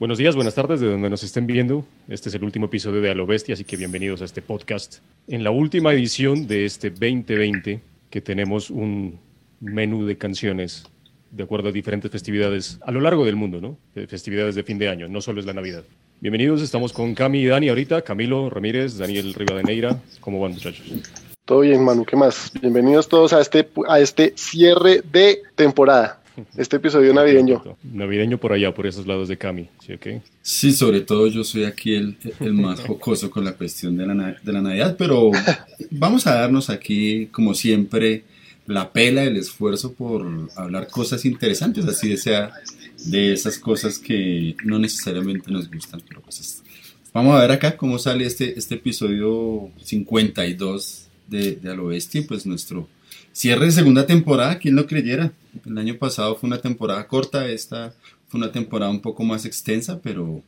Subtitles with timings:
[0.00, 1.84] Buenos días, buenas tardes, de donde nos estén viendo.
[2.08, 4.96] Este es el último episodio de A lo Bestia, así que bienvenidos a este podcast.
[5.28, 9.20] En la última edición de este 2020, que tenemos un
[9.60, 10.84] menú de canciones
[11.30, 13.78] de acuerdo a diferentes festividades a lo largo del mundo, ¿no?
[13.94, 15.84] De festividades de fin de año, no solo es la Navidad.
[16.20, 20.02] Bienvenidos, estamos con Cami y Dani ahorita, Camilo Ramírez, Daniel Rivadeneira.
[20.18, 20.84] ¿Cómo van, muchachos?
[21.44, 22.50] Todo bien, Manu, ¿qué más?
[22.60, 26.20] Bienvenidos todos a este, a este cierre de temporada,
[26.56, 27.62] este episodio navideño.
[27.82, 30.06] Navideño por allá, por esos lados de Cami, ¿sí ok?
[30.42, 34.14] Sí, sobre todo yo soy aquí el, el más jocoso con la cuestión de la,
[34.14, 35.30] na- de la Navidad, pero
[35.90, 38.24] vamos a darnos aquí, como siempre,
[38.66, 40.26] la pela, el esfuerzo por
[40.56, 42.52] hablar cosas interesantes, así de sea
[43.06, 46.60] de esas cosas que no necesariamente nos gustan, pero pues es-
[47.12, 52.20] Vamos a ver acá cómo sale este, este episodio 52 de, de A lo Bestia,
[52.20, 52.88] y pues nuestro
[53.34, 55.32] cierre de segunda temporada, ¿quién lo creyera?
[55.66, 57.92] El año pasado fue una temporada corta, esta
[58.28, 60.42] fue una temporada un poco más extensa, pero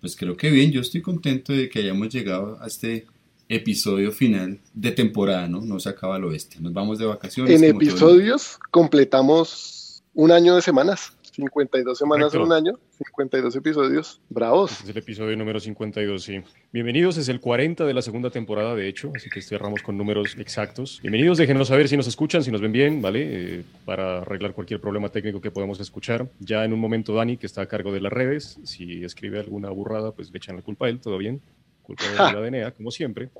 [0.00, 3.06] pues creo que bien, yo estoy contento de que hayamos llegado a este
[3.48, 5.60] episodio final de temporada, ¿no?
[5.60, 7.54] No se acaba lo bestia, nos vamos de vacaciones.
[7.56, 12.46] En el- episodios completamos un año de semanas, 52 semanas en Correcto.
[12.46, 14.72] un año, 52 episodios, bravos.
[14.72, 16.42] Este es el episodio número 52, sí.
[16.72, 20.36] Bienvenidos, es el 40 de la segunda temporada, de hecho, así que cerramos con números
[20.38, 21.00] exactos.
[21.00, 23.20] Bienvenidos, déjenos saber si nos escuchan, si nos ven bien, ¿vale?
[23.60, 26.28] Eh, para arreglar cualquier problema técnico que podamos escuchar.
[26.38, 29.70] Ya en un momento Dani, que está a cargo de las redes, si escribe alguna
[29.70, 31.40] burrada, pues le echan la culpa a él, todo bien.
[31.82, 33.30] Culpa de la DNA, como siempre.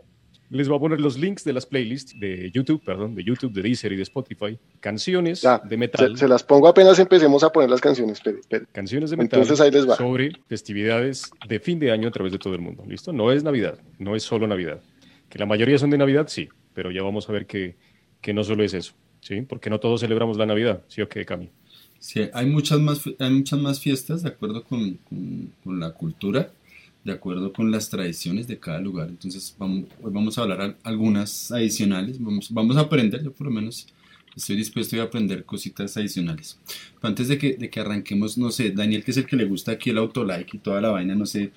[0.53, 3.63] Les voy a poner los links de las playlists de YouTube, perdón, de YouTube, de
[3.63, 4.59] Deezer y de Spotify.
[4.81, 6.13] Canciones Ya, de metal.
[6.13, 8.19] Se, se las pongo apenas empecemos a poner las canciones.
[8.19, 8.67] espere, espere.
[8.71, 9.97] Canciones de metal Entonces ahí les va.
[9.97, 12.85] sobre festividades de fin de año a través de todo el mundo.
[12.87, 13.13] ¿Listo?
[13.13, 14.81] No es Navidad, no es solo Navidad.
[15.31, 17.77] Que la mayoría son de Navidad, sí, pero ya vamos a ver que,
[18.21, 19.41] que no solo es eso, ¿sí?
[19.43, 21.49] Porque no todos celebramos la Navidad, ¿sí o qué, Cami?
[21.99, 26.51] Sí, hay muchas más, hay muchas más fiestas de acuerdo con, con- con la cultura,
[27.05, 29.09] de acuerdo con las tradiciones de cada lugar.
[29.09, 32.23] Entonces, vamos, hoy vamos a hablar al- algunas adicionales.
[32.23, 33.87] Vamos, vamos a aprender, yo por lo menos
[34.37, 36.59] estoy dispuesto a aprender cositas adicionales.
[37.03, 39.73] Antes de que, de que arranquemos, no sé, Daniel, que es el que le gusta
[39.73, 41.51] aquí el autolike y toda la vaina, no sé,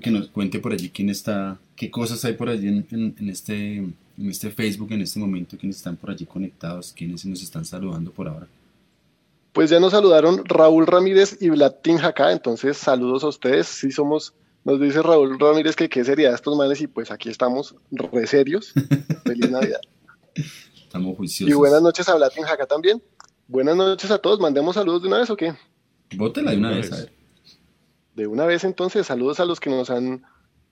[0.00, 2.86] que nos cuente por allí quién está, qué cosas hay por allí en,
[3.18, 7.42] en- este, en este Facebook en este momento, quiénes están por allí conectados, quiénes nos
[7.42, 8.48] están saludando por ahora.
[9.52, 11.50] Pues ya nos saludaron Raúl Ramírez y
[11.82, 13.66] Tinjacá, entonces saludos a ustedes.
[13.66, 14.32] Sí somos,
[14.64, 18.26] nos dice Raúl Ramírez que qué sería de estos manes y pues aquí estamos re
[18.26, 18.72] serios.
[19.24, 19.80] Feliz Navidad.
[20.74, 21.50] Estamos juiciosos.
[21.52, 23.02] Y buenas noches a Vlad Tinjacá también.
[23.48, 25.54] Buenas noches a todos, mandemos saludos de una vez o qué?
[26.16, 27.00] Bótela de una Una vez, vez.
[27.00, 27.12] a ver.
[28.14, 30.22] De una vez entonces, saludos a los que nos han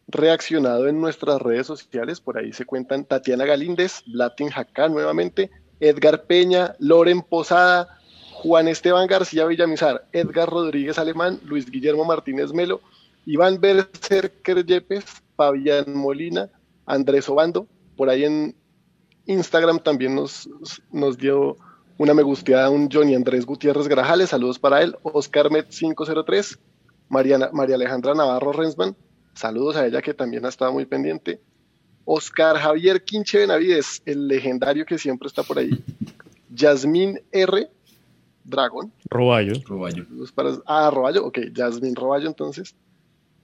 [0.09, 2.21] reaccionado en nuestras redes sociales.
[2.21, 7.99] Por ahí se cuentan Tatiana Galíndez, Latin Jacá nuevamente, Edgar Peña, Loren Posada,
[8.35, 12.81] Juan Esteban García Villamizar, Edgar Rodríguez Alemán, Luis Guillermo Martínez Melo,
[13.27, 15.05] Iván Berserker Yepes,
[15.37, 16.49] Fabián Molina,
[16.87, 17.67] Andrés Obando.
[17.97, 18.55] Por ahí en
[19.27, 20.49] Instagram también nos,
[20.91, 21.57] nos dio
[22.01, 26.59] una me gusteada un Johnny Andrés Gutiérrez Grajales, saludos para él, Oscar Met 503,
[27.11, 28.97] Mariana, María Alejandra Navarro Rensman,
[29.35, 31.43] saludos a ella que también ha estado muy pendiente.
[32.07, 35.71] Oscar Javier Quinche Benavides, el legendario que siempre está por ahí.
[36.55, 37.71] Yasmín R.
[38.45, 38.91] Dragon.
[39.11, 39.53] Roballo.
[39.67, 40.05] Roballo.
[40.05, 42.75] Saludos para, ah, Roballo, ok, Yasmín Roballo entonces.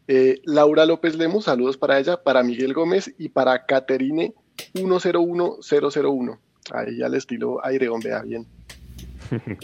[0.08, 4.34] Eh, Laura López Lemus, saludos para ella, para Miguel Gómez y para Caterine
[4.74, 6.38] 101001.
[6.72, 8.46] Ahí al estilo Aireón, vea bien.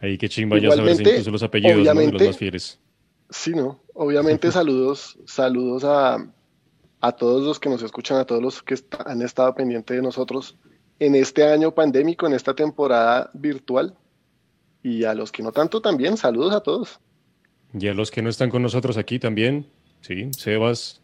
[0.00, 2.00] Ahí qué chimba ya sabes Igualmente, incluso los apellidos ¿no?
[2.00, 2.78] de los más fieles.
[3.30, 3.80] Sí, ¿no?
[3.94, 6.24] Obviamente saludos, saludos a,
[7.00, 10.56] a todos los que nos escuchan, a todos los que han estado pendientes de nosotros
[10.98, 13.96] en este año pandémico, en esta temporada virtual.
[14.82, 17.00] Y a los que no tanto también, saludos a todos.
[17.78, 19.66] Y a los que no están con nosotros aquí también,
[20.00, 21.02] sí, Sebas,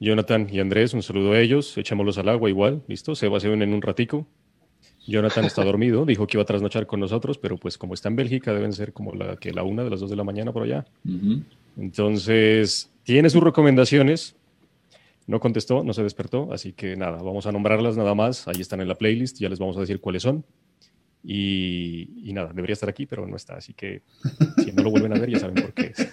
[0.00, 3.14] Jonathan y Andrés, un saludo a ellos, echémoslos al agua igual, ¿listo?
[3.14, 4.26] Sebas se une en un ratico.
[5.06, 8.16] Jonathan está dormido, dijo que iba a trasnochar con nosotros, pero pues como está en
[8.16, 10.64] Bélgica deben ser como la que la una de las dos de la mañana por
[10.64, 10.84] allá.
[11.78, 14.36] Entonces, tiene sus recomendaciones.
[15.26, 18.48] No contestó, no se despertó, así que nada, vamos a nombrarlas nada más.
[18.48, 20.44] Ahí están en la playlist, ya les vamos a decir cuáles son.
[21.30, 24.00] Y, y nada, debería estar aquí, pero no está, así que
[24.64, 26.08] si no lo vuelven a ver ya saben por qué es.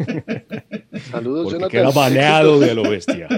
[1.09, 1.69] Saludos, porque Jonathan.
[1.69, 3.29] queda baneado de lo bestia.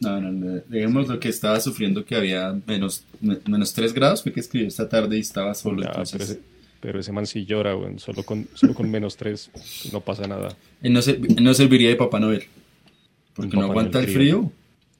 [0.00, 0.60] No, no, no.
[0.68, 4.66] Digamos lo que estaba sufriendo que había menos, me- menos 3 grados, fue que escribí
[4.66, 5.82] esta tarde y estaba solo.
[5.82, 6.40] Ya, pero, entonces, ese,
[6.80, 7.98] pero ese man sí llora, weón.
[7.98, 9.50] Solo con, solo con menos tres
[9.92, 10.54] no pasa nada.
[10.82, 12.44] él no, él no serviría de Papá Noel.
[13.34, 14.52] Porque no aguanta el Noel frío.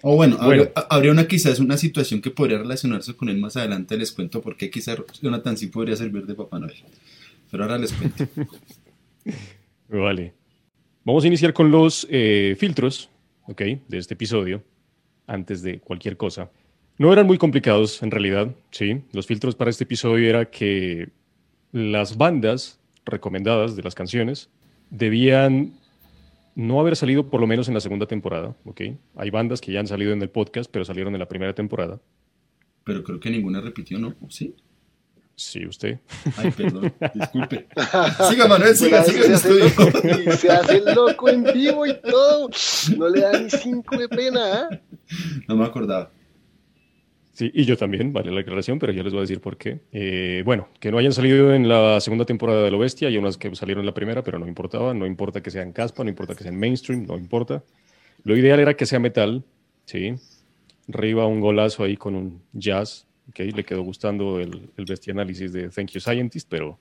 [0.03, 0.51] O bueno, Bueno.
[0.51, 3.97] Habría, habría una quizás una situación que podría relacionarse con él más adelante.
[3.97, 6.75] Les cuento por qué quizás Jonathan sí podría servir de Papá Noel.
[7.51, 8.27] Pero ahora les cuento.
[9.89, 10.35] Vale.
[11.05, 13.11] Vamos a iniciar con los eh, filtros,
[13.47, 13.63] ¿ok?
[13.89, 14.63] De este episodio,
[15.27, 16.51] antes de cualquier cosa.
[16.99, 19.03] No eran muy complicados, en realidad, ¿sí?
[19.13, 21.09] Los filtros para este episodio era que
[21.73, 24.49] las bandas recomendadas de las canciones
[24.91, 25.73] debían
[26.55, 28.81] no haber salido por lo menos en la segunda temporada, ¿ok?
[29.17, 32.01] Hay bandas que ya han salido en el podcast, pero salieron en la primera temporada.
[32.85, 34.15] Pero creo que ninguna repitió, ¿no?
[34.29, 34.55] ¿Sí?
[35.35, 35.99] Sí, usted.
[36.37, 36.93] Ay, perdón.
[37.15, 37.67] Disculpe.
[38.29, 39.91] Siga, Manuel, siga, siga se, hace loco,
[40.37, 42.51] se hace el loco en vivo y todo.
[42.97, 44.81] No le da ni cinco de pena, ¿ah?
[45.49, 46.11] No me acordaba.
[47.35, 49.81] Sí, y yo también, vale la aclaración, pero ya les voy a decir por qué.
[49.91, 53.39] Eh, bueno, que no hayan salido en la segunda temporada de Lo Bestia, hay unas
[53.39, 56.35] que salieron en la primera, pero no importaba, no importa que sean caspa, no importa
[56.35, 57.65] que sean mainstream, no importa.
[58.25, 59.43] Lo ideal era que sea metal,
[59.87, 60.15] ¿sí?
[60.89, 63.39] Riva un golazo ahí con un jazz, ¿ok?
[63.55, 66.79] Le quedó gustando el, el bestia análisis de Thank You Scientist, pero,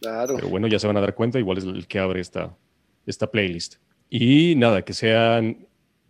[0.00, 0.34] Claro.
[0.36, 2.54] pero bueno, ya se van a dar cuenta, igual es el que abre esta,
[3.06, 3.76] esta playlist.
[4.10, 5.66] Y nada, que sean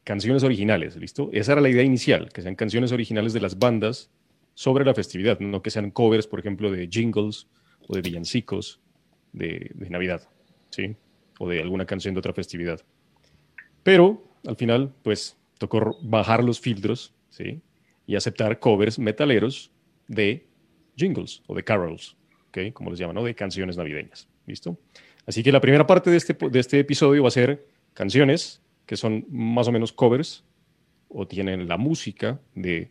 [0.07, 1.31] canciones originales, ¿listo?
[1.33, 4.09] Esa era la idea inicial, que sean canciones originales de las bandas
[4.55, 7.49] sobre la festividad, no que sean covers, por ejemplo, de jingles
[7.89, 8.81] o de villancicos
[9.33, 10.23] de, Navidad,
[10.71, 10.95] ¿sí?
[11.41, 12.81] O de alguna canción de otra festividad.
[13.83, 17.61] Pero al final, pues, tocó bajar los filtros, ¿sí?
[18.07, 19.73] Y aceptar covers metaleros
[20.07, 20.47] de
[20.97, 22.17] jingles o de carols,
[22.51, 22.73] ¿ok?
[22.73, 23.25] Como les llaman, ¿no?
[23.25, 24.79] De canciones navideñas, ¿listo?
[25.27, 28.97] Así que la primera parte de este, de este episodio va a ser canciones que
[28.97, 30.45] son más o menos covers
[31.09, 32.91] o tienen la música de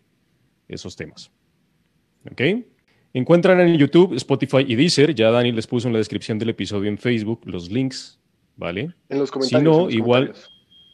[0.67, 1.31] esos temas.
[2.31, 2.41] ¿Ok?
[3.13, 5.13] Encuentran en YouTube, Spotify y Deezer.
[5.15, 8.19] Ya Dani les puso en la descripción del episodio en Facebook los links,
[8.57, 8.93] ¿vale?
[9.09, 9.63] En los comentarios.
[9.63, 10.51] no, en los igual- comentarios.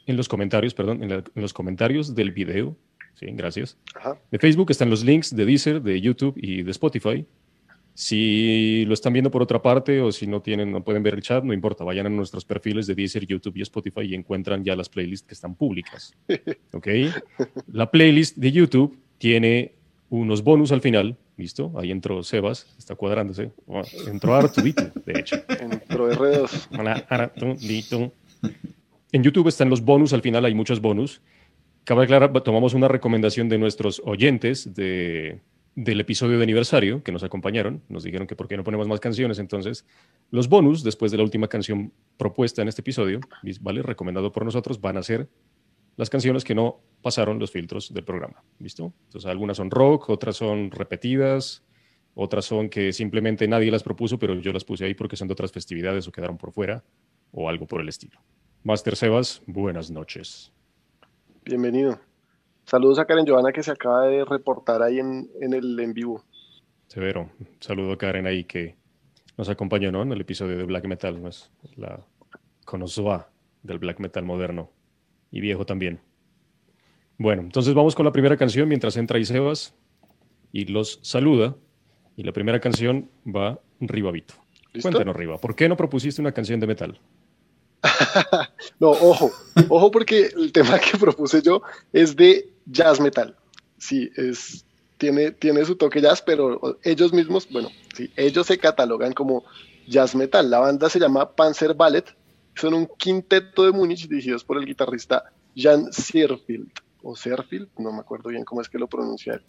[0.08, 2.76] En los comentarios, perdón, en, la- en los comentarios del video.
[3.14, 3.78] Sí, gracias.
[3.96, 4.20] Ajá.
[4.32, 7.26] De Facebook están los links de Deezer, de YouTube y de Spotify.
[7.94, 11.22] Si lo están viendo por otra parte o si no tienen, no pueden ver el
[11.22, 14.76] chat, no importa, vayan a nuestros perfiles de Deezer, YouTube y Spotify y encuentran ya
[14.76, 16.14] las playlists que están públicas.
[16.74, 16.88] ¿Ok?
[17.72, 19.74] La playlist de YouTube tiene
[20.10, 21.72] unos bonus al final, ¿listo?
[21.76, 23.52] Ahí entró Sebas, está cuadrándose.
[23.68, 25.38] Oh, Entró Arturito, de hecho.
[25.60, 26.68] Entró R2.
[26.78, 28.14] Hola, Arturito.
[29.12, 31.22] En YouTube están los bonus, al final hay muchos bonus.
[31.84, 35.40] Cabe aclarar, tomamos una recomendación de nuestros oyentes de,
[35.76, 37.82] del episodio de aniversario que nos acompañaron.
[37.88, 39.40] Nos dijeron que por qué no ponemos más canciones.
[39.40, 39.86] Entonces,
[40.30, 43.20] los bonus, después de la última canción propuesta en este episodio,
[43.62, 43.82] ¿vale?
[43.82, 45.30] Recomendado por nosotros, van a ser
[45.96, 48.44] las canciones que no pasaron los filtros del programa.
[48.60, 48.94] ¿Listo?
[49.06, 51.64] Entonces, algunas son rock, otras son repetidas,
[52.14, 55.34] otras son que simplemente nadie las propuso, pero yo las puse ahí porque son de
[55.34, 56.84] otras festividades o quedaron por fuera
[57.32, 58.20] o algo por el estilo.
[58.64, 60.52] Master Sebas, buenas noches.
[61.46, 62.11] Bienvenido.
[62.66, 66.24] Saludos a Karen Joana que se acaba de reportar ahí en, en el en vivo.
[66.88, 67.30] Severo.
[67.40, 68.76] Un saludo a Karen ahí que
[69.38, 70.04] nos acompañó ¿no?
[70.04, 71.30] en el episodio de Black Metal, ¿no?
[71.30, 72.00] es la
[72.66, 73.30] conocida
[73.64, 74.70] del Black Metal moderno
[75.32, 76.00] y viejo también.
[77.18, 79.76] Bueno, entonces vamos con la primera canción mientras entra ahí Sebas
[80.52, 81.56] y los saluda.
[82.18, 84.34] Y la primera canción va Ribavito.
[84.74, 84.90] ¿Listo?
[84.90, 87.00] Cuéntanos, Riva, ¿por qué no propusiste una canción de metal?
[88.80, 89.32] No, ojo,
[89.70, 91.62] ojo porque el tema que propuse yo
[91.94, 93.36] es de jazz metal.
[93.78, 94.66] Sí, es,
[94.98, 99.44] tiene, tiene su toque jazz, pero ellos mismos, bueno, sí, ellos se catalogan como
[99.88, 100.50] jazz metal.
[100.50, 102.06] La banda se llama Panzer Ballet,
[102.56, 106.72] son un quinteto de Múnich dirigidos por el guitarrista Jan Sierfield,
[107.04, 109.42] o Serfield, no me acuerdo bien cómo es que lo pronuncia.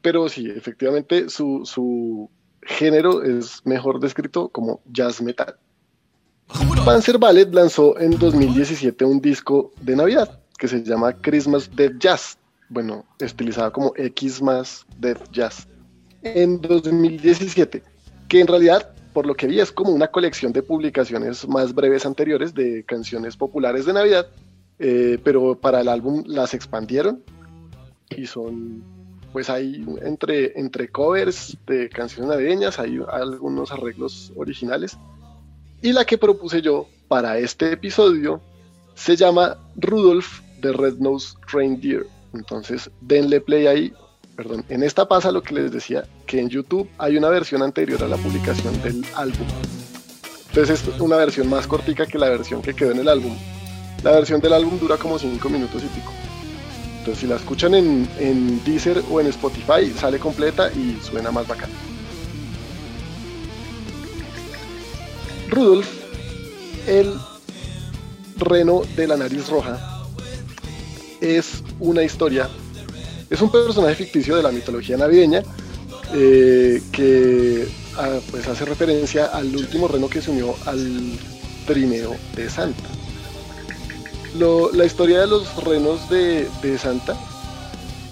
[0.00, 2.30] Pero sí, efectivamente su, su
[2.62, 5.56] género es mejor descrito como jazz metal.
[6.84, 12.38] Panzer Ballet lanzó en 2017 un disco de Navidad que se llama Christmas Death Jazz,
[12.68, 15.68] bueno, estilizado como X más Death Jazz,
[16.22, 17.82] en 2017,
[18.28, 22.06] que en realidad, por lo que vi, es como una colección de publicaciones más breves
[22.06, 24.26] anteriores de canciones populares de Navidad,
[24.78, 27.22] eh, pero para el álbum las expandieron.
[28.16, 28.82] Y son,
[29.32, 34.96] pues hay entre, entre covers de canciones navideñas, hay algunos arreglos originales.
[35.82, 38.40] Y la que propuse yo para este episodio
[38.94, 42.06] se llama Rudolph the Red-Nosed Reindeer.
[42.32, 43.92] Entonces, denle play ahí.
[44.36, 48.02] Perdón, en esta pasa lo que les decía, que en YouTube hay una versión anterior
[48.02, 49.46] a la publicación del álbum.
[50.48, 53.34] Entonces es una versión más cortica que la versión que quedó en el álbum.
[54.02, 56.12] La versión del álbum dura como 5 minutos y pico.
[56.98, 61.46] Entonces si la escuchan en, en Deezer o en Spotify, sale completa y suena más
[61.46, 61.70] bacán.
[65.50, 65.86] Rudolf,
[66.86, 67.14] el
[68.36, 70.04] reno de la nariz roja,
[71.20, 72.48] es una historia,
[73.30, 75.42] es un personaje ficticio de la mitología navideña
[76.14, 81.18] eh, que ah, pues hace referencia al último reno que se unió al
[81.66, 82.88] trineo de Santa.
[84.72, 87.16] la historia de los renos de, de Santa,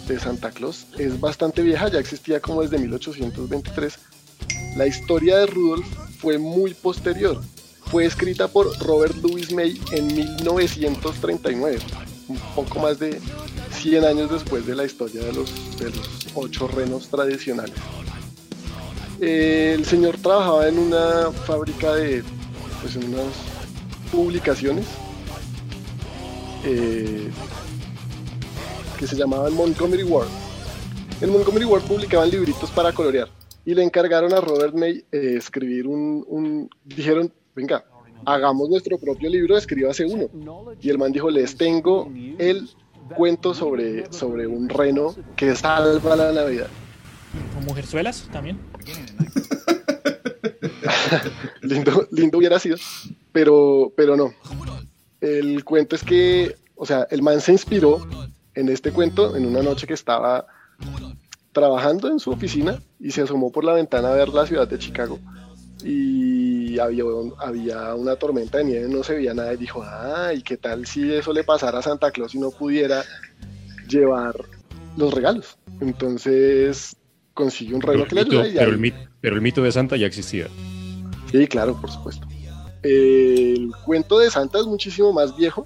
[0.09, 3.99] de Santa Claus, es bastante vieja, ya existía como desde 1823.
[4.77, 5.87] La historia de Rudolf
[6.25, 7.39] fue muy posterior.
[7.91, 11.79] Fue escrita por Robert Louis May en 1939,
[12.29, 13.21] un poco más de
[13.73, 17.75] 100 años después de la historia de los, de los ocho renos tradicionales.
[19.21, 22.25] el señor trabajaba en una fábrica de,
[22.81, 23.35] pues en unas
[24.11, 24.87] publicaciones
[26.65, 27.29] eh,
[28.99, 30.29] que se llamaban Montgomery Ward.
[31.21, 33.29] En Montgomery Ward publicaban libritos para colorear
[33.65, 37.85] y le encargaron a Robert May eh, escribir un, dijeron, venga,
[38.27, 40.29] hagamos nuestro propio libro, escríbase uno.
[40.81, 42.69] Y el man dijo, les tengo el
[43.17, 46.69] cuento sobre, sobre un reno que salva la Navidad.
[47.55, 48.59] ¿Con mujerzuelas también?
[51.63, 52.77] lindo, lindo hubiera sido,
[53.33, 54.35] pero, pero no.
[55.21, 58.07] El cuento es que, o sea, el man se inspiró
[58.55, 60.47] en este cuento en una noche que estaba
[61.55, 64.79] trabajando en su oficina y se asomó por la ventana a ver la ciudad de
[64.79, 65.19] Chicago
[65.85, 67.05] y había,
[67.39, 70.87] había una tormenta de nieve, no se veía nada y dijo, ah, ¿y qué tal
[70.87, 73.05] si eso le pasara a Santa Claus y no pudiera
[73.89, 74.35] llevar
[74.97, 75.59] los regalos?
[75.81, 76.97] Entonces
[77.35, 80.47] consiguió un regalo que le pero, el pero el mito de Santa ya existía.
[81.31, 82.27] Sí, claro, por supuesto.
[82.83, 85.65] El cuento de Santa es muchísimo más viejo,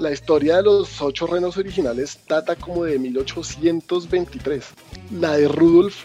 [0.00, 4.64] la historia de los ocho renos originales data como de 1823.
[5.12, 6.04] La de Rudolf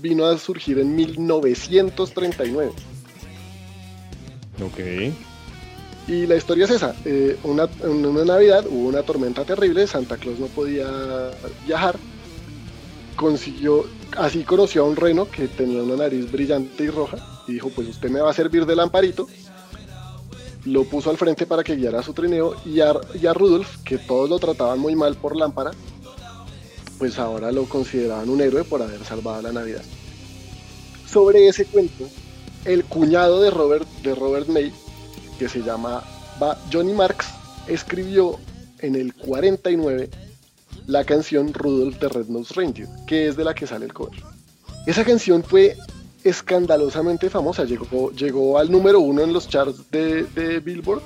[0.00, 2.72] vino a surgir en 1939.
[4.64, 4.78] Ok.
[6.08, 6.94] Y la historia es esa.
[7.04, 10.86] Eh, una, en una Navidad hubo una tormenta terrible, Santa Claus no podía
[11.66, 11.96] viajar.
[13.16, 13.84] Consiguió,
[14.16, 17.88] así conoció a un reno que tenía una nariz brillante y roja y dijo, pues
[17.88, 19.28] usted me va a servir de lamparito
[20.64, 24.38] lo puso al frente para que guiara su trineo y a, Rudolf, que todos lo
[24.38, 25.70] trataban muy mal por lámpara,
[26.98, 29.82] pues ahora lo consideraban un héroe por haber salvado la Navidad.
[31.06, 32.06] Sobre ese cuento,
[32.64, 34.72] el cuñado de Robert, de Robert May,
[35.38, 36.04] que se llama
[36.72, 37.26] Johnny Marks,
[37.66, 38.38] escribió
[38.80, 40.10] en el 49
[40.86, 44.22] la canción Rudolf de Red Nose Reindeer, que es de la que sale el cover.
[44.86, 45.76] Esa canción fue
[46.24, 51.02] escandalosamente famosa, llegó, llegó al número uno en los charts de, Billboard,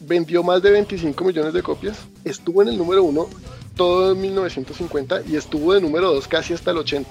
[0.00, 3.28] vendió más de 25 millones de copias, estuvo en el número uno
[3.76, 7.10] todo en 1950 y estuvo de número dos casi hasta el 80.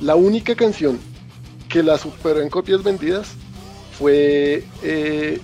[0.00, 0.98] La única canción
[1.68, 3.34] que la superó en copias vendidas
[3.92, 5.40] fue eh,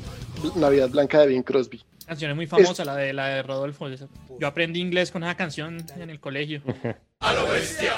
[0.57, 1.83] Navidad Blanca de Bing Crosby.
[2.07, 3.89] Canción es muy famosa, la de la de Rodolfo.
[4.39, 6.63] Yo aprendí inglés con esa canción en el colegio.
[7.21, 7.93] ¡A lo bestia!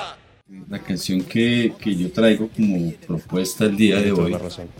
[0.70, 4.36] La canción que, que, yo traigo como propuesta el día de hoy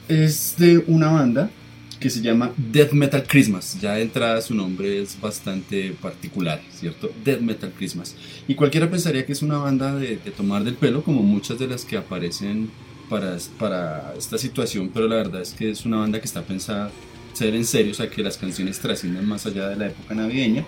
[0.09, 1.51] es de una banda
[1.99, 3.77] que se llama Death Metal Christmas.
[3.81, 7.11] Ya de entrada su nombre es bastante particular, ¿cierto?
[7.25, 8.15] Death Metal Christmas.
[8.47, 11.67] Y cualquiera pensaría que es una banda de, de tomar del pelo, como muchas de
[11.67, 12.71] las que aparecen
[13.09, 16.93] para, para esta situación, pero la verdad es que es una banda que está pensada
[17.33, 20.65] ser en serio, o sea, que las canciones trascienden más allá de la época navideña.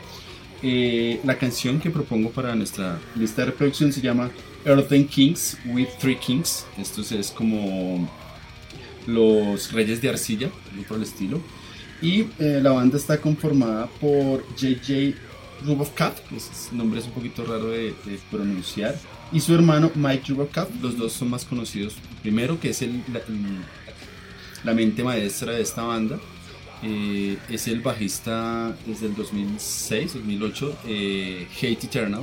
[0.60, 4.28] Eh, la canción que propongo para nuestra lista de reproducción se llama
[4.68, 6.66] Earthen Kings with Three Kings.
[6.78, 8.08] Esto es como
[9.06, 10.50] los Reyes de Arcilla,
[10.86, 11.40] por el estilo.
[12.02, 15.14] Y eh, la banda está conformada por JJ
[15.64, 17.94] Rubovkat, que ese nombre es un poquito raro de,
[18.30, 18.96] pronunciar,
[19.32, 20.70] y su hermano Mike Rubovkat.
[20.82, 21.94] Los dos son más conocidos.
[22.22, 23.02] Primero, que es el,
[24.64, 26.20] la mente maestra de esta banda
[26.82, 32.22] eh, es el bajista desde el 2006, 2008, eh, Hate Eternal.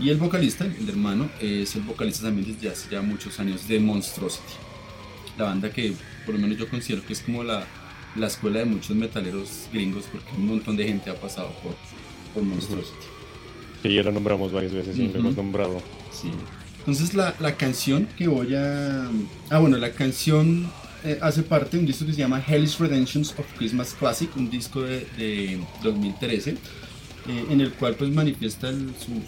[0.00, 3.78] Y el vocalista, el hermano, es el vocalista también desde hace ya muchos años de
[3.78, 4.54] Monstrosity.
[5.36, 5.92] La banda que
[6.24, 7.66] por lo menos yo considero que es como la,
[8.16, 11.74] la escuela de muchos metaleros gringos porque un montón de gente ha pasado por,
[12.34, 13.06] por Monstrosity.
[13.82, 15.82] Sí, ya lo nombramos varias veces, siempre hemos nombrado.
[16.12, 16.30] Sí.
[16.78, 19.10] Entonces la, la canción que voy a...
[19.50, 20.70] Ah, bueno, la canción
[21.02, 24.50] eh, hace parte de un disco que se llama Hellish Redemptions of Christmas Classic, un
[24.50, 26.56] disco de, 2013.
[27.28, 29.22] Eh, en el cual pues manifiesta su,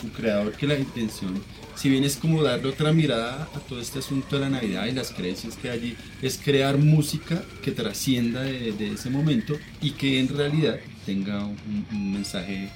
[0.00, 1.42] su, creador que la intención,
[1.74, 4.92] si bien es como darle otra mirada a todo este asunto de la Navidad y
[4.92, 10.18] las creencias que hay allí, es crear música que trascienda de, ese momento y que
[10.18, 12.70] en realidad tenga un, mensaje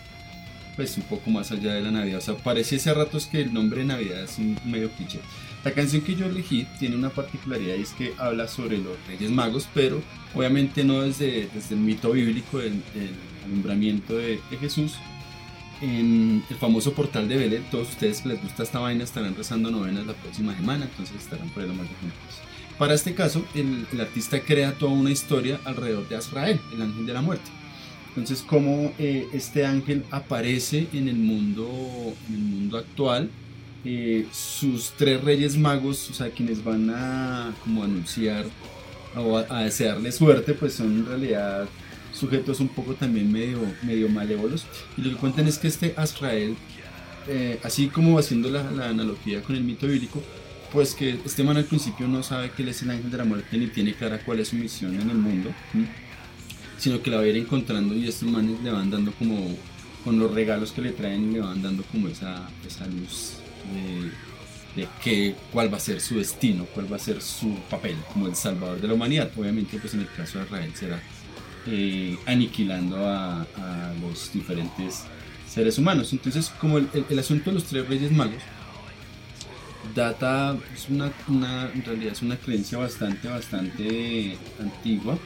[0.77, 2.19] pues un poco más allá de la Navidad.
[2.19, 5.21] O sea, parece ese rato es que el nombre de Navidad es un medio cliché.
[5.65, 9.31] La canción que yo elegí tiene una particularidad y es que habla sobre los Reyes
[9.31, 10.03] Magos, pero
[10.35, 12.83] obviamente no desde, desde el mito bíblico del,
[13.45, 14.95] alumbramiento de, Jesús.
[15.81, 19.71] En el famoso portal de Belén, todos ustedes que les gusta esta vaina estarán rezando
[19.71, 21.95] novenas la próxima semana, entonces estarán por el más de
[22.79, 27.13] Para este caso, el, artista crea toda una historia alrededor de Azrael, el ángel de
[27.15, 27.51] la muerte.
[28.09, 31.67] Entonces, cómo eh, este ángel aparece en el mundo,
[32.29, 33.31] en el mundo actual
[33.83, 38.45] eh, sus tres reyes magos, o sea, quienes van a como anunciar
[39.17, 41.67] o a, desearle suerte, pues son en realidad
[42.21, 44.67] sujetos un poco también medio, medio malévolos.
[44.97, 46.57] Y lo que cuentan es que este Azrael,
[47.27, 50.23] eh, así como haciendo la, analogía con el mito bíblico,
[50.73, 53.25] pues que este man al principio no sabe que él es el ángel de la
[53.25, 55.51] muerte ni tiene clara cuál es su misión en el mundo,
[56.79, 59.57] sino que la va a ir encontrando y estos manes le van dando como,
[60.05, 63.35] con los regalos que le traen, le van dando como esa, esa luz
[64.77, 68.29] de, que, cuál va a ser su destino, cuál va a ser su papel como
[68.29, 69.31] el salvador de la humanidad.
[69.37, 71.03] Obviamente, pues en el caso de Israel será
[71.67, 73.47] eh, aniquilando a,
[74.01, 75.05] los diferentes
[75.49, 76.13] seres humanos.
[76.13, 78.43] Entonces, como el, asunto de los tres reyes magos
[79.95, 81.13] data, es una,
[81.75, 85.19] en realidad es una creencia bastante, bastante antigua.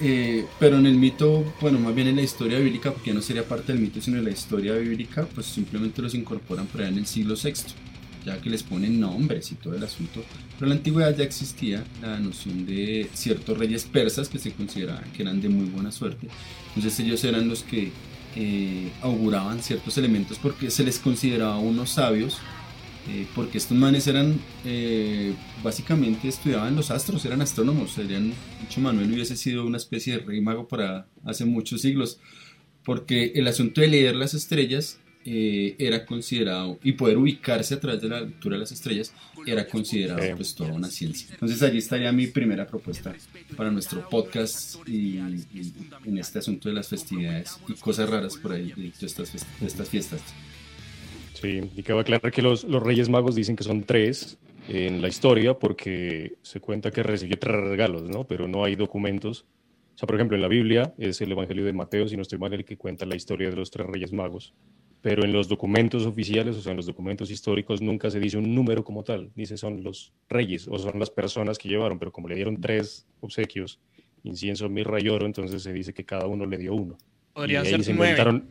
[0.00, 3.22] Eh, pero en el mito, bueno, más bien en la historia bíblica, porque ya no
[3.22, 6.88] sería parte del mito, sino en la historia bíblica, pues simplemente los incorporan por ahí
[6.88, 7.52] en el siglo VI,
[8.26, 10.22] ya que les ponen nombres y todo el asunto.
[10.54, 15.10] Pero en la antigüedad ya existía la noción de ciertos reyes persas que se consideraban
[15.12, 16.28] que eran de muy buena suerte.
[16.74, 17.92] Entonces ellos eran los que
[18.34, 22.38] eh, auguraban ciertos elementos porque se les consideraba unos sabios
[23.08, 29.12] eh, porque estos manes eran, eh, básicamente estudiaban los astros, eran astrónomos, serían, dicho Manuel
[29.12, 32.18] hubiese sido una especie de rey mago para hace muchos siglos,
[32.84, 38.00] porque el asunto de leer las estrellas eh, era considerado, y poder ubicarse a través
[38.00, 39.12] de la lectura de las estrellas,
[39.44, 41.30] era considerado pues toda una ciencia.
[41.32, 43.12] Entonces allí estaría mi primera propuesta
[43.56, 48.72] para nuestro podcast y, en este asunto de las festividades y cosas raras por ahí
[48.76, 50.20] de estas, de estas fiestas.
[51.34, 55.08] Sí, y cabe aclarar que los, los Reyes Magos dicen que son tres en la
[55.08, 58.24] historia porque se cuenta que recibió tres regalos, ¿no?
[58.24, 59.44] Pero no hay documentos.
[59.96, 62.38] O sea, por ejemplo, en la Biblia es el Evangelio de Mateo, si no estoy
[62.38, 64.54] mal, el que cuenta la historia de los tres Reyes Magos.
[65.02, 68.54] Pero en los documentos oficiales, o sea, en los documentos históricos, nunca se dice un
[68.54, 69.30] número como tal.
[69.34, 73.06] Dice son los reyes o son las personas que llevaron, pero como le dieron tres
[73.20, 73.78] obsequios,
[74.24, 76.98] incienso, mirra y oro, entonces se dice que cada uno le dio uno.
[77.34, 78.48] Podrían ser se inventaron,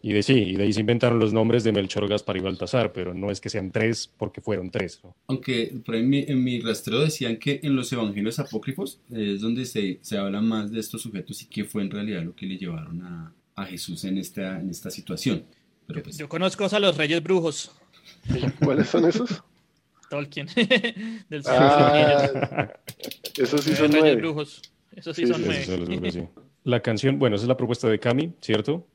[0.00, 2.92] y de sí, y de ahí se inventaron los nombres de Melchor, Gaspar y Baltasar,
[2.92, 5.00] pero no es que sean tres porque fueron tres.
[5.26, 9.40] Aunque por ahí en mi, en mi, rastreo decían que en los evangelios apócrifos es
[9.40, 12.46] donde se, se habla más de estos sujetos y qué fue en realidad lo que
[12.46, 15.44] le llevaron a, a Jesús en esta, en esta situación.
[15.88, 16.16] Pero pues...
[16.16, 17.72] Yo conozco a los reyes brujos.
[18.64, 19.42] ¿Cuáles son esos?
[20.10, 20.46] Tolkien.
[21.28, 22.72] Del ah,
[23.36, 24.62] esos sí son reyes brujos.
[24.94, 26.28] Esos sí, son nueve.
[26.62, 28.86] La canción, bueno, esa es la propuesta de Cami, ¿cierto?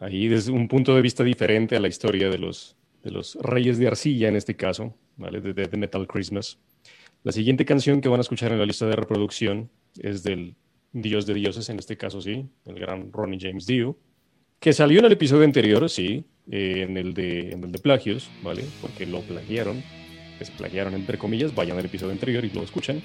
[0.00, 3.78] ahí desde un punto de vista diferente a la historia de los, de los Reyes
[3.78, 5.40] de Arcilla en este caso, ¿vale?
[5.40, 6.58] de Death Metal Christmas.
[7.22, 10.56] La siguiente canción que van a escuchar en la lista de reproducción es del
[10.92, 13.98] Dios de Dioses, en este caso sí, el gran Ronnie James Dio,
[14.58, 18.28] que salió en el episodio anterior, sí, eh, en, el de, en el de plagios,
[18.42, 18.64] ¿vale?
[18.80, 19.82] Porque lo plagiaron,
[20.40, 23.02] se plagiaron entre comillas, vayan al episodio anterior y lo escuchan.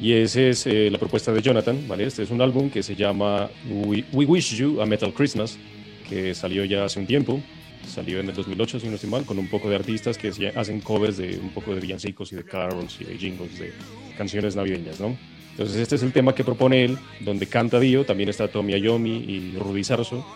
[0.00, 2.04] Y esa es eh, la propuesta de Jonathan, ¿vale?
[2.04, 5.56] Este es un álbum que se llama We, We Wish You a Metal Christmas,
[6.08, 7.40] que salió ya hace un tiempo.
[7.86, 10.80] Salió en el 2008, si no estoy mal, con un poco de artistas que hacen
[10.80, 13.72] covers de un poco de villancicos y de carols y de jingles de
[14.16, 15.16] canciones navideñas, ¿no?
[15.50, 19.18] Entonces este es el tema que propone él, donde canta Dio, también está Tommy Ayomi
[19.18, 20.26] y Rudy Sarso.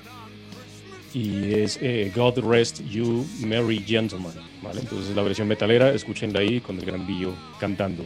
[1.18, 4.78] Y es eh, God Rest You Merry Gentleman, ¿vale?
[4.78, 8.04] Entonces la versión metalera, escúchenla ahí con el gran Dio cantando,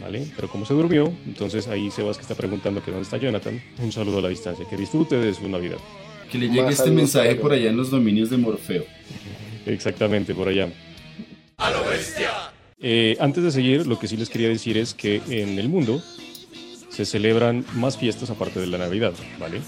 [0.00, 0.26] ¿vale?
[0.34, 3.92] Pero como se durmió, entonces ahí Sebas que está preguntando que dónde está Jonathan, un
[3.92, 5.76] saludo a la distancia, que disfrute de su Navidad.
[6.30, 8.86] Que le llegue este mensaje por allá en los dominios de Morfeo.
[9.66, 10.70] Exactamente, por allá.
[11.58, 12.30] ¡A lo bestia!
[12.80, 16.02] Eh, antes de seguir, lo que sí les quería decir es que en el mundo
[16.88, 19.60] se celebran más fiestas aparte de la Navidad, ¿vale?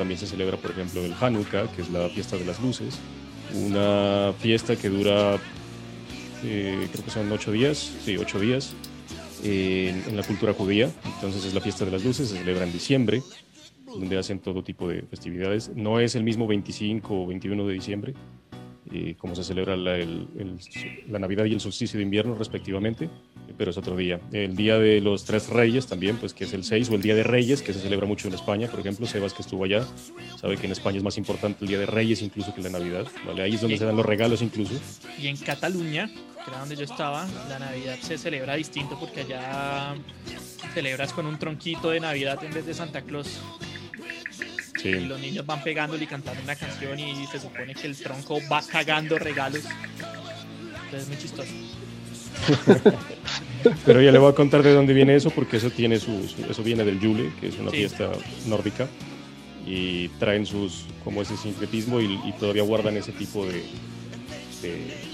[0.00, 2.98] También se celebra, por ejemplo, el Hanukkah, que es la fiesta de las luces,
[3.66, 5.34] una fiesta que dura,
[6.42, 8.72] eh, creo que son ocho días, sí, ocho días,
[9.44, 10.90] en, la cultura judía.
[11.16, 13.22] Entonces es la fiesta de las luces, se celebra en diciembre.
[13.84, 15.72] donde hacen todo tipo de festividades.
[15.74, 18.14] No es el mismo 25 o 21 de diciembre,
[18.92, 20.58] eh, como se celebra la, el- el-
[21.08, 23.10] la Navidad y el solsticio de invierno respectivamente,
[23.56, 24.20] pero es otro día.
[24.32, 27.14] El Día de los Tres Reyes también, pues que es el 6, o el Día
[27.14, 29.84] de Reyes, que se celebra mucho en España, por ejemplo, Sebas que estuvo allá,
[30.40, 33.06] sabe que en España es más importante el Día de Reyes incluso que la Navidad,
[33.26, 33.42] ¿vale?
[33.42, 33.80] Ahí es donde Sí.
[33.80, 34.74] se dan los regalos incluso.
[35.18, 39.94] Y en Cataluña, que era donde yo estaba, la Navidad se celebra distinto porque allá
[40.74, 43.40] celebras con un tronquito de Navidad en vez de Santa Claus.
[44.80, 44.88] Sí.
[44.88, 48.38] Y los niños van pegándole y cantando una canción y se supone que el tronco
[48.50, 49.64] va cagando regalos.
[50.84, 51.50] Entonces es muy chistoso.
[53.84, 56.44] Pero ya le voy a contar de dónde viene eso, porque eso tiene su, su-
[56.50, 57.78] eso viene del Yule, que es una Sí.
[57.78, 58.10] fiesta
[58.46, 58.88] nórdica,
[59.66, 63.62] y traen sus como ese sincretismo y, y todavía guardan ese tipo de,
[64.62, 65.10] de-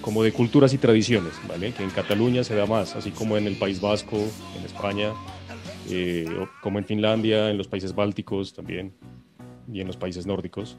[0.00, 1.72] como de culturas y tradiciones, ¿vale?
[1.72, 4.16] Que en Cataluña se da más, así como en el País Vasco,
[4.58, 5.12] en España,
[5.90, 6.26] eh,
[6.62, 8.92] como en Finlandia, en los países bálticos también,
[9.72, 10.76] y en los países nórdicos.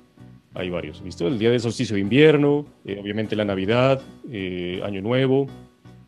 [0.53, 1.27] Hay varios, ¿listo?
[1.27, 4.01] El día del solsticio de invierno, eh, obviamente la Navidad,
[4.31, 5.47] eh, Año Nuevo,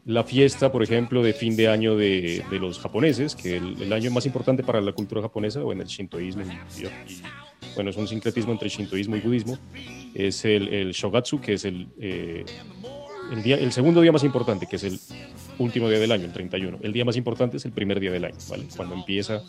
[0.08, 4.10] la fiesta, por ejemplo, de fin de año de, los japoneses, que el, el año
[4.10, 6.88] más importante para la cultura japonesa, o en el shintoísmo, y,
[7.76, 9.60] bueno, es un sincretismo entre shintoísmo y budismo,
[10.16, 12.46] es el, el shogatsu, que es el, eh,
[13.34, 14.98] el, día, el segundo día más importante, que es el
[15.60, 16.80] último día del año, el 31.
[16.82, 18.66] El día más importante es el primer día del año, ¿vale?
[18.76, 19.42] Cuando empieza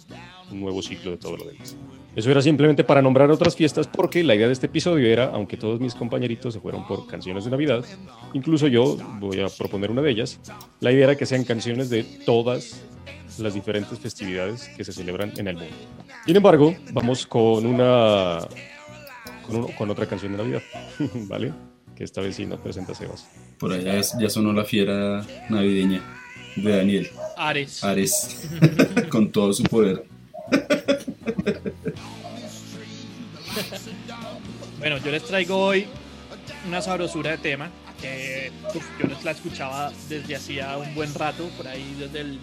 [0.51, 1.77] un nuevo ciclo de todo lo demás.
[2.17, 5.57] Eso era simplemente para nombrar otras fiestas porque la idea de este episodio era, aunque
[5.57, 7.85] todos mis compañeritos se fueron por canciones de Navidad,
[8.33, 10.41] incluso yo voy a proponer una de ellas,
[10.81, 12.83] la idea era que sean canciones de todas
[13.39, 15.75] las diferentes festividades que se celebran en el mundo.
[16.27, 18.41] Sin embargo, vamos con una
[19.47, 20.63] con, uno- con otra canción de Navidad,
[21.29, 21.53] ¿vale?
[21.95, 23.29] Que esta vez sí nos presenta Sebas.
[23.59, 26.03] Por allá es- ya sonó la fiera navideña
[26.57, 27.83] de Daniel Ares.
[27.85, 28.49] Ares,
[29.11, 30.05] con todo su poder.
[34.79, 35.87] Bueno, yo les traigo hoy
[36.67, 38.51] una sabrosura de tema que
[39.01, 42.39] yo les la escuchaba desde hacía un buen rato, por ahí desde el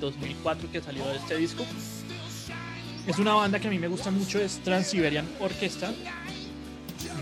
[0.00, 1.64] 2004 que salió este disco.
[3.06, 5.92] Es una banda que a mí me gusta mucho, es Trans-Siberian Orchestra.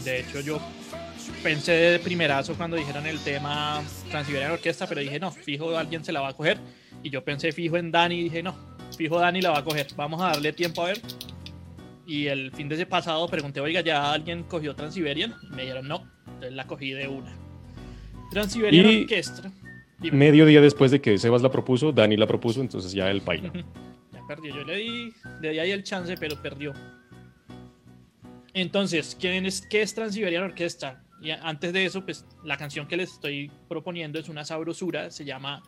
[0.05, 0.61] De hecho, yo
[1.45, 6.11] pensé de primerazo cuando dijeron el tema Trans-Siberian Orchestra, pero dije, no, fijo, alguien se
[6.11, 6.59] la va a coger.
[7.03, 8.57] Y yo pensé fijo en Dani y dije, no,
[8.97, 9.87] fijo Dani la va a coger.
[9.95, 11.01] Vamos a darle tiempo a ver.
[12.07, 15.35] Y el fin de ese pasado pregunté, oiga, ¿ya alguien cogió Transiberian?
[15.43, 16.11] Y me dijeron, no.
[16.27, 17.33] Entonces la cogí de una.
[18.31, 19.53] Transiberian Y- Orchestra.
[19.99, 20.17] Dime.
[20.17, 23.53] Medio día después de que Sebas la propuso, Dani la propuso, entonces ya el paila.
[24.13, 24.55] Ya perdió.
[24.55, 26.73] Yo le di, le di ahí el chance, pero perdió.
[28.55, 31.04] Entonces, ¿quién es, ¿qué es Transiberian Orchestra?
[31.25, 35.11] Y antes de eso, pues la canción que les estoy proponiendo es una sabrosura.
[35.11, 35.63] Se llama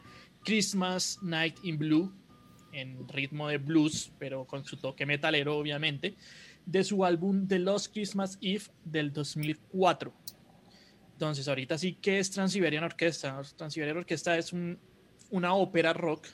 [0.44, 2.12] Christmas Night in Blue,
[2.72, 6.14] en ritmo de blues, pero con su toque metalero, obviamente,
[6.66, 10.12] de su álbum The Lost Christmas Eve del 2004.
[11.12, 13.40] Entonces, ahorita sí, ¿qué es Transiberian Orchestra?
[13.56, 14.78] Transiberian Orchestra es un-
[15.30, 16.26] una ópera rock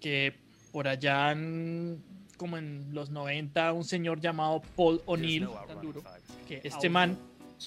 [0.00, 0.34] que
[0.72, 2.02] por allá en-
[2.36, 5.42] como en los 90 un señor llamado Paul O'Neill
[6.48, 7.18] que este man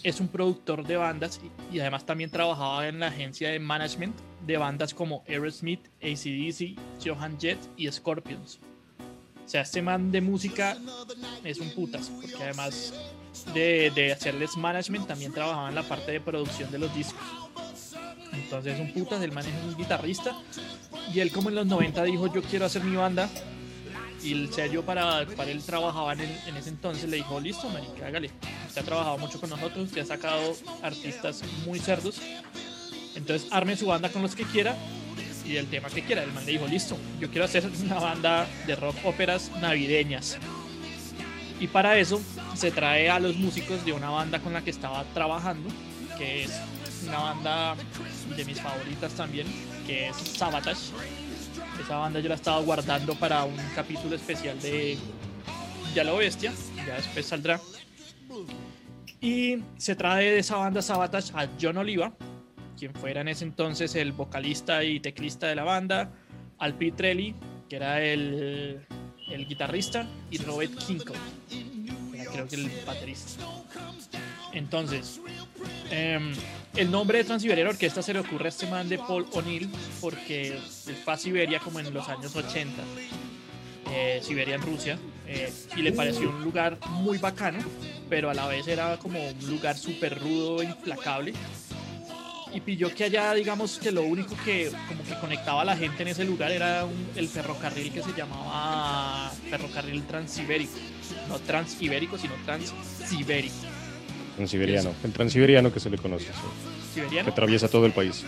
[0.01, 1.39] es un productor de bandas
[1.71, 7.39] y, además también trabajaba en la agencia de management de bandas como Aerosmith, ACDC, Johan
[7.39, 8.59] Jett y Scorpions.
[9.45, 10.77] O sea, este man de música
[11.43, 12.93] es un putas, porque además
[13.53, 17.21] de, de hacerles management también trabajaba en la parte de producción de los discos.
[18.31, 20.35] Entonces un putas, el man es un guitarrista
[21.13, 23.29] y él como en los 90 dijo yo quiero hacer mi banda
[24.23, 28.07] y el sello para, para él trabajaba en, en ese entonces le dijo listo marica
[28.07, 28.31] hágale
[28.67, 32.19] usted ha trabajado mucho con nosotros usted ha sacado artistas muy cerdos.
[33.15, 34.75] Entonces arme su banda con los que quiera
[35.45, 36.23] y el tema que quiera.
[36.23, 40.37] El man le dijo listo yo quiero hacer una banda de rock óperas navideñas
[41.59, 42.21] y para eso
[42.55, 45.69] se trae a los músicos de una banda con la que estaba trabajando
[46.17, 46.51] que es
[47.07, 47.75] una banda
[48.35, 49.47] de mis favoritas también
[49.85, 50.91] que es Sabotage
[51.83, 54.97] esa banda yo la estaba guardando para un capítulo especial de
[55.93, 57.59] Ya lo Bestia, ya después saldrá.
[59.19, 62.13] Y se trae de esa banda Sabotage a John Oliva,
[62.77, 66.09] quien fuera en ese entonces el vocalista y teclista de la banda,
[66.57, 67.35] al Pitrelli,
[67.69, 68.85] que era el,
[69.29, 71.13] el guitarrista, y Robert Kinko,
[72.31, 73.43] creo que el baterista.
[74.53, 75.19] Entonces,
[75.91, 76.33] em,
[76.75, 79.69] el nombre de Transiberian Orquesta se le ocurre a este man de Paul O'Neill
[80.01, 80.57] porque
[81.03, 82.81] fue a Siberia como en los años 80,
[83.91, 84.97] eh, Siberia en Rusia,
[85.27, 87.59] eh, y le pareció un lugar muy bacano,
[88.09, 91.33] pero a la vez era como un lugar súper rudo implacable.
[92.51, 96.03] Y pilló que allá, digamos que lo único que como que conectaba a la gente
[96.03, 100.73] en ese lugar era el ferrocarril que se llamaba ferrocarril transibérico.
[101.29, 103.72] No transibérico, sino transibérico.
[104.35, 104.91] Transiberiano.
[105.03, 106.25] El transiberiano que se le conoce.
[106.25, 106.31] sí.
[106.95, 107.29] Que ¿Siberiano?
[107.29, 108.23] atraviesa todo el país.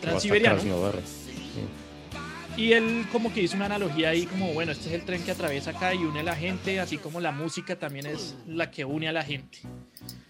[0.00, 0.56] Transiberiano.
[0.56, 0.94] Krasnodar.
[2.56, 5.30] Y él como que hizo una analogía ahí como, bueno, este es el tren que
[5.30, 8.84] atraviesa acá y une a la gente, así como la música también es la que
[8.84, 9.58] une a la gente.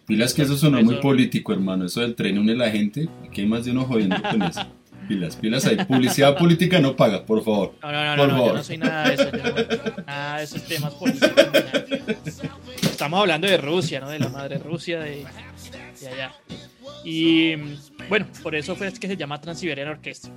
[0.07, 1.87] Pilas que eso sonó muy político, hermano.
[1.87, 3.09] Eso del tren une la gente.
[3.27, 4.61] Aquí hay más de uno jodiendo con eso.
[5.09, 5.77] Pilas, pilas ahí.
[5.87, 7.75] Publicidad política no paga, por favor.
[7.83, 8.55] No, no, no, Por no, no, yo favor.
[8.57, 11.33] no soy nada de eso, yo no- nada de esos temas políticos.
[12.99, 14.09] Estamos hablando de Rusia, ¿no?
[14.09, 15.25] De la madre Rusia de,
[16.13, 16.35] allá.
[17.05, 17.55] Y
[18.09, 20.33] bueno, por eso fue que se llama Transiberian Orchestra.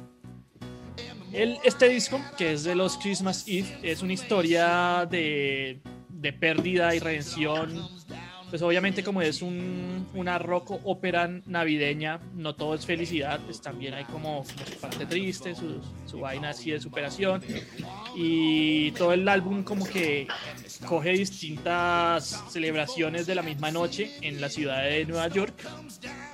[1.34, 6.94] El, este disco, que es de los Christmas Eve, es una historia de, de pérdida
[6.94, 7.82] y redención.
[8.52, 13.96] Pues obviamente como es un, una rock ópera navideña, no todo es felicidad, pues también
[13.96, 17.42] hay como, como su parte triste, su, su vaina así de superación.
[18.16, 20.28] Y todo el álbum como que
[20.86, 25.54] coge distintas celebraciones de la misma noche en la ciudad de Nueva York,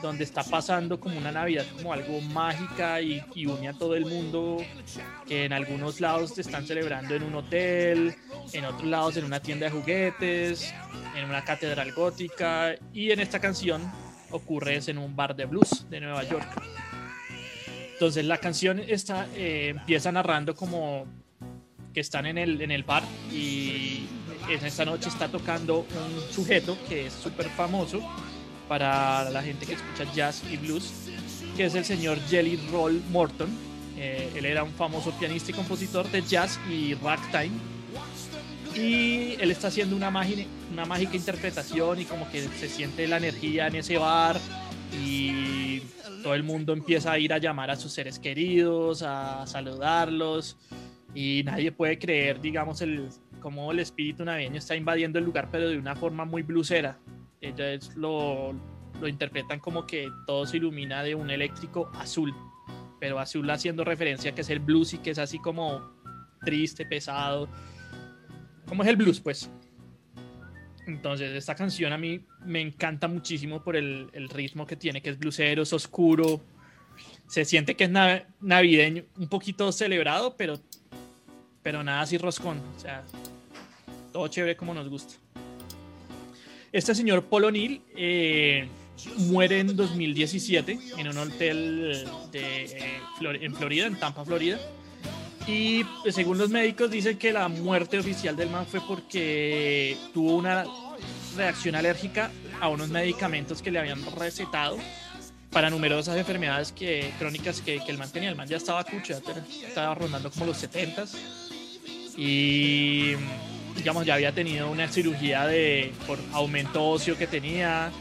[0.01, 4.57] donde está pasando como una Navidad como algo mágica y, une a todo el mundo,
[5.27, 8.15] que en algunos lados te están celebrando en un hotel,
[8.53, 10.73] en otros lados en una tienda de juguetes,
[11.15, 13.81] en una catedral gótica y en esta canción
[14.31, 16.47] ocurre es en un bar de blues de Nueva York.
[17.93, 21.05] Entonces la canción está, eh, empieza narrando como
[21.93, 24.05] que están en el, en el bar y
[24.49, 28.01] esta noche está tocando un sujeto que es súper famoso
[28.67, 30.91] para la gente que escucha jazz y blues,
[31.55, 33.49] que es el señor Jelly Roll Morton.
[33.97, 37.55] Eh, él era un famoso pianista y compositor de jazz y ragtime.
[38.75, 43.67] Y él está haciendo una, una mágica interpretación y como que se siente la energía
[43.67, 44.39] en ese bar
[45.03, 45.79] y
[46.21, 50.57] todo el mundo empieza a ir a llamar a sus seres queridos, a saludarlos
[51.15, 55.69] y nadie puede creer, digamos, el, cómo el espíritu navideño está invadiendo el lugar, pero
[55.69, 56.99] de una forma muy blusera.
[57.41, 58.53] Ellos lo,
[58.99, 62.33] lo interpretan como que todo se ilumina de un eléctrico azul,
[62.99, 65.95] pero azul haciendo referencia a que es el blues y que es así como
[66.43, 67.47] triste, pesado.
[68.67, 69.49] ¿Cómo es el blues, pues?
[70.87, 75.09] Entonces, esta canción a mí me encanta muchísimo por el, el ritmo que tiene, que
[75.09, 76.41] es blusero, es oscuro.
[77.27, 80.57] Se siente que es na- navideño, un poquito celebrado, pero,
[81.67, 82.61] pero nada así roscón.
[82.77, 83.03] O sea,
[84.13, 85.15] todo chévere como nos gusta.
[86.71, 88.69] Este señor Paul O'Neill eh,
[89.17, 93.01] muere en 2017 en un hotel de, eh,
[93.41, 94.57] en Florida, en Tampa, Florida.
[95.45, 100.37] Y pues, según los médicos dicen que la muerte oficial del man fue porque tuvo
[100.37, 100.63] una
[101.35, 104.77] reacción alérgica a unos medicamentos que le habían recetado
[105.51, 108.29] para numerosas enfermedades que, crónicas que, que el man tenía.
[108.29, 109.01] El man ya estaba te-
[109.67, 111.05] estaba rondando como los 70
[112.17, 113.13] y
[113.75, 117.91] digamos ya había tenido una cirugía de por aumento óseo que tenía,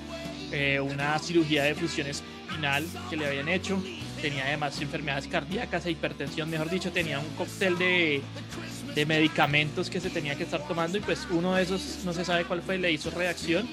[0.53, 3.81] eh, una cirugía de fusión espinal que le habían hecho,
[4.23, 8.23] tenía además enfermedades cardíacas e hipertensión, mejor dicho, tenía un cóctel de,
[8.95, 12.25] de medicamentos que se tenía que estar tomando y pues uno de esos no se
[12.25, 13.69] sabe cuál fue, le hizo reacción,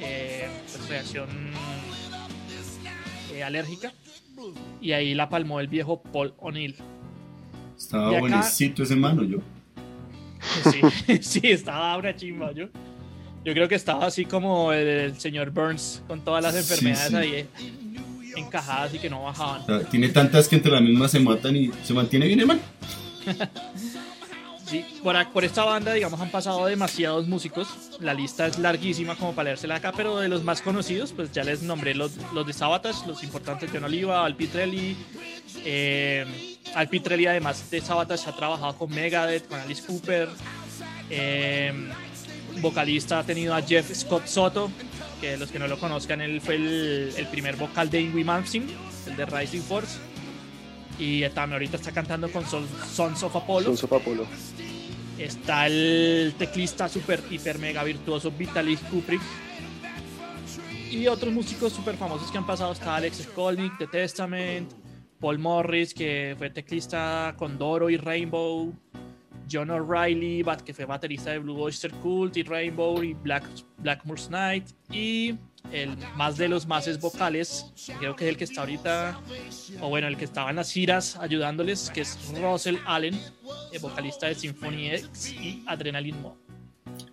[0.00, 1.26] eh, pues reacción
[3.34, 3.92] eh, alérgica
[4.80, 6.76] y ahí la palmó el viejo Paul O'Neill.
[7.76, 9.38] Estaba acá- buenecito ese mano, yo.
[10.64, 12.52] Sí, sí, estaba una chimba.
[12.52, 12.66] Yo,
[13.44, 17.16] yo creo que estaba así como el, el señor Burns con todas las enfermedades sí.
[17.16, 17.46] ahí eh,
[18.36, 19.62] encajadas y que no bajaban.
[19.62, 22.60] O sea, tiene tantas que entre las mismas se matan y se mantiene bien, hermano.
[24.66, 27.68] Sí, por, por esta banda, digamos, han pasado demasiados músicos.
[28.00, 31.44] La lista es larguísima como para leérsela acá, pero de los más conocidos, pues ya
[31.44, 34.96] les nombré los, los de Sabatas, los importantes, John Oliva, Al Pitrelli.
[35.64, 40.28] Eh, Al Pitrelli, además de Sabatas, ha trabajado con Megadeth, con Alice Cooper.
[41.08, 41.72] Eh,
[42.60, 44.70] vocalista ha tenido a Jeff Scott Soto,
[45.20, 48.66] que los que no lo conozcan, él fue el, el primer vocal de Ingrid Malmsteen,
[49.06, 49.98] el de Rising Force.
[50.98, 53.66] Y también ahorita está cantando con Son- Sons of Apollo.
[53.66, 54.26] Son Sopapolo.
[55.18, 59.20] Está el teclista super, hiper, mega virtuoso Vitaly Kuprick.
[60.90, 62.72] Y otros músicos súper famosos que han pasado.
[62.72, 64.70] Está Alex Skolnick de Testament.
[65.20, 68.72] Paul Morris, que fue teclista con Doro y Rainbow.
[69.50, 73.44] John O'Reilly, que fue baterista de Blue Oyster Cult y Rainbow y Black,
[73.78, 74.64] Blackmore's Night.
[74.90, 75.36] Y
[75.72, 79.20] el más de los más es vocales, creo que es el que está ahorita,
[79.80, 83.18] o bueno, el que estaba en las giras ayudándoles, que es Russell Allen,
[83.72, 86.34] el vocalista de Symphony X y Adrenaline Mob.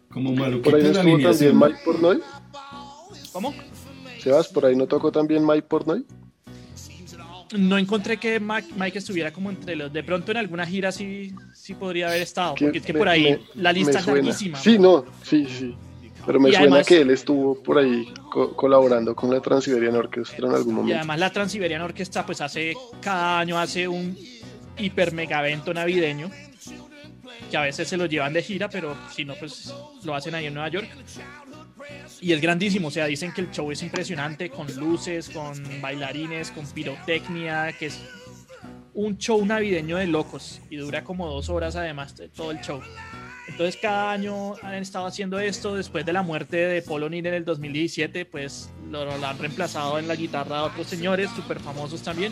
[0.09, 1.59] Como Por maluquito ahí no estuvo también.
[1.59, 2.21] Mike Pornoy.
[3.31, 3.53] ¿Cómo?
[4.19, 6.05] Sebas, por ahí no tocó también Mike Pornoy.
[7.53, 9.91] No encontré que Mike estuviera como entre los.
[9.91, 12.55] De pronto en alguna gira sí, sí podría haber estado.
[12.59, 14.57] Porque es que por ahí la lista es larguísima.
[14.57, 15.75] Sí, no, sí, sí.
[16.25, 18.07] Pero me suena que él estuvo por ahí
[18.55, 20.93] colaborando con la Transiberian Orchestra en algún momento.
[20.93, 24.17] Y además la Transiberian Orchestra pues hace cada año hace un
[24.77, 26.29] hiper mega evento navideño
[27.51, 30.45] que a veces se lo llevan de gira, pero si no pues lo hacen ahí
[30.45, 30.87] en Nueva York.
[32.21, 36.51] Y es grandísimo, o sea, dicen que el show es impresionante con luces, con bailarines,
[36.51, 37.99] con pirotecnia, que es
[38.93, 42.81] un show navideño de locos y dura como dos horas además de todo el show.
[43.47, 45.75] Entonces cada año han estado haciendo esto.
[45.75, 50.07] Después de la muerte de Polo Nil en el 2017, pues lo, han reemplazado en
[50.07, 52.31] la guitarra a otros señores súper famosos también.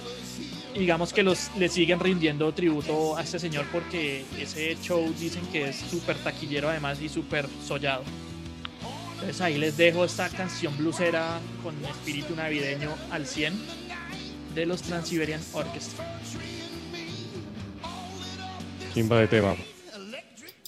[0.73, 5.69] digamos que los, le siguen rindiendo tributo a este señor porque ese show dicen que
[5.69, 8.03] es súper taquillero además y súper sollado.
[9.21, 13.53] Entonces ahí les dejo esta canción blusera con espíritu navideño al 100
[14.55, 16.19] de los Transiberian Orchestra.
[19.11, 19.55] va de tema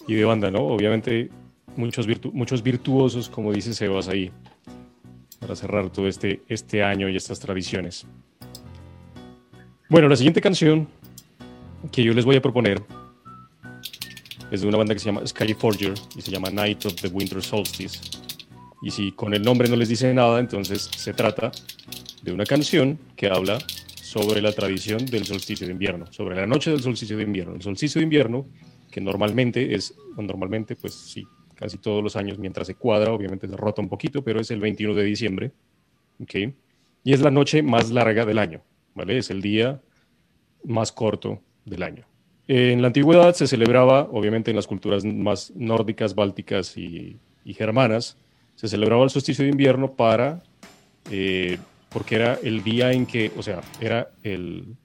[0.08, 0.60] y de banda, ¿no?
[0.68, 1.32] Obviamente
[1.76, 4.32] muchos, muchos virtuosos, como dice Sebas ahí,
[5.40, 8.06] para cerrar todo este, este año y estas tradiciones.
[9.90, 10.88] Bueno, la siguiente canción
[11.92, 12.84] que yo les voy a proponer
[14.52, 17.42] es de una banda que se llama Skyforger y se llama Night of the Winter
[17.42, 18.23] Solstice.
[18.84, 21.52] Y si con el nombre no les dice nada, entonces se trata
[22.22, 23.58] de una canción que habla
[23.96, 27.56] sobre la tradición del solsticio de invierno, sobre la noche del solsticio de invierno.
[27.56, 28.46] El solsticio de invierno
[28.92, 33.58] que normalmente es, normalmente pues sí, casi todos los años mientras se cuadra, obviamente se
[33.58, 35.52] rota un poquito, pero es el 21 de diciembre,
[36.22, 36.54] ¿ok?
[37.04, 38.62] Y es la noche más larga del año,
[38.94, 39.18] ¿vale?
[39.18, 39.82] Es el día
[40.64, 42.06] más corto del año.
[42.48, 48.18] En la antigüedad se celebraba, obviamente en las culturas más nórdicas, bálticas y, germanas,
[48.56, 50.44] se celebraba el solsticio de invierno para,
[51.12, 51.58] eh,
[51.90, 54.76] porque era el día en que, o sea, era el,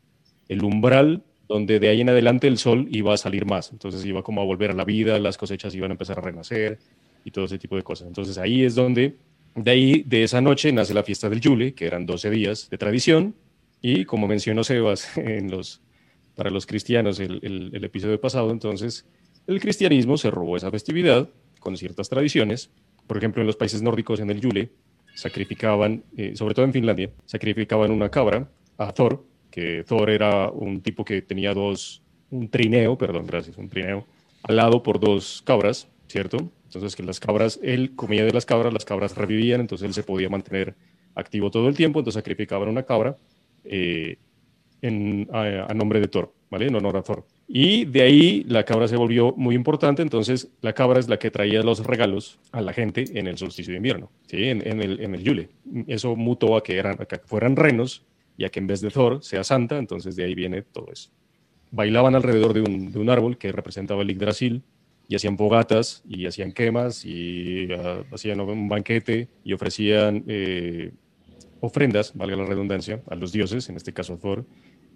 [0.62, 4.40] umbral donde de ahí en adelante el sol iba a salir más, entonces iba como
[4.40, 6.78] a volver a la vida, las cosechas iban a empezar a renacer
[7.24, 8.07] y todo ese tipo de cosas.
[8.07, 9.16] Entonces ahí es donde,
[9.54, 12.76] de ahí, de esa noche nace la fiesta del Yule, que eran 12 días de
[12.76, 13.35] tradición,
[13.81, 15.09] y como mencionó Sebas
[16.35, 19.07] para los cristianos el, episodio pasado, entonces
[19.46, 21.28] el cristianismo se robó esa festividad
[21.61, 22.70] con ciertas tradiciones.
[23.09, 24.71] Por ejemplo, en los países nórdicos en el Yule
[25.16, 30.81] sacrificaban, eh, sobre todo en Finlandia, sacrificaban una cabra a Thor que Thor era un
[30.81, 34.07] tipo que tenía dos, un trineo, perdón, gracias, un trineo,
[34.42, 36.51] al por dos cabras, ¿cierto?
[36.64, 40.03] Entonces que las cabras, él comía de las cabras, las cabras revivían, entonces él se
[40.03, 40.75] podía mantener
[41.14, 43.16] activo todo el tiempo, entonces sacrificaban una cabra
[43.64, 44.18] eh,
[44.83, 46.66] en, a, nombre de Thor, ¿vale?
[46.66, 47.24] En honor a Thor.
[47.46, 51.30] Y de ahí la cabra se volvió muy importante, entonces la cabra es la que
[51.30, 54.44] traía los regalos a la gente en el solsticio de invierno, ¿sí?
[54.44, 55.48] En, el, en el Yule.
[55.87, 58.04] Eso mutó a que, eran, a que fueran renos
[58.38, 61.11] ya que en vez de Thor sea Santa, entonces de ahí viene todo eso.
[61.70, 64.62] Bailaban alrededor de un, de un árbol que representaba el Yggdrasil
[65.08, 70.92] y hacían fogatas y hacían quemas y uh, hacían un banquete y ofrecían eh,
[71.61, 74.46] ofrendas, valga la redundancia, a los dioses, en este caso a Thor,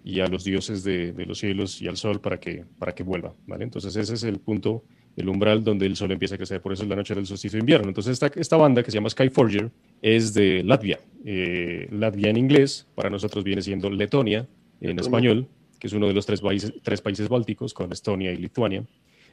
[0.03, 3.03] y a los dioses de, de, los cielos y al sol para que, para que
[3.03, 3.33] vuelva.
[3.47, 3.63] ¿vale?
[3.63, 4.83] Entonces ese es el punto,
[5.15, 7.57] el umbral donde el sol empieza a crecer, por eso es la noche del solsticio
[7.57, 7.87] de invierno.
[7.87, 10.99] Entonces esta, esta banda que se llama Skyforger es de Latvia.
[11.23, 14.47] Eh, Latvia en inglés, para nosotros viene siendo Letonia
[14.81, 15.47] en español,
[15.79, 18.83] que es uno de los tres países, tres países bálticos con Estonia y Lituania.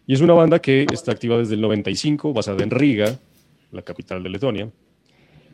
[0.07, 3.19] Y es una banda que está activa desde el 95, basada en Riga,
[3.73, 4.71] la capital de Letonia.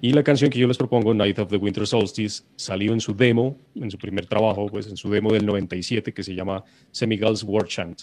[0.00, 3.14] Y la canción que yo les propongo, Night of the Winter Solstice, salió en su
[3.14, 7.42] demo, en su primer trabajo, pues en su demo del 97, que se llama Semigals
[7.42, 8.02] War Chant.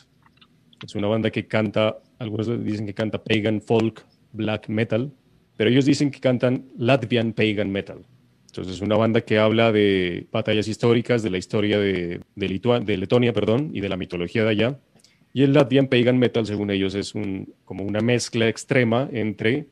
[0.83, 5.11] Es una banda que canta, algunos dicen que canta pagan folk black metal,
[5.55, 8.05] pero ellos dicen que cantan Latvian pagan metal.
[8.47, 13.33] Entonces, es una banda que habla de batallas históricas, de la historia de, de, Letonia
[13.33, 14.79] perdón, y de la mitología de allá.
[15.33, 19.69] Y el Latvian Pagan Metal, según ellos, es un, como una mezcla extrema entre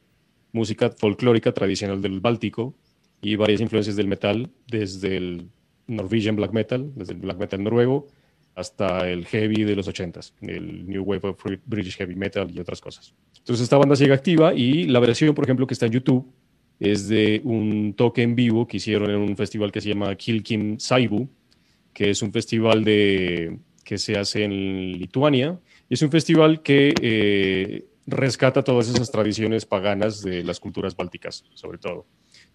[0.52, 2.76] música folclórica tradicional del Báltico
[3.22, 5.48] y varias influencias del metal, desde el
[5.88, 8.08] Norwegian Black Metal, desde el Black Metal noruego,
[8.56, 12.82] hasta el heavy de los 80s, el New Wave of British Heavy Metal y otras
[12.82, 13.14] cosas.
[13.38, 16.32] Entonces esta banda sigue activa y la versión, por ejemplo, que está en YouTube
[16.80, 20.80] es de un toque en vivo que hicieron en un festival que se llama Kilkim
[20.80, 21.30] Saibu,
[21.94, 25.60] que es un festival de, que se hace en Lituania.
[25.90, 31.78] Es un festival que eh, rescata todas esas tradiciones paganas de las culturas bálticas, sobre
[31.78, 32.06] todo.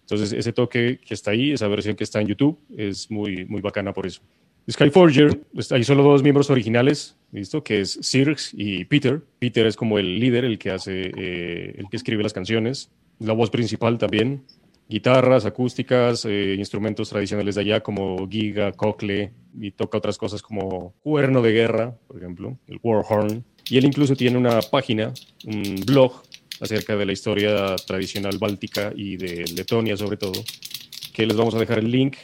[0.01, 3.61] Entonces, ese toque que está ahí, esa versión que está en YouTube, es muy, muy
[3.61, 4.21] bacana por eso.
[4.69, 7.63] Skyforger, pues, hay solo dos miembros originales, ¿listo?
[7.63, 9.21] Que es Sirx y Peter.
[9.39, 13.33] Peter es como el líder, el que hace, eh, el que escribe las canciones la
[13.33, 14.43] voz principal también.
[14.89, 20.93] guitarras acústicas, eh, instrumentos tradicionales de allá como giga, cocle, y toca otras cosas como
[21.03, 23.43] cuerno de guerra, por ejemplo, el warhorn.
[23.69, 25.13] Y él incluso tiene una página,
[25.45, 26.21] un blog
[26.61, 30.43] acerca de la historia tradicional báltica y de Letonia sobre todo,
[31.13, 32.15] que les vamos a dejar el link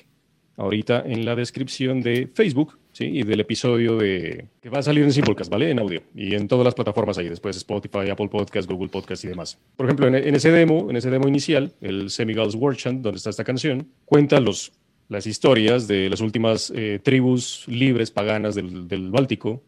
[0.57, 3.05] ahorita en la descripción de Facebook ¿sí?
[3.05, 5.69] y del episodio de que va a salir en Simplecast, ¿vale?
[5.71, 9.27] En audio y en todas las plataformas ahí, después Spotify, Apple Podcast, Google Podcast y
[9.27, 9.57] demás.
[9.75, 13.43] Por ejemplo, en, ese demo, en ese demo inicial, el Semigals Workshop, donde está esta
[13.43, 14.71] canción, cuenta los,
[15.09, 19.63] las historias de las últimas eh, tribus libres paganas del, del Báltico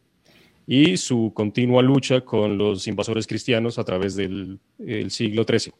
[0.67, 5.73] y su continua lucha con los invasores cristianos a través del el siglo XIII.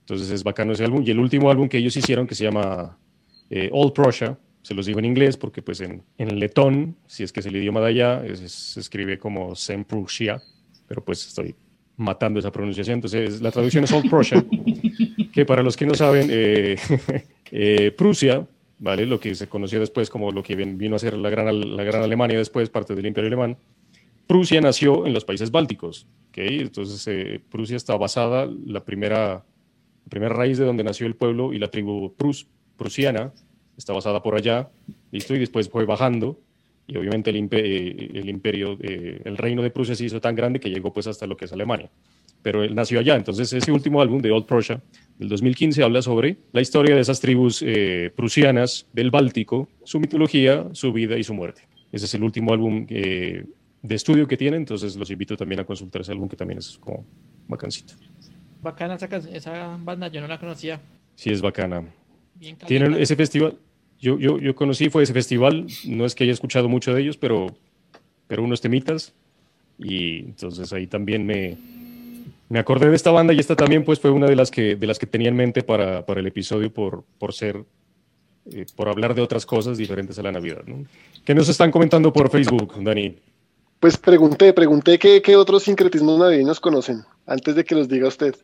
[0.00, 1.02] Entonces es bacano ese álbum.
[1.06, 2.98] Y el último álbum que ellos hicieron, que se llama
[3.50, 7.32] eh, Old Prussia, se los digo en inglés porque pues en, en letón, si es
[7.32, 10.40] que es el idioma de allá, es- se escribe como Sem Prussia,
[10.86, 11.54] pero pues estoy
[11.96, 12.94] matando esa pronunciación.
[12.96, 14.44] Entonces la traducción es Old Prussia,
[15.32, 16.76] que para los que no saben, eh,
[17.50, 18.46] eh, Prusia,
[18.78, 19.06] ¿vale?
[19.06, 21.82] Lo que se conoció después como lo que vin- vino a ser la gran, la
[21.84, 23.56] gran Alemania después, parte del Imperio Alemán.
[24.26, 26.38] Prusia nació en los países bálticos, ¿ok?
[26.38, 29.44] Entonces eh, Prusia está basada, la primera,
[30.04, 32.46] la primera raíz de donde nació el pueblo y la tribu prus,
[32.76, 33.32] prusiana
[33.76, 34.70] está basada por allá,
[35.10, 35.34] ¿listo?
[35.34, 36.38] Y después fue bajando
[36.86, 40.68] y obviamente el, eh, imperio, eh, el reino de Prusia se hizo tan grande que
[40.68, 41.90] llegó pues hasta lo que es Alemania.
[42.42, 44.82] Pero él nació allá, entonces ese último álbum de Old Prussia
[45.18, 50.68] del 2015 habla sobre la historia de esas tribus eh, prusianas del Báltico, su mitología,
[50.72, 51.62] su vida y su muerte.
[51.90, 52.86] Ese es el último álbum
[53.84, 56.78] de estudio que tiene, entonces los invito también a consultar ese álbum que también es
[56.78, 57.04] como
[57.46, 57.92] bacancito.
[58.62, 60.80] Bacana esa, esa banda, yo no la conocía.
[61.14, 61.84] Sí, es bacana.
[62.66, 63.58] Bien ese festival,
[64.00, 67.18] yo, yo, yo conocí, fue ese festival, no es que haya escuchado mucho de ellos,
[67.18, 67.54] pero,
[68.26, 69.12] pero unos temitas,
[69.78, 71.58] y entonces ahí también me,
[72.48, 74.86] me acordé de esta banda y esta también pues fue una de las que, de
[74.86, 77.62] las que tenía en mente para, para el episodio por, por ser,
[78.50, 80.62] eh, por hablar de otras cosas diferentes a la Navidad.
[80.66, 80.86] ¿no?
[81.22, 83.14] ¿Qué nos están comentando por Facebook, Dani?
[83.84, 88.34] Pues pregunté, pregunté qué, qué otros sincretismos navideños conocen, antes de que los diga usted.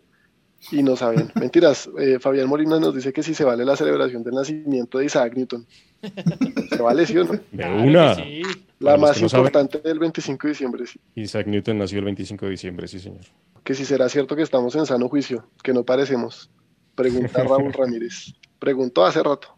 [0.71, 1.33] Y no saben.
[1.41, 1.89] Mentiras.
[1.99, 5.35] eh, Fabián Molina nos dice que si se vale la celebración del nacimiento de Isaac
[5.35, 5.67] Newton.
[6.69, 7.41] ¿Se vale, sí o no?
[7.53, 8.17] De una.
[8.17, 8.43] sí.
[8.81, 9.25] La más saben.
[9.25, 11.01] importante del 25 de diciembre, sí.
[11.15, 13.25] Isaac Newton nació el 25 de diciembre, sí señor.
[13.65, 16.51] Que si será cierto que estamos en sano juicio, que no parecemos.
[16.95, 18.35] Pregunta Raúl Ramírez.
[18.59, 19.57] Preguntó hace rato.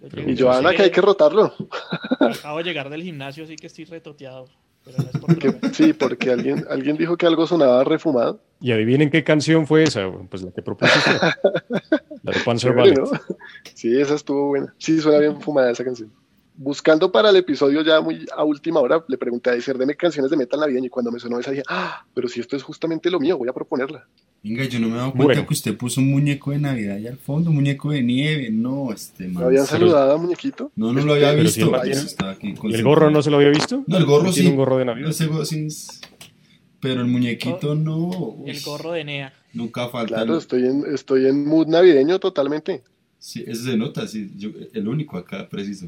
[0.00, 1.54] Pero Y yo Joana, Sí, que hay que rotarlo.
[2.20, 4.50] Acabo de llegar del gimnasio, así que estoy retoteado.
[4.84, 5.74] Pero no es por Que- droga.
[5.74, 8.40] sí, porque alguien, alguien dijo que algo sonaba refumado.
[8.60, 11.10] Y adivinen qué canción fue esa, pues la que propusiste.
[12.22, 12.98] la de Panzer Ballet.
[12.98, 13.04] ¿no?
[13.74, 14.74] Sí, esa estuvo buena.
[14.78, 16.10] Sí, suena bien fumada esa canción.
[16.60, 20.28] Buscando para el episodio ya muy a última hora, le pregunté a Dicer, deme canciones
[20.28, 20.86] de metal navideño.
[20.86, 23.48] Y cuando me sonó esa dije, ah, pero si esto es justamente lo mío, voy
[23.48, 24.08] a proponerla.
[24.42, 25.46] Venga, yo no me he dado cuenta Bueno.
[25.46, 28.50] que usted puso un muñeco de Navidad allá al fondo, un muñeco de nieve.
[28.50, 29.44] No, este ¿Me man.
[29.44, 30.72] habían pero- saludado a muñequito?
[30.74, 31.54] No, no lo había Pero visto.
[31.54, 32.88] si el- pues, estaba aquí ¿Y el concentrado.
[32.88, 33.84] gorro no se lo había visto?
[33.86, 34.40] No, el gorro ¿No sí.
[34.40, 35.10] Tiene un gorro de Navidad.
[35.10, 36.00] Es-
[36.80, 38.36] Pero el muñequito no.
[38.46, 39.32] El gorro de Nea.
[39.52, 40.14] Nunca falta.
[40.16, 42.82] Claro, estoy en, estoy en mood navideño totalmente.
[43.20, 45.86] Sí, eso se nota, sí, yo- el único acá, preciso.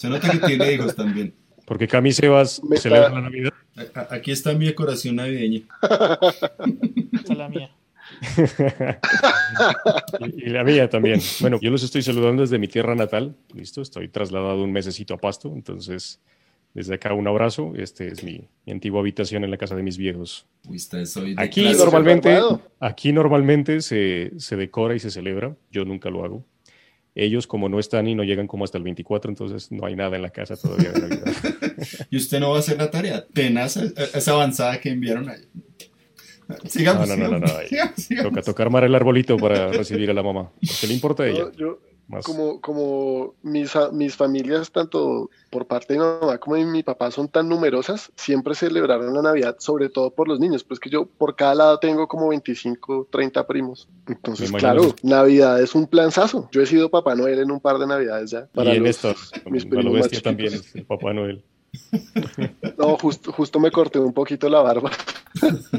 [0.00, 1.34] Se nota que tiene hijos también.
[1.66, 3.52] Porque Cami Sebas Me celebra está- la Navidad.
[4.08, 5.60] Aquí está mi decoración navideña.
[5.82, 7.70] Esa es la mía.
[10.20, 11.20] Y, y la mía también.
[11.40, 13.36] Bueno, yo los estoy saludando desde mi tierra natal.
[13.54, 15.52] Listo, estoy trasladado un mesecito a Pasto.
[15.54, 16.18] Entonces,
[16.72, 17.72] desde acá un abrazo.
[17.76, 20.46] Este es mi, mi antigua habitación en la casa de mis viejos.
[20.64, 22.38] De Aquí normalmente,
[22.80, 25.54] aquí normalmente se, se decora y se celebra.
[25.70, 26.44] Yo nunca lo hago.
[27.22, 30.16] Ellos, como no están y no llegan como hasta el 24, entonces no hay nada
[30.16, 31.32] en la casa todavía de Navidad.
[32.10, 33.26] Y usted no va a hacer la tarea.
[33.32, 35.40] Tenaz eh, esa avanzada que enviaron ahí.
[36.68, 37.68] Sigamos, No, no, no, no, sigamos, no, ahí.
[37.68, 38.30] sigamos, sigamos.
[38.32, 40.50] Toca tocar mar el arbolito para recibir a la mamá.
[40.80, 41.44] ¿Qué le importa a ella?
[41.56, 41.78] Yo,
[42.10, 42.24] Más.
[42.24, 46.82] como, como mis, a- mis familias, tanto por parte de mi mamá como de mi
[46.82, 50.64] papá, son tan numerosas, siempre celebraron la Navidad, sobre todo por los niños.
[50.64, 53.88] Pues que yo por cada lado tengo como 25, 30 primos.
[54.08, 56.48] Entonces, claro, Navidad es un planzazo.
[56.52, 58.48] Yo he sido Papá Noel en un par de Navidades ya.
[58.54, 59.14] y en los- esto,
[59.48, 60.74] mis a lo más también, chiquitos.
[60.76, 61.42] el Papá Noel.
[62.78, 64.90] No, justo, justo me corté un poquito la barba.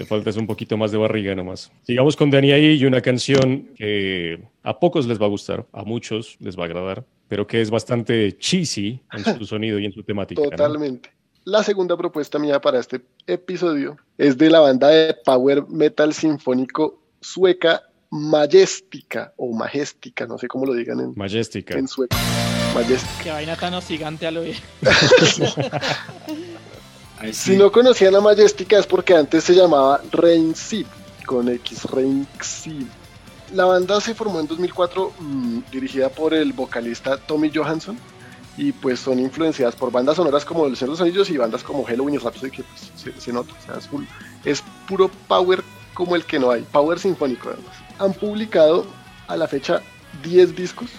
[0.00, 1.70] Le falta es un poquito más de barriga nomás.
[1.82, 5.84] Sigamos con Dani ahí y una canción que a pocos les va a gustar, a
[5.84, 9.92] muchos les va a agradar, pero que es bastante cheesy en su sonido y en
[9.92, 10.40] su temática.
[10.40, 10.48] ¿no?
[10.48, 11.10] Totalmente.
[11.44, 17.02] La segunda propuesta mía para este episodio es de la banda de power metal sinfónico
[17.20, 21.78] sueca Majestica o Majestica, no sé cómo lo digan en, Majestica.
[21.78, 22.16] en sueco.
[22.74, 23.22] Majestica.
[23.22, 24.56] Qué vaina tan hostigante a lo bien.
[27.20, 27.52] Ahí sí.
[27.52, 30.86] Si no conocían a Majestica es porque antes se llamaba Rain Seed,
[31.26, 32.86] con X, Rain Seed.
[33.54, 37.98] la banda se formó en 2004, mm, dirigida por el vocalista Tommy Johansson,
[38.56, 41.62] y pues son influenciadas por bandas sonoras como El Señor de los Anillos y bandas
[41.62, 43.88] como Halloween y Rhapsody, que pues, se, nota, o sea, es,
[44.44, 45.62] es puro power
[45.94, 47.76] como el que no hay, power sinfónico además.
[47.98, 48.86] Han publicado
[49.28, 49.82] a la fecha
[50.22, 50.90] 10 discos,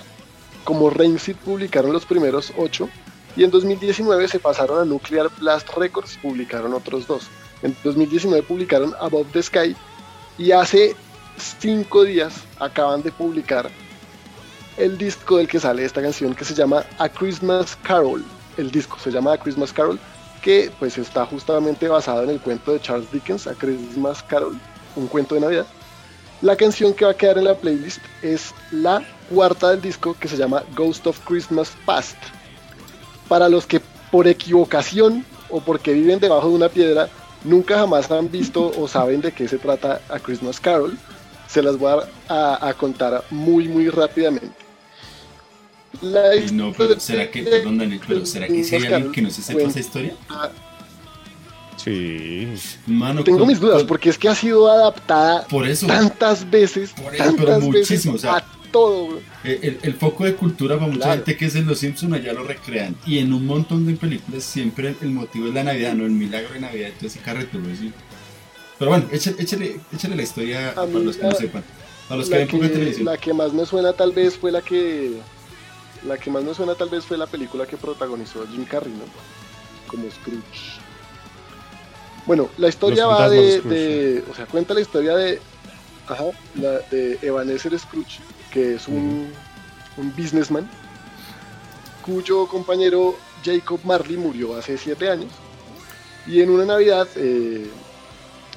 [0.63, 2.89] como Rancid publicaron los primeros 8,
[3.35, 7.27] y en 2019 se pasaron a Nuclear Blast Records, publicaron otros dos.
[7.61, 9.75] En 2019 publicaron Above the Sky
[10.37, 10.95] y hace
[11.59, 13.69] 5 días acaban de publicar
[14.77, 18.23] el disco del que sale esta canción que se llama A Christmas Carol.
[18.57, 19.99] El disco se llama A Christmas Carol,
[20.41, 24.57] que pues está justamente basado en el cuento de Charles Dickens, A Christmas Carol,
[24.95, 25.67] un cuento de Navidad.
[26.41, 30.27] La canción que va a quedar en la playlist es la cuarta del disco que
[30.27, 32.17] se llama Ghost of Christmas Past.
[33.31, 33.79] Para los que
[34.11, 37.07] por equivocación o porque viven debajo de una piedra
[37.45, 40.97] nunca jamás han visto o saben de qué se trata A Christmas Carol,
[41.47, 44.51] se las voy a, contar muy muy rápidamente.
[46.51, 49.41] no, pero ¿será que, perdón Daniel, pero ¿será que si hay alguien que no se
[49.41, 50.13] sepa esa historia?
[51.77, 52.49] Sí.
[53.23, 55.47] Tengo mis dudas, porque es que ha sido adaptada
[55.87, 56.93] tantas veces.
[57.17, 59.19] tantas veces a todo.
[59.43, 62.95] El, foco de cultura para mucha gente que es en Los Simpsons allá lo recrean.
[63.05, 66.53] Y en un montón de películas siempre el, motivo es la Navidad, no el milagro
[66.53, 67.91] de Navidad, entonces ese carreto, ¿sí?
[68.79, 71.63] Pero bueno, échale, échale, la historia para los que no sepan.
[72.07, 73.05] Para los que ven poca televisión.
[73.05, 75.19] La que más me suena tal vez fue la que.
[76.03, 79.03] La que más me suena tal vez fue la película que protagonizó Jim Carrey, ¿no?
[79.85, 80.81] Como Scrooge.
[82.25, 85.39] Bueno, la historia va de, O sea, cuenta la historia de.
[86.07, 88.19] Ajá, la, de Scrooge,
[88.51, 89.31] que es un,
[89.97, 90.69] un businessman
[92.05, 95.31] cuyo compañero Jacob Marley murió hace siete años.
[96.27, 97.69] Y en una Navidad eh,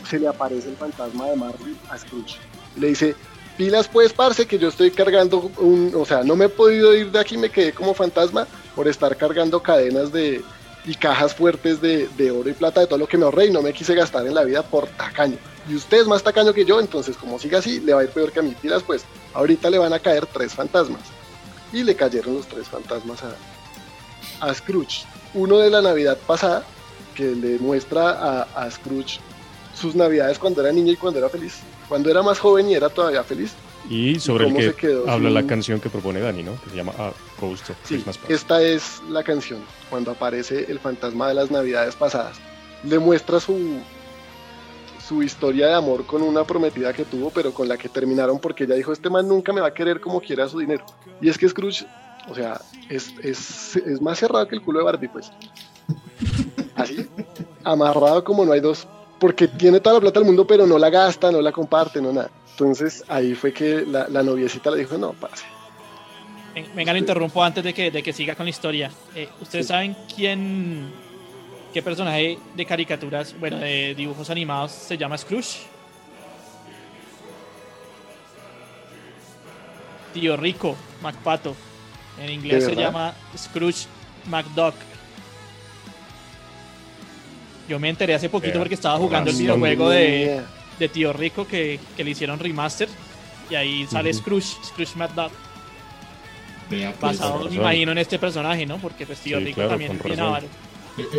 [0.08, 2.38] se le aparece el fantasma de Marley a Scrooge.
[2.76, 3.14] Le dice,
[3.56, 5.92] pilas pues, parce, que yo estoy cargando un...
[5.94, 9.16] O sea, no me he podido ir de aquí, me quedé como fantasma por estar
[9.16, 10.42] cargando cadenas de,
[10.84, 13.62] y cajas fuertes de, oro y plata de todo lo que me ahorré y no
[13.62, 15.38] me quise gastar en la vida por tacaño.
[15.68, 18.10] Y usted es más tacaño que yo, entonces como siga así, le va a ir
[18.10, 18.54] peor que a mí.
[18.60, 19.04] Pilas pues,
[19.34, 21.02] ahorita le van a caer tres fantasmas.
[21.72, 23.34] Y le cayeron los tres fantasmas a,
[24.46, 25.04] a Scrooge.
[25.34, 26.64] Uno de la Navidad pasada,
[27.14, 29.18] que le muestra a, a Scrooge
[29.74, 31.58] sus navidades cuando era niño y cuando era feliz.
[31.88, 33.52] Cuando era más joven y era todavía feliz,
[33.88, 36.58] y sobre el que habla la canción que propone Dani, ¿no?
[36.62, 38.30] Que se llama A Ghost of Christmas Past.
[38.30, 39.60] Esta es la canción,
[39.90, 42.38] cuando aparece el fantasma de las navidades pasadas.
[42.82, 43.78] Le muestra su,
[45.06, 48.64] su historia de amor con una prometida que tuvo, pero con la que terminaron porque
[48.64, 50.84] ella dijo, este man nunca me va a querer como quiera su dinero.
[51.20, 51.86] Y es que Scrooge,
[52.28, 55.30] o sea, es, es, es más cerrado que el culo de Barbie, pues.
[56.74, 57.06] Así,
[57.62, 58.86] amarrado como no hay dos,
[59.18, 62.12] porque tiene toda la plata del mundo, pero no la gasta, no la comparte, no
[62.12, 62.30] nada.
[62.52, 65.44] Entonces ahí fue que la, noviecita le dijo, no, pase.
[66.74, 68.90] Venga, lo interrumpo antes de que, de que siga con la historia.
[69.14, 70.92] Eh, ¿Ustedes saben quién,
[71.74, 75.66] qué personaje de caricaturas, bueno, de dibujos animados se llama Scrooge?
[80.14, 81.56] Tío Rico, MacPato.
[82.22, 83.86] En inglés se llama Scrooge
[84.26, 84.76] McDuck.
[87.68, 90.42] Yo me enteré hace poquito porque estaba jugando el videojuego de,
[90.78, 92.88] de Tío Rico que, que le hicieron remaster.
[93.50, 95.32] Y ahí sale Scrooge, Scrooge Dog.
[96.68, 98.78] Pues, Basado, me imagino, en este personaje, ¿no?
[98.78, 100.22] Porque pues Tío Rico también tiene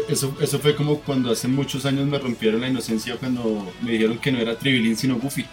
[0.08, 4.18] eso, eso fue como cuando hace muchos años me rompieron la inocencia cuando me dijeron
[4.18, 5.46] que no era Tribilín sino Goofy.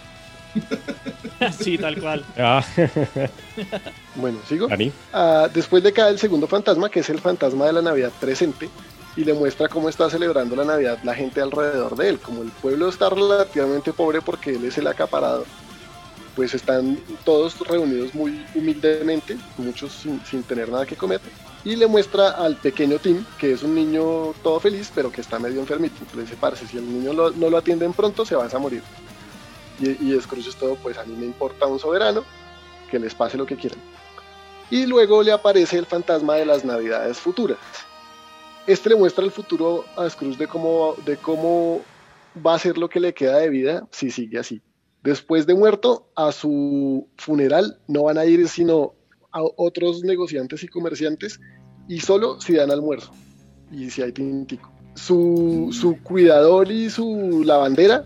[1.59, 2.25] sí, tal cual.
[2.37, 2.63] Ah.
[4.15, 4.67] bueno, ¿sigo?
[5.11, 8.69] Ah, después de caer el segundo fantasma, que es el fantasma de la Navidad presente,
[9.15, 12.19] y le muestra cómo está celebrando la Navidad la gente alrededor de él.
[12.19, 15.45] Como el pueblo está relativamente pobre porque él es el acaparado,
[16.35, 21.21] pues están todos reunidos muy humildemente, muchos sin, tener nada que comer.
[21.65, 25.39] Y le muestra al pequeño Tim, que es un niño todo feliz, pero que está
[25.39, 25.95] medio enfermito.
[26.13, 28.83] Le dice, parce, si el niño no lo atienden pronto, se vas a morir.
[29.79, 32.23] Y, y es todo, pues a mí me importa un soberano,
[32.91, 33.79] que les pase lo que quieran.
[34.69, 37.57] Y luego le aparece el fantasma de las navidades futuras
[38.67, 41.81] este le muestra el futuro a Scrooge de cómo, de cómo
[42.45, 44.61] va a ser lo que le queda de vida si sigue así.
[45.01, 48.93] Después de muerto, a su funeral no van a ir sino
[49.33, 51.39] a otros negociantes y comerciantes
[51.87, 53.11] y solo si dan almuerzo
[53.71, 54.71] y si hay tintico.
[54.95, 58.05] Su, su cuidador y su lavandera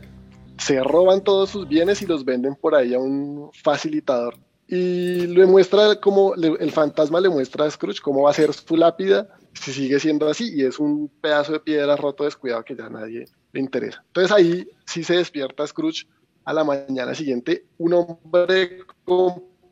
[0.58, 4.36] se roban todos sus bienes y los venden por ahí a un facilitador.
[4.70, 8.76] Y le muestra como el fantasma le muestra a Scrooge cómo va a ser su
[8.76, 12.90] lápida si sigue siendo así y es un pedazo de piedra roto descuidado que ya
[12.90, 14.04] nadie le interesa.
[14.08, 16.06] Entonces ahí sí se despierta Scrooge
[16.44, 18.80] a la mañana siguiente, un hombre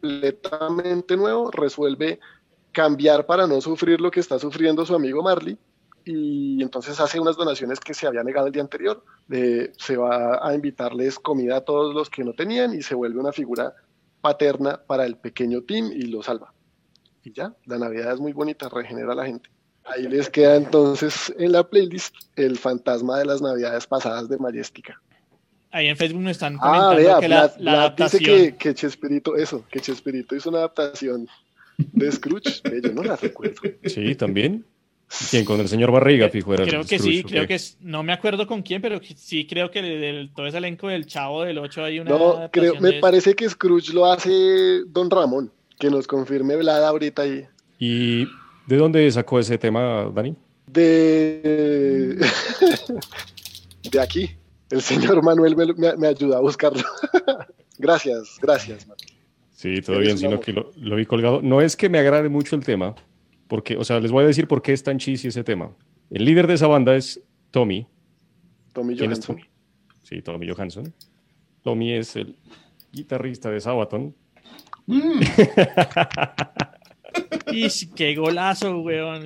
[0.05, 2.19] completamente nuevo resuelve
[2.71, 5.57] cambiar para no sufrir lo que está sufriendo su amigo Marley
[6.05, 9.03] y entonces hace unas donaciones que se había negado el día anterior.
[9.27, 13.31] se va a invitarles comida a todos los que no tenían y se vuelve una
[13.31, 13.73] figura
[14.21, 16.53] paterna para el pequeño Tim y lo salva.
[17.23, 19.49] Y ya, la Navidad es muy bonita, regenera a la gente.
[19.83, 25.01] Ahí les queda entonces en la playlist el fantasma de las Navidades pasadas de Majestica.
[25.75, 27.41] Ahí en Facebook me están ah, comentando que la,
[27.73, 28.23] adaptación...
[28.23, 31.27] dice que, que Chespirito, eso, que Chespirito hizo una adaptación
[31.77, 32.61] de Scrooge.
[32.81, 33.59] Yo no la recuerdo.
[33.83, 34.63] Sí, también.
[35.29, 35.43] ¿Quién?
[35.43, 36.53] Con el señor Barriga, fijo.
[36.53, 39.69] Era creo que sí, creo que es, no me acuerdo con quién, pero sí creo
[39.69, 42.11] que del, todo ese elenco del Chavo del 8 hay una.
[42.11, 47.23] No, creo, me parece que Scrooge lo hace Don Ramón, que nos confirme Vlad ahorita
[47.23, 47.45] ahí.
[47.79, 48.23] ¿Y
[48.65, 50.35] de dónde sacó ese tema, Dani?
[50.67, 52.15] De.
[53.91, 54.37] de aquí.
[54.75, 56.83] El señor Manuel me, me, ayuda a buscarlo.
[57.79, 58.85] gracias, gracias,
[59.53, 61.41] Sí, todo bien, sino que lo, lo vi colgado.
[61.41, 62.93] No es que me agrade mucho el tema
[63.47, 65.71] porque, o sea, les voy a decir por qué es tan cheesy ese tema.
[66.09, 67.21] El líder de esa banda es
[67.51, 67.87] Tommy.
[68.73, 69.39] Tommy Johansson.
[70.03, 70.93] Sí, Tommy Johansson.
[71.61, 72.35] Tommy es el
[72.91, 74.13] guitarrista de Sabaton.
[74.87, 75.21] Mm.
[77.51, 79.23] y qué golazo, weón.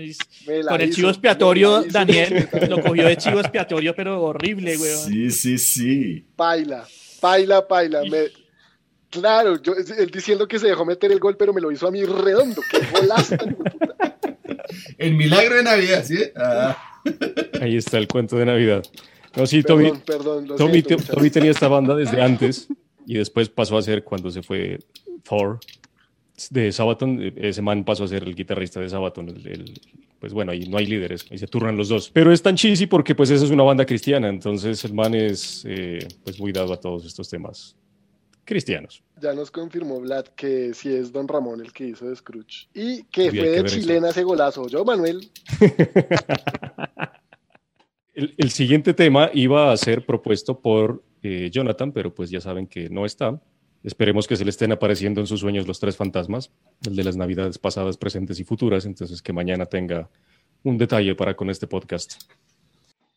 [0.67, 5.07] Con el chivo expiatorio, Daniel lo cogió de chivo expiatorio, pero horrible, weón.
[5.07, 6.25] Sí, sí, sí.
[6.35, 6.87] Paila,
[7.19, 8.01] paila, paila.
[8.03, 8.27] Me,
[9.09, 11.91] Claro, yo, él diciendo que se dejó meter el gol, pero me lo hizo a
[11.91, 12.61] mí redondo.
[12.69, 13.35] ¡Qué golazo!
[14.97, 16.19] el milagro de Navidad, ¿sí?
[16.35, 16.77] Ah.
[17.59, 18.83] Ahí está el cuento de Navidad.
[19.35, 19.93] No, sí, Tommy,
[20.57, 22.67] Tommy, tenía esta banda desde antes
[23.05, 24.79] y después pasó a ser cuando se fue
[25.23, 25.59] Thor
[26.49, 29.33] de Sabaton, ese man pasó a ser el guitarrista de Sabaton.
[30.19, 32.09] pues bueno, ahí no hay líderes, ahí se turnan los dos.
[32.11, 35.65] Pero es tan cheesy porque pues esa es una banda cristiana, entonces el man es
[35.67, 37.75] eh, pues muy dado a todos estos temas
[38.49, 39.03] cristianos.
[39.21, 42.67] Ya nos confirmó Vlad que sí es Don Ramón el que hizo de Scrooge.
[42.73, 44.67] Y que fue de chilena ese golazo.
[44.67, 45.29] Yo, Manuel.
[48.15, 52.89] el, siguiente tema iba a ser propuesto por eh, Jonathan, pero pues ya saben que
[52.89, 53.39] no está.
[53.83, 56.51] Esperemos que se le estén apareciendo en sus sueños los tres fantasmas,
[56.85, 60.09] el de las navidades pasadas, presentes y futuras, entonces que mañana tenga
[60.63, 62.15] un detalle para con este podcast.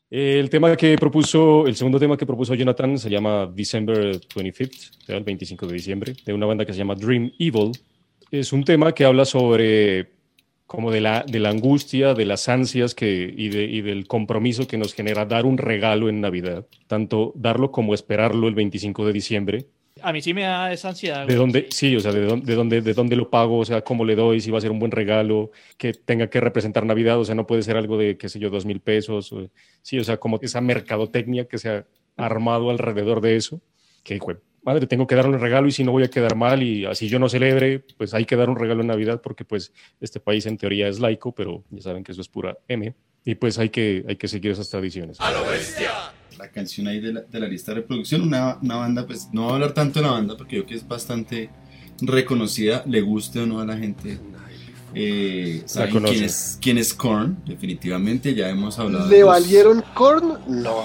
[0.08, 5.24] El tema que propuso, el segundo tema que propuso Jonathan se llama December 25th, el
[5.24, 7.72] 25 de diciembre, de una banda que se llama Dream Evil.
[8.30, 10.10] Es un tema que habla sobre
[10.66, 14.66] como de la, de la angustia, de las ansias que, y, de, y del compromiso
[14.66, 19.12] que nos genera dar un regalo en Navidad, tanto darlo como esperarlo el 25 de
[19.12, 19.66] diciembre,
[20.02, 21.26] a mí sí me da esa ansiedad.
[21.26, 23.82] ¿De dónde, sí, o sea, de dónde, de, dónde, de dónde lo pago, o sea,
[23.82, 27.18] cómo le doy, si va a ser un buen regalo, que tenga que representar Navidad,
[27.18, 29.34] o sea, no puede ser algo de, qué sé yo, dos mil pesos.
[29.82, 31.86] sí, o sea, como esa mercadotecnia que se ha
[32.16, 33.60] armado alrededor de eso,
[34.02, 34.18] que,
[34.62, 37.08] madre, tengo que darle un regalo y si no voy a quedar mal y así
[37.08, 40.46] yo no celebre, pues hay que dar un regalo en Navidad porque pues este país
[40.46, 42.94] en teoría es laico, pero ya saben que eso es pura M
[43.24, 45.20] y pues hay que, hay que seguir esas tradiciones.
[45.20, 46.12] ¡A lo bestia!
[46.42, 48.22] La canción ahí de la, de la lista de reproducción.
[48.22, 50.70] Una, una, banda, pues no voy a hablar tanto de la banda porque yo creo
[50.70, 51.50] que es bastante
[52.00, 54.18] reconocida, le guste o no a la gente.
[54.92, 57.40] Eh, ¿Saben quién es, quién es Korn?
[57.46, 59.08] Definitivamente, ya hemos hablado.
[59.08, 60.38] ¿Le valieron Korn?
[60.48, 60.84] No.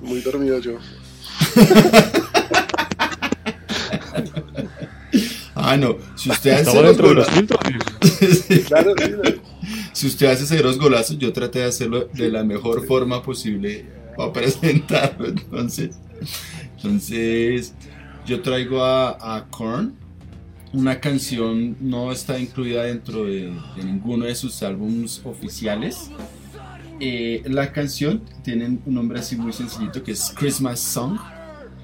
[0.00, 0.78] Muy dormido yo.
[5.54, 5.96] ah, no.
[6.16, 7.60] Si usted hace dentro de los filtros.
[8.66, 9.40] claro, sí
[9.96, 14.30] si usted hace ceros golazos, yo traté de hacerlo de la mejor forma posible para
[14.30, 15.26] presentarlo.
[15.26, 15.96] Entonces,
[16.76, 17.72] entonces
[18.26, 19.94] yo traigo a, a Korn.
[20.74, 23.50] Una canción no está incluida dentro de,
[23.82, 26.10] ninguno de sus álbumes oficiales.
[27.00, 31.18] Eh, la canción tiene un nombre así muy sencillito que es Christmas Song.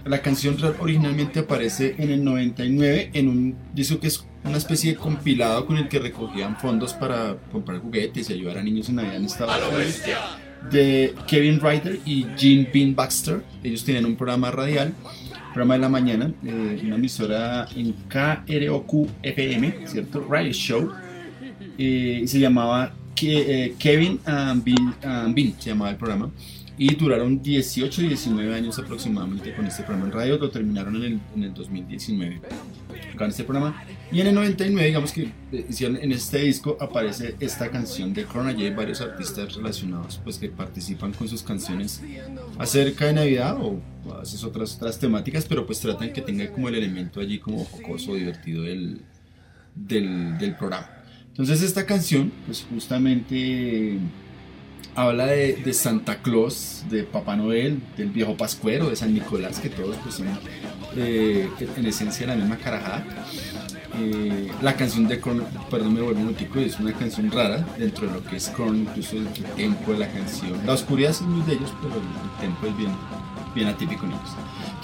[0.04, 4.98] La canción originalmente aparece en el 99 en un disco que es una especie de
[4.98, 9.16] compilado con el que recogían fondos para comprar juguetes y ayudar a niños en Navidad
[9.16, 10.02] en Estados Unidos.
[10.70, 13.42] De Kevin Ryder y Gene Bean Baxter.
[13.62, 14.92] Ellos tenían un programa radial,
[15.52, 20.26] programa de la mañana, eh, una emisora en KROQ FM, ¿cierto?
[20.28, 20.92] Radio Show.
[21.78, 22.92] Eh, se llamaba
[23.22, 26.30] eh, Kevin and Bean, se llamaba el programa
[26.82, 31.04] y duraron 18 y 19 años aproximadamente con este programa en radio, lo terminaron en
[31.04, 32.40] el, en el 2019
[33.16, 33.84] con este programa.
[34.10, 38.50] Y en el 99 digamos que eh, en este disco aparece esta canción de Corona
[38.50, 42.02] y hay varios artistas relacionados pues que participan con sus canciones
[42.58, 43.80] acerca de Navidad o
[44.18, 48.16] veces otras, otras temáticas pero pues tratan que tenga como el elemento allí como jocoso,
[48.16, 49.02] divertido del,
[49.76, 50.90] del, del programa.
[51.28, 54.00] Entonces esta canción pues justamente
[54.94, 59.96] habla de, Santa Claus, de Papá Noel, del viejo Pascuero, de San Nicolás, que todos
[60.02, 60.26] pues, son
[60.96, 63.04] eh, en esencia la misma carajada.
[63.98, 68.06] Eh, la canción de Korn, perdón me vuelvo un motico, es una canción rara dentro
[68.06, 70.58] de lo que es Korn, incluso el, tempo de la canción.
[70.66, 72.90] La oscuridad es muy de ellos, pero el, tempo es bien,
[73.54, 74.12] bien atípico en.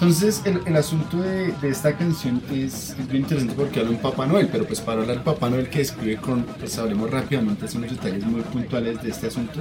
[0.01, 3.97] Entonces, el, el asunto de, de, esta canción es, es, bien interesante porque habla un
[3.97, 7.67] Papá Noel, pero pues para hablar del Papá Noel que escribe Korn, pues hablemos rápidamente,
[7.67, 9.59] son unos detalles muy puntuales de este asunto.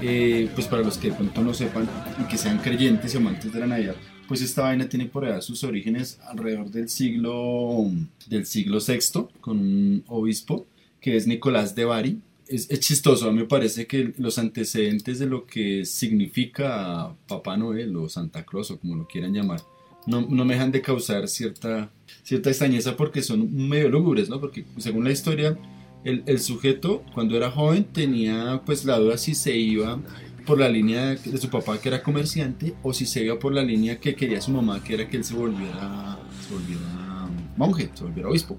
[0.00, 1.88] Eh, pues para los que de pronto no sepan
[2.20, 3.94] y que sean creyentes y amantes de la Navidad,
[4.26, 7.84] pues esta vaina tiene por allá sus orígenes alrededor del siglo
[8.26, 10.66] del siglo VI con un obispo
[11.00, 12.20] que es Nicolás de Bari.
[12.50, 18.08] Es, es chistoso, me parece que los antecedentes de lo que significa Papá Noel o
[18.08, 19.60] Santa Claus o como lo quieran llamar,
[20.06, 21.90] no, no me dejan de causar cierta,
[22.24, 24.40] cierta extrañeza porque son medio lúgubres, ¿no?
[24.40, 25.56] Porque según la historia,
[26.04, 30.00] el, el, sujeto cuando era joven tenía pues la duda si se iba
[30.46, 33.62] por la línea de su papá que era comerciante o si se iba por la
[33.62, 38.04] línea que quería su mamá que era que él se volviera, se volviera monje, se
[38.04, 38.58] volviera obispo.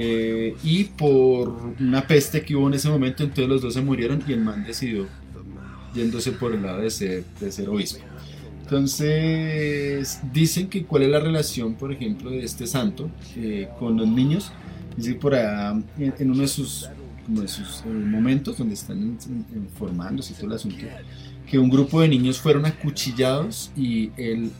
[0.00, 4.22] Eh, y por una peste que hubo en ese momento, entonces los dos se murieron
[4.28, 5.08] y el man decidió
[5.92, 8.04] yéndose por el lado de ser, de ser obispo.
[8.62, 14.06] Entonces, dicen que cuál es la relación, por ejemplo, de este santo eh, con los
[14.06, 14.52] niños.
[14.96, 16.88] Dice por allá, en, en, uno de sus,
[17.26, 19.18] como de sus eh, momentos donde están en,
[19.54, 20.84] en, formándose y todo el asunto,
[21.50, 24.50] que un grupo de niños fueron acuchillados y él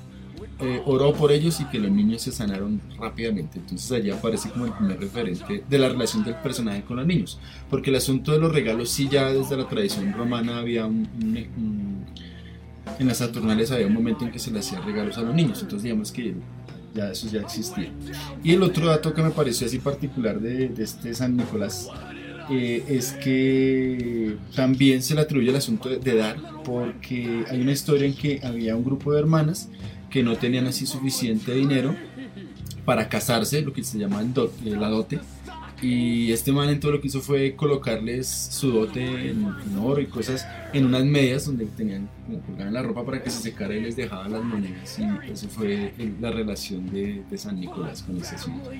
[0.60, 3.58] eh, oró por ellos y que los niños se sanaron rápidamente.
[3.58, 7.38] Entonces allá aparece como el primer referente de la relación del personaje con los niños.
[7.70, 11.36] Porque el asunto de los regalos sí ya desde la tradición romana había un, un,
[11.36, 12.06] un
[12.98, 15.60] en las Saturnales había un momento en que se le hacían regalos a los niños.
[15.60, 16.34] Entonces digamos que
[16.94, 17.92] ya eso ya existía.
[18.42, 21.88] Y el otro dato que me pareció así particular de, de este San Nicolás
[22.50, 27.72] eh, es que también se le atribuye el asunto de, de, dar, porque hay una
[27.72, 29.68] historia en que había un grupo de hermanas
[30.10, 31.94] que no tenían así suficiente dinero
[32.84, 35.20] para casarse, lo que se llama el dote, la dote.
[35.80, 40.00] Y este man en todo lo que hizo fue colocarles su dote en, en oro
[40.00, 43.76] y cosas en unas medias donde tenían como colgaban la ropa para que se secara
[43.76, 44.98] y les dejaban las monedas.
[44.98, 48.70] Y eso fue el, la relación de, de, San Nicolás con ese asunto.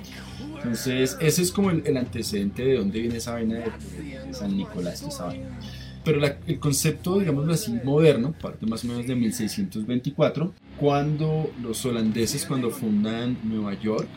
[0.55, 4.57] Entonces, ese es como el, el antecedente de dónde viene esa vaina de, de San
[4.57, 5.57] Nicolás, esa vaina.
[6.03, 11.85] Pero la, el concepto, digámoslo así, moderno, parte más o menos de 1624, cuando los
[11.85, 14.07] holandeses, cuando fundan Nueva York,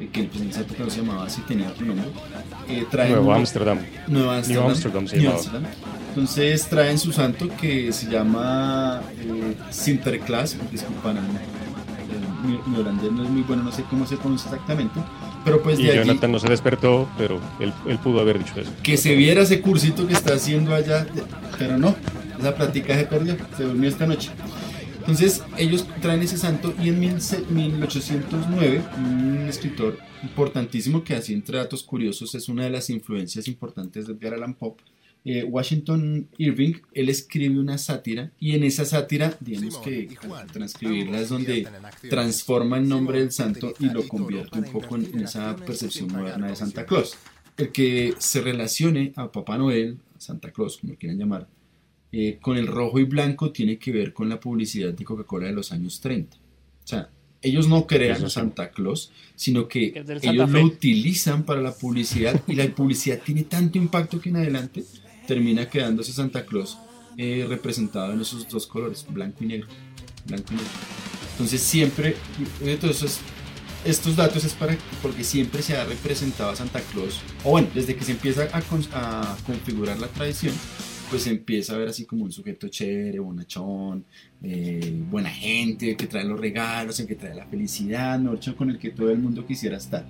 [0.00, 2.06] eh, que pues en esa época no se llamaba así, tenía otro nombre,
[2.68, 3.78] eh, traen Nueva Amsterdam.
[4.06, 4.62] Nueva Amsterdam.
[4.62, 5.42] New Amsterdam se New llamaba.
[5.42, 5.70] Amsterdam.
[6.08, 11.20] Entonces traen su santo que se llama eh, Sinterklaas, disculpan, eh,
[12.44, 15.00] mi, mi, holandés no es muy bueno, no sé cómo se pronuncia exactamente,
[15.44, 18.54] pero pues y de Jonathan allí, no se despertó, pero él, él, pudo haber dicho
[18.56, 18.70] eso.
[18.82, 21.06] Que se viera ese cursito que está haciendo allá,
[21.58, 21.94] pero no,
[22.38, 24.30] esa plática se perdió, se durmió esta noche.
[25.08, 31.82] Entonces ellos traen ese santo y en 1809 un escritor importantísimo que así entre datos
[31.82, 34.74] curiosos es una de las influencias importantes de Edgar Allan Poe,
[35.24, 40.10] eh, Washington Irving, él escribe una sátira y en esa sátira, digamos que
[40.52, 41.66] transcribirla es donde
[42.10, 46.48] transforma el nombre del santo y lo convierte un poco en, en esa percepción moderna
[46.48, 47.16] de Santa Claus.
[47.56, 51.48] El que se relacione a Papá Noel, Santa Claus, como quieran llamar,
[52.10, 55.52] eh, con el rojo y blanco tiene que ver con la publicidad de Coca-Cola de
[55.52, 56.36] los años 30.
[56.36, 56.40] O
[56.86, 57.10] sea,
[57.42, 59.92] ellos no crean a Santa Claus, sino que,
[60.22, 64.84] ellos lo utilizan para la publicidad y la publicidad tiene tanto impacto que en adelante
[65.26, 66.78] termina quedándose Santa Claus
[67.16, 69.68] eh, representado en esos dos colores, blanco y negro.
[70.26, 70.70] Blanco y negro.
[71.32, 72.16] Entonces siempre,
[72.60, 73.20] entonces
[73.84, 77.94] estos datos es para porque siempre se ha representado a Santa Claus, o bueno, desde
[77.94, 80.54] que se empieza a configurar la tradición,
[81.10, 84.04] pues empieza a ver así como un sujeto chévere, bonachón,
[84.42, 88.70] eh, buena gente, que trae los regalos, el que trae la felicidad, mejor dicho, con
[88.70, 90.06] el que todo el mundo quisiera estar.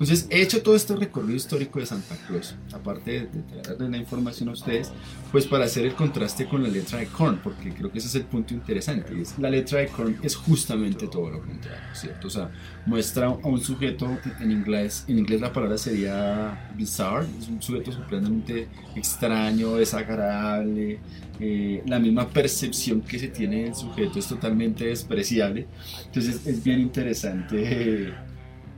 [0.00, 3.96] Entonces he hecho todo este recorrido histórico de Santa Claus, aparte de, de traerles la
[3.96, 4.92] información a ustedes,
[5.32, 8.14] pues para hacer el contraste con la letra de Korn, porque creo que ese es
[8.14, 9.20] el punto interesante.
[9.20, 12.28] es, la letra de Korn es justamente todo lo contrario, ¿cierto?
[12.28, 12.48] O sea,
[12.86, 17.90] muestra a un sujeto en inglés, en inglés la palabra sería bizarre, es un sujeto
[17.90, 21.00] sorprendentemente extraño, desagradable,
[21.40, 25.66] eh, la misma percepción que se tiene del sujeto es totalmente despreciable.
[26.06, 28.14] Entonces es bien interesante.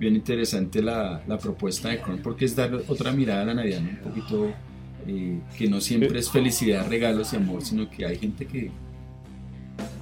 [0.01, 3.83] Bien interesante la, la propuesta de Korn porque es dar otra mirada a la Navidad,
[3.83, 3.91] ¿no?
[3.91, 4.51] un poquito
[5.07, 8.71] eh, que no siempre es felicidad, regalos y amor, sino que hay gente que,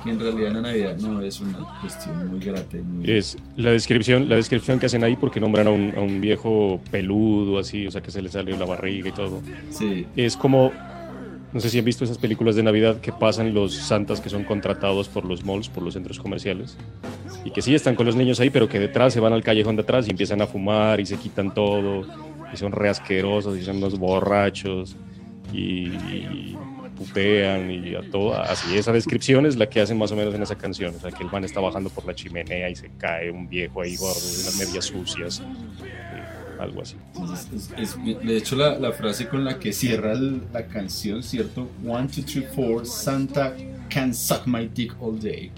[0.05, 2.77] que en realidad la Navidad no es una cuestión muy grata.
[2.77, 6.21] Muy, Es la descripción, la descripción que hacen ahí porque nombran a un, a un
[6.21, 9.43] viejo peludo así, o sea que se le salió la barriga y todo.
[9.71, 10.73] sí, Es como,
[11.53, 14.45] No sé si han visto esas películas de Navidad que pasan los santas que son
[14.45, 16.77] contratados por los malls, por los centros comerciales,
[17.45, 19.77] y que sí están con los niños ahí, pero que detrás se van al callejón
[19.77, 22.05] de atrás y empiezan a fumar y se quitan todo,
[22.53, 24.97] y son reasquerosos y son unos borrachos
[25.53, 26.57] y,
[26.97, 28.35] putean y a todo.
[28.35, 30.95] Así, esa descripción es la que hacen más o menos en esa canción.
[30.97, 33.83] O sea, que el man está bajando por la chimenea y se cae un viejo
[33.83, 35.43] ahí gordo, unas medias sucias
[36.59, 36.97] algo así.
[38.25, 41.71] de hecho, la, frase con la que cierra la canción, ¿cierto?
[41.87, 43.55] One, two, three, four, Santa
[43.89, 45.51] can suck my dick all day.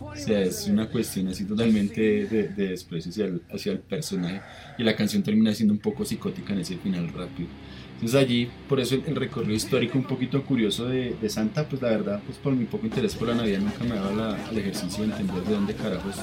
[0.00, 4.40] O sea, es una cuestión así totalmente de, de desprecio hacia el, hacia el, personaje.
[4.78, 7.48] Y la canción termina siendo un poco psicótica en ese final rápido.
[7.94, 11.90] Entonces allí, por eso el, recorrido histórico un poquito curioso de, de, Santa, pues la
[11.90, 15.04] verdad, pues por mi poco interés por la Navidad nunca me daba la, el ejercicio
[15.04, 16.16] de entender de dónde carajos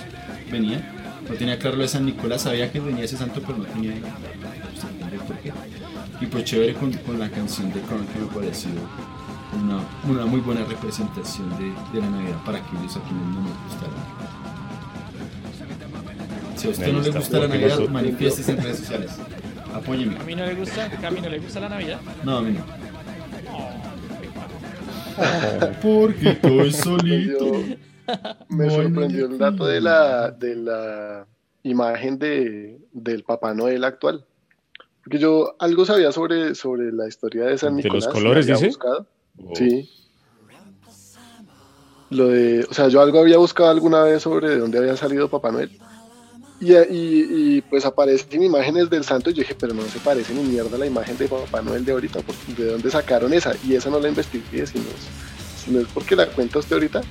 [0.52, 3.66] venía no tenía claro lo de San Nicolás, sabía que venía ese santo, pero no
[3.66, 3.94] tenía
[5.28, 5.54] por qué.
[6.20, 8.72] Y pues chévere con, con la canción de Korn que me pareció
[9.54, 13.54] una, una muy buena representación de, de, la Navidad para aquellos a quienes no nos
[13.66, 13.94] gusta la
[16.58, 19.12] Si a usted no le gusta la Navidad, manifiéstese en redes sociales.
[19.74, 20.18] Apóyeme.
[20.18, 20.86] ¿A mí no le gusta?
[20.86, 22.00] ¿A mí no le gusta la Navidad?
[22.24, 22.66] No, a mí no.
[25.82, 27.64] Porque estoy solito.
[28.50, 31.28] Me sorprendió el dato de la, de la
[31.64, 34.26] imagen de, del Papá Noel actual.
[35.04, 38.04] Porque yo algo sabía sobre, sobre la historia de San Nicolás.
[38.04, 38.68] ¿De los colores, dice?
[38.68, 39.08] Buscado.
[39.44, 39.56] Oh.
[39.56, 39.90] Sí.
[42.10, 45.30] Lo de, o sea, yo algo había buscado alguna vez sobre de dónde había salido
[45.30, 45.72] Papá Noel.
[46.62, 50.43] Y, y, pues aparecen imágenes del santo y yo dije, pero no se parece ni
[50.43, 52.20] mierda a la imagen de Papá Noel de ahorita,
[52.55, 53.55] ¿de dónde sacaron esa?
[53.68, 54.86] Y esa no la investigué, sino,
[55.72, 57.01] no es porque la cuenta usted ahorita.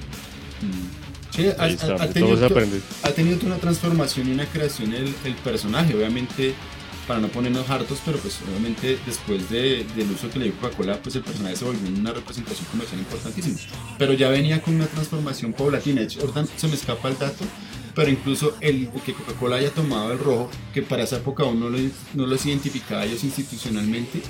[1.30, 6.54] Sí, ha, tenido, una transformación y una creación el, el, personaje, obviamente
[7.10, 10.96] para no ponernos hartos, pero pues obviamente después de, del uso que le dio Coca-Cola,
[11.02, 13.58] pues el personaje se volvió una representación comercial importantísima.
[13.98, 17.44] Pero ya venía con una transformación paulatina, de hecho, ahorita se me escapa el dato,
[17.94, 21.68] pero incluso el que Coca-Cola haya tomado el rojo, que para esa época aún no,
[21.68, 21.78] lo,
[22.14, 24.22] no los identificaba ellos institucionalmente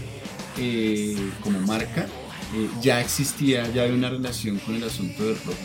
[0.59, 2.07] eh, como marca,
[2.55, 5.59] eh, ya existía, ya había una relación con el asunto del rojo,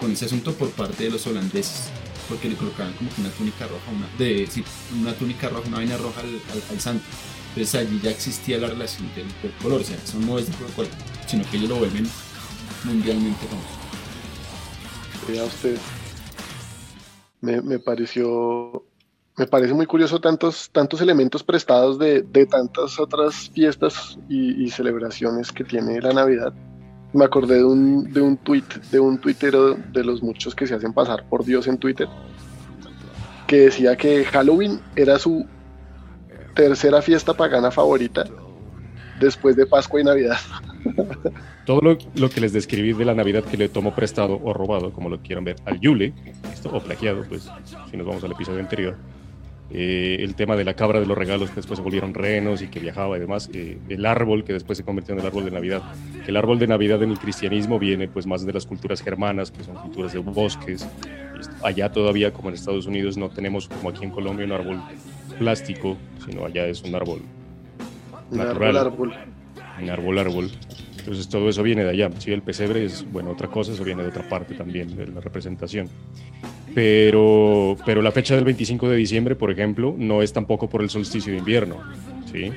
[0.00, 1.90] con, ese asunto por parte de los holandeses,
[2.28, 4.48] porque le colocaban como que una túnica roja, una, de,
[4.98, 6.22] una túnica roja, una vaina roja
[6.70, 7.04] al, santo.
[7.50, 9.26] Entonces allí ya existía la relación del,
[9.62, 10.88] color, o sea, eso no es de Coca-Cola,
[11.26, 12.08] sino que ellos lo vuelven
[12.84, 13.68] mundialmente famoso.
[15.28, 15.76] Vea usted,
[17.40, 18.84] me, pareció
[19.36, 25.52] me parece muy curioso tantos, tantos elementos prestados de, de tantas otras fiestas y, celebraciones
[25.52, 26.52] que tiene la Navidad.
[27.12, 30.74] Me acordé de un, de un tweet, de un tuitero de los muchos que se
[30.74, 32.08] hacen pasar por Dios en Twitter,
[33.46, 35.46] que decía que Halloween era su
[36.54, 38.24] tercera fiesta pagana favorita
[39.20, 40.38] después de Pascua y Navidad.
[41.68, 44.90] Todo lo, lo, que les describí de la Navidad que le tomó prestado o robado,
[44.90, 46.14] como lo quieran ver, al Yule,
[46.64, 47.46] o plagiado, pues,
[47.90, 48.96] si nos vamos al episodio anterior,
[49.70, 52.68] eh, el tema de la cabra de los regalos que después se volvieron renos y
[52.68, 55.50] que viajaba y demás, eh, el árbol que después se convirtió en el árbol de
[55.50, 55.82] Navidad.
[56.26, 59.62] El árbol de Navidad en el cristianismo viene pues más de las culturas germanas, que
[59.62, 60.88] son culturas de bosques.
[61.62, 64.80] Allá todavía, como en Estados Unidos, no tenemos como aquí en Colombia un árbol
[65.38, 67.20] plástico, sino allá es un árbol
[68.30, 68.70] natural.
[68.70, 69.14] Un árbol,
[69.82, 70.50] Un árbol árbol.
[70.98, 72.10] Entonces todo eso viene de allá.
[72.18, 75.20] Si el pesebre es, bueno, otra cosa, eso viene de otra parte también, de la
[75.20, 75.88] representación.
[76.74, 80.90] Pero, pero la fecha del 25 de diciembre, por ejemplo, no es tampoco por el
[80.90, 81.76] solsticio de invierno,
[82.30, 82.52] ¿sí?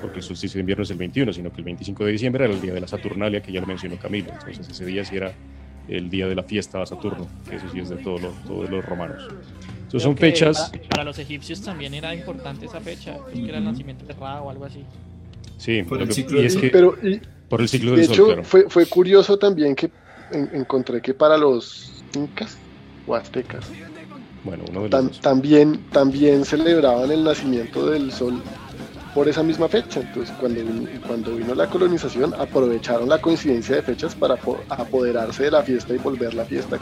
[0.00, 2.52] Porque el solsticio de invierno es el 21, sino que el 25 de diciembre era
[2.52, 4.30] el día de la Saturnalia, que ya lo mencionó Camilo.
[4.32, 5.32] Entonces ese día sí era
[5.88, 8.68] el día de la fiesta a Saturno, que eso sí es de todos los, todos
[8.68, 9.28] los romanos.
[9.76, 10.72] Entonces son fechas...
[10.88, 14.50] Para, los egipcios también era importante esa fecha, que era el nacimiento de Ra o
[14.50, 14.84] algo así.
[15.62, 16.96] Sí, por el ciclo, y es que, pero,
[17.48, 19.92] por el ciclo del de hecho, fue, fue curioso también que
[20.32, 22.58] encontré que para los incas
[23.06, 23.66] o aztecas.
[24.42, 24.88] Bueno, uno
[25.20, 28.42] también, también celebraban el nacimiento del sol
[29.14, 30.00] por esa misma fecha.
[30.00, 30.60] Entonces, cuando,
[31.06, 34.36] cuando vino la colonización, aprovecharon la coincidencia de fechas para
[34.68, 36.76] apoderarse de la fiesta y volver la fiesta.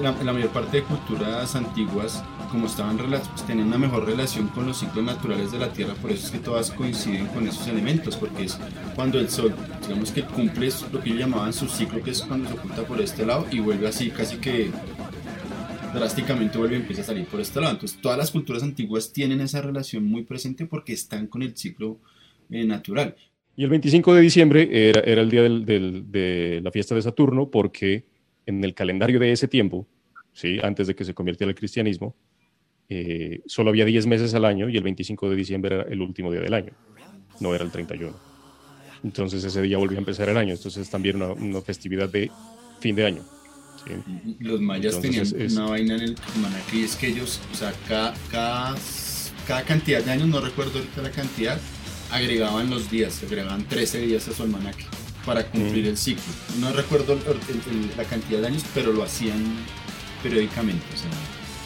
[0.00, 4.66] La, la, mayor parte de culturas antiguas, como estaban pues, tenían una mejor relación con
[4.66, 8.16] los ciclos naturales de la Tierra, por eso es que todas coinciden con esos elementos,
[8.16, 8.58] porque es
[8.94, 12.54] cuando el Sol, digamos que cumple lo que llamaban su ciclo, que es cuando se
[12.54, 14.70] oculta por este lado y vuelve así, casi que
[15.92, 17.72] drásticamente vuelve y empieza a salir por este lado.
[17.72, 21.98] Entonces, todas las culturas antiguas tienen esa relación muy presente porque están con el ciclo
[22.50, 23.14] eh, natural.
[23.56, 27.50] Y el 25 de diciembre era, era el día del, de la fiesta de Saturno
[27.50, 28.04] porque
[28.46, 29.86] en el calendario de ese tiempo,
[30.32, 30.58] ¿sí?
[30.62, 32.14] antes de que se convirtiera al cristianismo,
[32.88, 36.30] eh, solo había 10 meses al año y el 25 de diciembre era el último
[36.30, 36.72] día del año,
[37.40, 38.14] no era el 31.
[39.04, 40.52] Entonces ese día volvió a empezar el año.
[40.54, 42.30] Entonces también una, una festividad de
[42.80, 43.22] fin de año.
[43.84, 44.36] ¿sí?
[44.40, 47.56] Los mayas Entonces, tenían es- una vaina en el almanaque y es que ellos, o
[47.56, 48.76] sea, cada, cada,
[49.46, 51.58] cada cantidad de años, no recuerdo ahorita la cantidad,
[52.10, 54.84] agregaban los días, agregaban 13 días a su almanaque
[55.24, 55.88] para cumplir Mm.
[55.88, 56.32] el ciclo.
[56.60, 59.40] No recuerdo el- el- el- la cantidad de años, pero lo hacían
[60.22, 60.84] periódicamente.
[60.94, 61.10] o sea,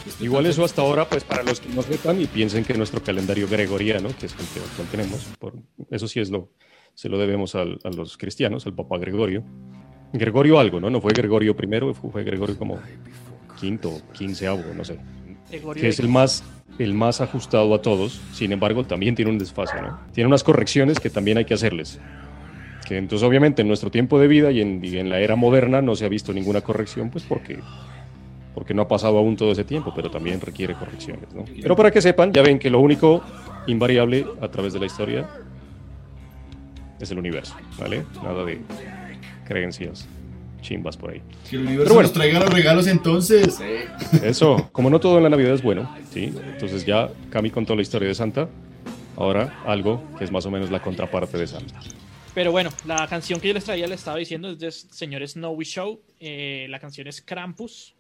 [0.04, 3.02] después Igual eso hasta ahora, pues para los que no sepan y piensen que nuestro
[3.02, 5.54] calendario gregoriano, que es el que actual tenemos, por,
[5.90, 6.50] eso sí es lo,
[6.94, 9.44] se lo debemos al- a los cristianos, al Papa Gregorio.
[10.12, 10.88] Gregorio algo, ¿no?
[10.88, 12.78] No fue Gregorio primero, fue, fue Gregorio como
[13.60, 14.98] quinto, quinceavo, no sé.
[15.50, 16.42] Gregorio Que es el más,
[16.78, 19.98] el más ajustado a todos, sin embargo también tiene un desfase, ¿no?
[20.12, 21.98] Tiene unas correcciones que también hay que hacerles.
[22.86, 25.82] Que entonces obviamente en nuestro tiempo de vida y en, y en la era moderna
[25.82, 27.58] no se ha visto ninguna corrección, pues porque
[28.54, 31.34] porque no ha pasado aún todo ese tiempo, pero también requiere correcciones.
[31.34, 31.44] ¿no?
[31.60, 33.22] Pero para que sepan, ya ven que lo único
[33.66, 35.28] invariable a través de la historia
[36.98, 38.04] es el universo, ¿vale?
[38.22, 38.60] Nada de
[39.44, 40.08] creencias
[40.62, 41.20] chimbas por ahí.
[41.50, 42.08] Que el universo Pero bueno.
[42.08, 43.60] nos traiga los regalos entonces.
[44.22, 46.32] Eso, como no todo en la Navidad es bueno, ¿sí?
[46.54, 48.48] Entonces ya Cami contó la historia de Santa,
[49.16, 51.78] ahora algo que es más o menos la contraparte de Santa.
[52.36, 55.64] Pero bueno, la canción que yo les traía, les estaba diciendo, es de señor Snowy
[55.64, 56.02] Show.
[56.20, 57.94] Eh, la canción es Krampus,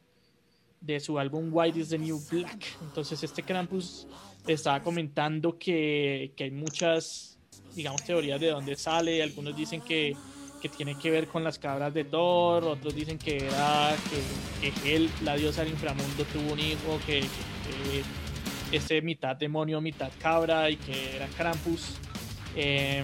[0.78, 2.66] de su álbum White is the New Black.
[2.82, 4.06] Entonces, este Krampus
[4.46, 7.38] estaba comentando que, que hay muchas,
[7.74, 9.22] digamos, teorías de dónde sale.
[9.22, 10.14] Algunos dicen que,
[10.60, 13.96] que tiene que ver con las cabras de Thor, otros dicen que era
[14.60, 17.24] que, que Hel, la diosa del inframundo, tuvo un hijo, que,
[18.70, 21.94] este mitad demonio, mitad cabra, y que era Krampus.
[22.54, 23.02] Eh,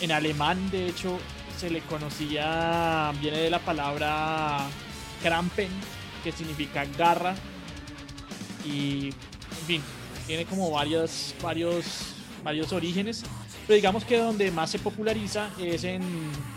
[0.00, 1.18] en alemán, de hecho,
[1.58, 4.66] se le conocía, viene de la palabra
[5.22, 5.68] Krampen,
[6.24, 7.34] que significa garra.
[8.64, 9.82] Y, en fin,
[10.26, 13.24] tiene como varios, varios, varios orígenes.
[13.66, 16.02] Pero digamos que donde más se populariza es en,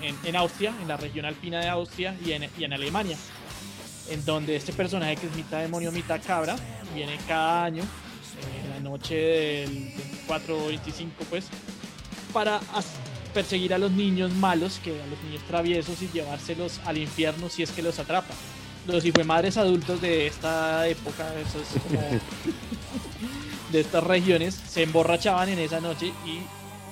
[0.02, 3.18] en, en Austria, en la región alpina de Austria y en, y en Alemania.
[4.10, 6.56] En donde este personaje que es mitad demonio, mitad cabra,
[6.96, 11.46] viene cada año, eh, en la noche del 24 o 25, pues,
[12.34, 12.60] para
[13.34, 17.64] perseguir a los niños malos, que a los niños traviesos y llevárselos al infierno si
[17.64, 18.34] es que los atrapa.
[18.88, 22.00] Los madres adultos de esta época, esos como
[23.72, 26.40] de estas regiones, se emborrachaban en esa noche y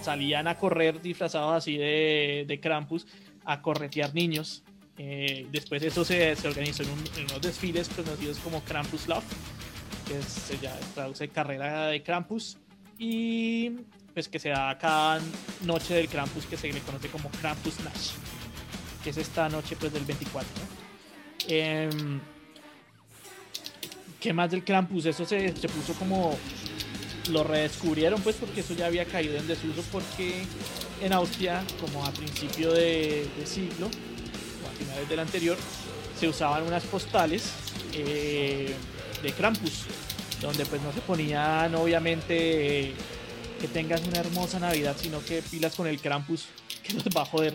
[0.04, 3.06] salían a correr disfrazados así de, de Krampus
[3.46, 4.64] a corretear niños.
[4.98, 9.24] Eh, después eso se, se organizó en, un- en unos desfiles conocidos como Krampus Love,
[10.08, 12.58] que es- se ya traduce carrera de Krampus.
[12.98, 13.72] Y
[14.14, 15.20] pues que se da cada
[15.62, 18.12] noche del Krampus que se le conoce como Krampus Nash,
[19.03, 20.49] que es esta noche pues del 24.
[20.49, 20.82] ¿no?
[21.47, 22.20] Em,
[24.20, 25.05] ¿Qué más del Krampus?
[25.05, 26.38] Eso se, se puso como
[27.30, 30.43] lo redescubrieron pues porque eso ya había caído en desuso porque
[31.01, 35.57] en Austria como a principio de, siglo o a finales del anterior
[36.20, 37.51] se usaban unas postales
[37.93, 38.74] eh,
[39.22, 39.86] de Krampus
[40.41, 42.93] donde pues no se ponían obviamente
[43.62, 46.47] que tengas una hermosa Navidad sino que pilas con el Krampus
[46.84, 47.53] que nos va a joder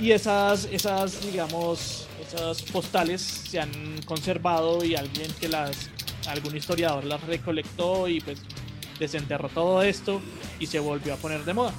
[0.00, 3.70] y esas, esas, digamos, esas postales se han
[4.04, 5.88] conservado y alguien que las,
[6.26, 8.40] algún historiador las recolectó y pues
[8.98, 10.20] desenterró todo esto
[10.58, 11.72] y se volvió a poner de moda.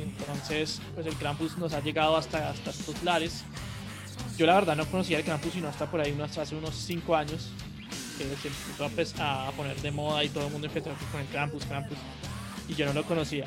[0.00, 3.44] Entonces, pues el Krampus nos ha llegado hasta, hasta estos lares.
[4.36, 7.14] Yo la verdad no conocía el Krampus sino hasta por ahí unos, hace unos 5
[7.14, 7.50] años
[8.16, 11.20] que se empezó a, pues, a poner de moda y todo el mundo empezó con
[11.20, 11.98] el Krampus, Krampus
[12.68, 13.46] y yo no lo conocía.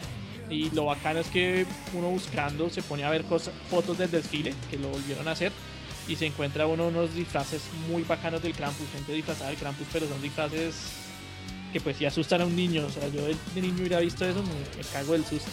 [0.50, 4.54] Y lo bacano es que uno buscando se pone a ver cosas, fotos del desfile
[4.70, 5.52] que lo volvieron a hacer
[6.08, 10.08] y se encuentra uno unos disfraces muy bacanos del Krampus, gente disfrazada del Krampus, pero
[10.08, 10.76] son disfraces
[11.74, 12.86] que pues sí asustan a un niño.
[12.86, 15.50] O sea, yo de, niño hubiera visto eso, me, me cago del susto.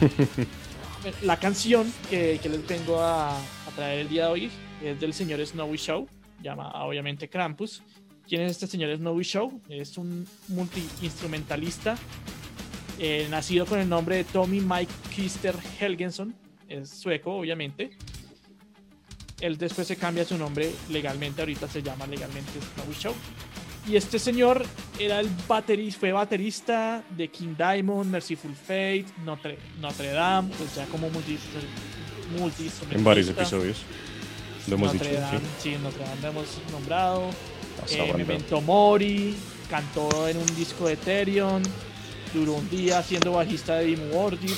[1.22, 4.50] La canción que, que les vengo a, a traer el día de hoy
[4.82, 6.08] es del señor Snowy Show,
[6.42, 7.82] llama obviamente Krampus.
[8.28, 9.60] ¿Quién es este señor Snowy Show?
[9.70, 11.96] Es un multi-instrumentalista
[12.98, 16.34] eh, nacido con el nombre de Tommy Mike Kister Helgenson,
[16.68, 17.96] es sueco, obviamente.
[19.40, 23.14] Él después se cambia su nombre legalmente, ahorita se llama legalmente Snowy Show.
[23.88, 24.66] Y este señor
[24.98, 30.84] era el baterista, fue baterista de King Diamond, Merciful Fate, Notre, Notre Dame, pues ya
[30.86, 31.38] como multi,
[32.38, 33.78] multi En varios episodios.
[34.66, 35.22] Lo hemos Notre dicho.
[35.22, 35.70] Dame, sí.
[35.70, 37.30] sí, Notre Dame lo hemos nombrado.
[37.90, 38.14] Esa Eh.
[38.14, 39.34] Memento Mori,
[39.70, 41.62] cantó en un disco de Ethereum,
[42.34, 44.48] duró un día siendo bajista de Dimordi.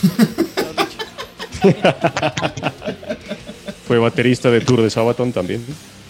[3.87, 5.65] Fue baterista de Tour de Sabaton también.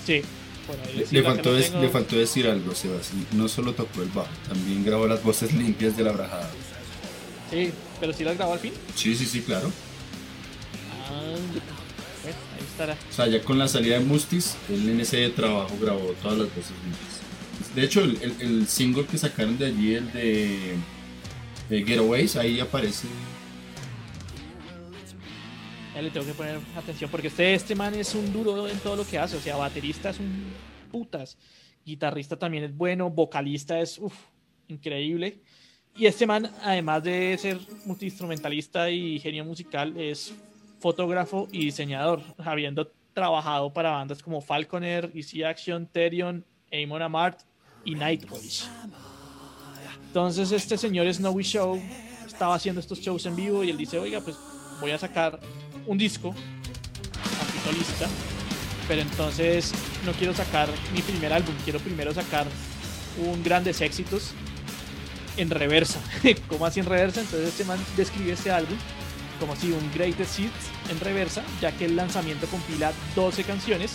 [0.06, 3.26] sí, ahí Le, sí, faltó no tengo- le faltó decir algo, Sebastián.
[3.32, 6.50] No solo tocó el bajo, también grabó las voces limpias de la brajada.
[7.50, 8.72] Sí, pero si las grabó al fin.
[8.94, 9.70] Sí, sí, sí, claro.
[11.08, 11.62] Ah, pues,
[12.82, 12.98] estará.
[13.10, 16.48] O sea, ya con la salida de Mustis, él en ese trabajo grabó todas las
[16.48, 17.74] voces juntas.
[17.74, 20.74] De hecho, el, el- el single que sacaron de allí, el de,
[21.68, 23.06] de Getaways, ahí aparece.
[25.94, 28.96] Ya le tengo que poner atención porque este, este man es un duro en todo
[28.96, 29.36] lo que hace.
[29.36, 30.44] O sea, baterista es un
[30.90, 31.36] putas.
[31.84, 33.10] Guitarrista también es bueno.
[33.10, 34.14] Vocalista es uf,
[34.68, 35.40] increíble.
[35.96, 40.32] Y este man, además de ser multiinstrumentalista y genio musical, es
[40.80, 47.40] fotógrafo y diseñador, habiendo trabajado para bandas como Falconer, Easy Action, Therion, Amon Amart
[47.84, 48.64] y Nightwish.
[50.06, 51.80] Entonces este señor Snowy Show
[52.26, 54.36] estaba haciendo estos shows en vivo y él dice, oiga, pues
[54.80, 55.38] voy a sacar
[55.86, 56.34] un disco
[57.68, 58.08] a lista,
[58.88, 59.72] pero entonces
[60.06, 62.46] no quiero sacar mi primer álbum, quiero primero sacar
[63.24, 64.32] un grandes éxitos
[65.36, 66.00] en reversa.
[66.48, 67.20] ¿Cómo así en reversa?
[67.20, 68.76] Entonces este man describe este álbum
[69.40, 73.92] como si un Greatest Hits en reversa, ya que el lanzamiento compila 12 canciones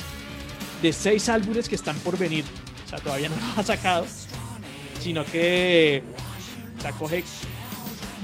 [0.81, 2.43] de 6 álbumes que están por venir.
[2.85, 4.05] O sea, todavía no lo ha sacado,
[4.99, 6.03] sino que
[6.79, 7.23] o coge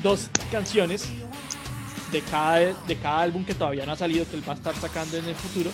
[0.03, 1.05] dos canciones
[2.11, 4.76] de cada, de cada álbum que todavía no ha salido, que él va a estar
[4.76, 5.72] sacando en el futuro,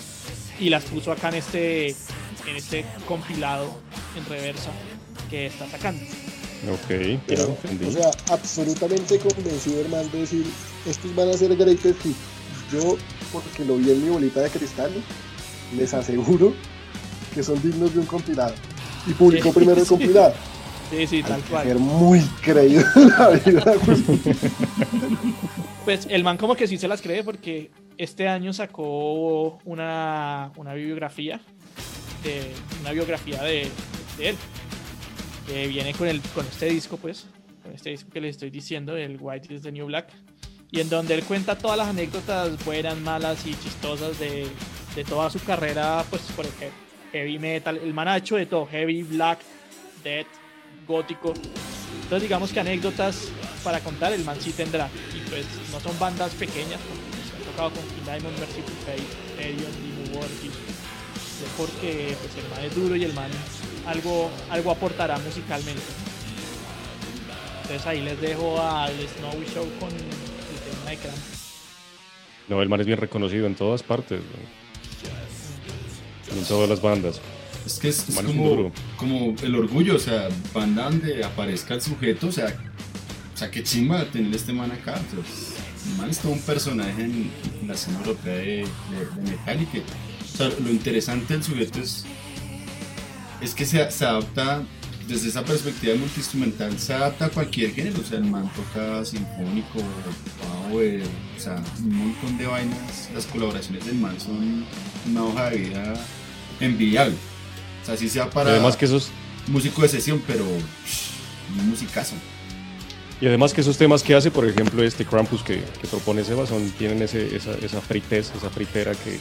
[0.59, 3.81] y las puso acá en este, en este compilado
[4.15, 4.71] en reversa
[5.29, 6.01] que está sacando.
[6.71, 7.85] Ok, Pero, claro, entendí.
[7.85, 10.45] o sea, absolutamente convencido, hermano, de decir,
[10.85, 12.17] estos van a ser greatest hits.
[12.71, 12.97] Yo,
[13.31, 14.91] porque lo vi en mi bolita de cristal,
[15.77, 16.53] les aseguro
[17.33, 18.53] que son dignos de un compilado.
[19.05, 19.89] Y publicó Sí, primero el sí.
[19.89, 20.33] compilado.
[20.89, 21.67] Sí, sí, tal que cual.
[21.67, 23.73] ser muy creído en la vida.
[25.85, 30.73] Pues el man como que sí se las cree porque este año sacó una, una
[30.73, 31.39] bibliografía
[32.23, 32.51] de
[32.81, 33.69] una biografía de,
[34.17, 34.35] de él
[35.47, 37.25] que viene con el con este disco pues
[37.63, 40.09] con este disco que les estoy diciendo el White is the New Black
[40.69, 44.45] y en donde él cuenta todas las anécdotas buenas malas y chistosas de,
[44.95, 46.71] de toda su carrera pues por el he-
[47.13, 49.39] heavy metal el man ha hecho de todo heavy black
[50.03, 50.27] death
[50.87, 51.33] gótico
[52.03, 53.29] entonces digamos que anécdotas
[53.63, 54.87] para contar el man sí tendrá.
[55.13, 59.03] Y pues no son bandas pequeñas, porque pues, han tocado con King Diamond, Merciful Fate,
[59.35, 60.51] Therion, Dimmu Borgir.
[61.57, 63.29] Porque pues el man es duro y el man
[63.87, 65.81] algo, algo aportará musicalmente.
[67.63, 71.17] Entonces ahí les dejo al Snowy Show con el tema de Cramp.
[72.47, 74.57] No, el man es bien reconocido en todas partes, ¿no?
[76.37, 77.19] en todas las bandas.
[77.65, 82.27] Es que es, es como, como el orgullo, o sea, banda donde aparezca el sujeto,
[82.27, 82.55] o sea,
[83.33, 84.93] o sea, qué chimba tener este man acá.
[84.93, 85.57] O sea, es-
[85.87, 87.31] el man es todo un personaje en,
[87.61, 91.43] en la escena europea de, de, de metal y que, o sea, lo interesante del
[91.43, 92.05] sujeto es,
[93.41, 94.63] es que se, se adapta,
[95.07, 99.79] desde esa perspectiva multiinstrumental, se adapta a cualquier género, o sea, el man toca sinfónico,
[100.69, 101.01] power,
[101.37, 104.65] o sea, un montón de vainas, las colaboraciones del man son
[105.05, 105.93] una hoja de vida
[106.59, 107.15] envidiable.
[107.81, 109.09] O sea, así sea para Además que esos,
[109.47, 112.15] músico de sesión, pero un musicazo.
[113.21, 116.45] y además que esos temas que hace, por ejemplo, este Krampus que, que propone Seba,
[116.45, 119.19] son, tienen ese, esa, esa fritez, esa fritera que,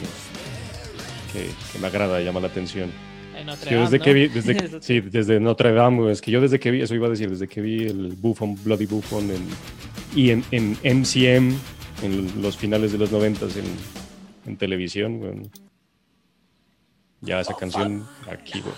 [1.31, 2.91] que, que me agrada, llama la atención.
[3.37, 4.33] En Notre Yo desde Dame, que vi, ¿no?
[4.33, 7.29] desde, sí, desde Notre Dame, es que yo desde que vi, eso iba a decir,
[7.29, 9.47] desde que vi el Buffon, Bloody Buffon en,
[10.15, 11.55] y en, en MCM,
[12.03, 13.65] en los finales de los noventas en,
[14.45, 15.49] en televisión.
[17.21, 18.73] Ya esa canción aquí, güey.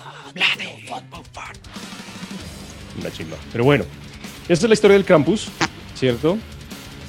[3.00, 3.38] Una chimba.
[3.52, 3.86] Pero bueno,
[4.48, 5.50] esta es la historia del Krampus,
[5.96, 6.38] ¿cierto?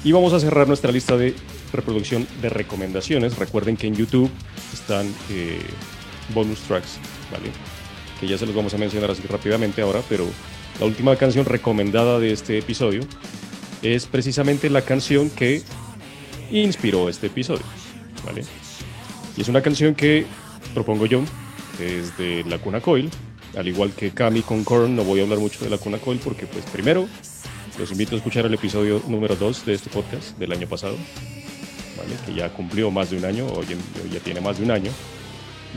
[0.03, 1.33] Y vamos a cerrar nuestra lista de
[1.71, 3.37] reproducción de recomendaciones.
[3.37, 4.29] Recuerden que en YouTube
[4.73, 5.61] están eh,
[6.33, 6.99] bonus tracks,
[7.31, 7.51] ¿vale?
[8.19, 10.25] Que ya se los vamos a mencionar así rápidamente ahora, pero
[10.79, 13.01] la última canción recomendada de este episodio
[13.81, 15.63] es precisamente la canción que
[16.51, 17.63] inspiró este episodio,
[18.25, 18.43] ¿vale?
[19.37, 20.25] Y es una canción que
[20.73, 21.21] propongo yo,
[21.77, 23.09] que es de La Cuna Coil,
[23.57, 26.19] al igual que Cami con Korn, no voy a hablar mucho de La Cuna Coil
[26.23, 27.07] porque pues primero
[27.77, 30.95] los invito a escuchar el episodio número 2 de este podcast del año pasado,
[31.97, 32.15] ¿vale?
[32.25, 33.75] que ya cumplió más de un año, o ya,
[34.11, 34.91] ya tiene más de un año,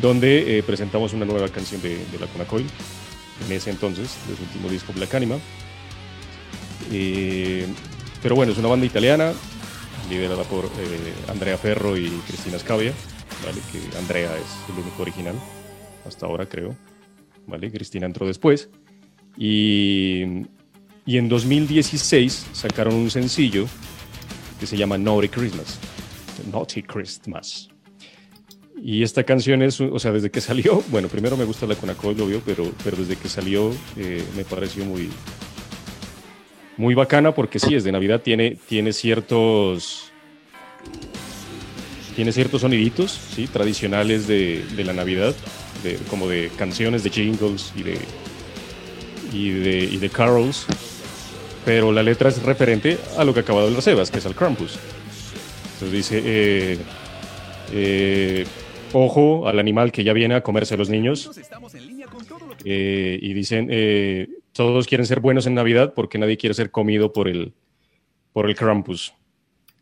[0.01, 2.67] donde eh, presentamos una nueva canción de, de La Cuna Coil,
[3.47, 5.37] en ese entonces, de su último disco Black Anima.
[6.93, 7.67] Eh,
[8.23, 9.33] pero bueno, es una banda italiana,
[10.09, 12.93] liderada por eh, Andrea Ferro y Cristina Scavia,
[13.73, 15.35] que Andrea es el único original,
[16.07, 16.77] hasta ahora creo.
[17.73, 18.71] Cristina entró después.
[19.37, 20.47] Y,
[21.05, 23.67] y en 2016 sacaron un sencillo
[24.59, 25.79] que se llama Naughty Christmas.
[26.51, 27.74] Naughty Christmas.
[28.83, 32.21] Y esta canción es, o sea, desde que salió, bueno, primero me gusta la Conacol,
[32.21, 35.11] obvio, pero, pero desde que salió eh, me pareció muy,
[36.77, 40.11] muy bacana porque sí, es de Navidad, tiene, tiene ciertos
[42.15, 43.49] tiene ciertos soniditos, ¿sí?
[43.49, 45.35] Tradicionales de, de la Navidad,
[45.83, 47.99] de, como de canciones, de jingles y de,
[49.33, 50.67] y de, y de carols,
[51.65, 54.35] pero la letra es referente a lo que acaba de hablar Sebas, que es al
[54.35, 54.79] Krampus.
[55.75, 56.79] Entonces dice, eh,
[57.73, 58.47] eh,
[58.95, 61.31] ojo al animal que ya viene a comerse a los niños.
[62.65, 67.13] Eh, y dicen, eh, todos quieren ser buenos en Navidad porque nadie quiere ser comido
[67.13, 67.53] por el,
[68.33, 69.15] por el Krampus.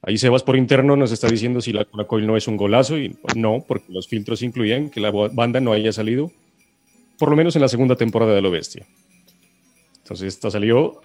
[0.04, 3.16] Ahí Sebas por interno nos está diciendo si la Coil no es un golazo y
[3.36, 6.32] no, porque los filtros incluían que la banda no haya salido,
[7.18, 8.84] por lo menos en la segunda temporada de Lo Bestia.
[9.98, 11.00] Entonces, esta salió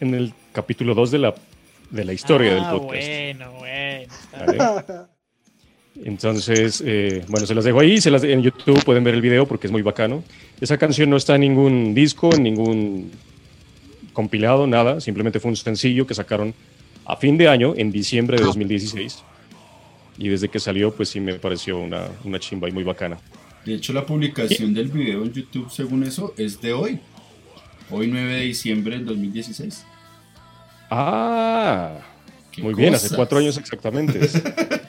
[0.00, 1.34] en el capítulo 2 de la,
[1.90, 3.06] de la historia del Ah, podcast.
[3.06, 4.12] Bueno, bueno.
[4.86, 5.11] ¿vale?
[5.96, 9.46] Entonces, eh, bueno, se las dejo ahí, se las en YouTube pueden ver el video
[9.46, 10.24] porque es muy bacano.
[10.60, 13.10] Esa canción no está en ningún disco, en ningún
[14.12, 16.54] compilado, nada, simplemente fue un sencillo que sacaron
[17.04, 19.22] a fin de año, en diciembre de 2016.
[20.18, 23.18] Y desde que salió, pues sí me pareció una, una chimba y muy bacana.
[23.64, 27.00] De hecho, la publicación del video en YouTube, según eso, es de hoy.
[27.90, 29.84] Hoy 9 de diciembre del 2016.
[30.90, 31.98] Ah,
[32.50, 34.20] ¿Qué muy bien, hace cuatro años exactamente.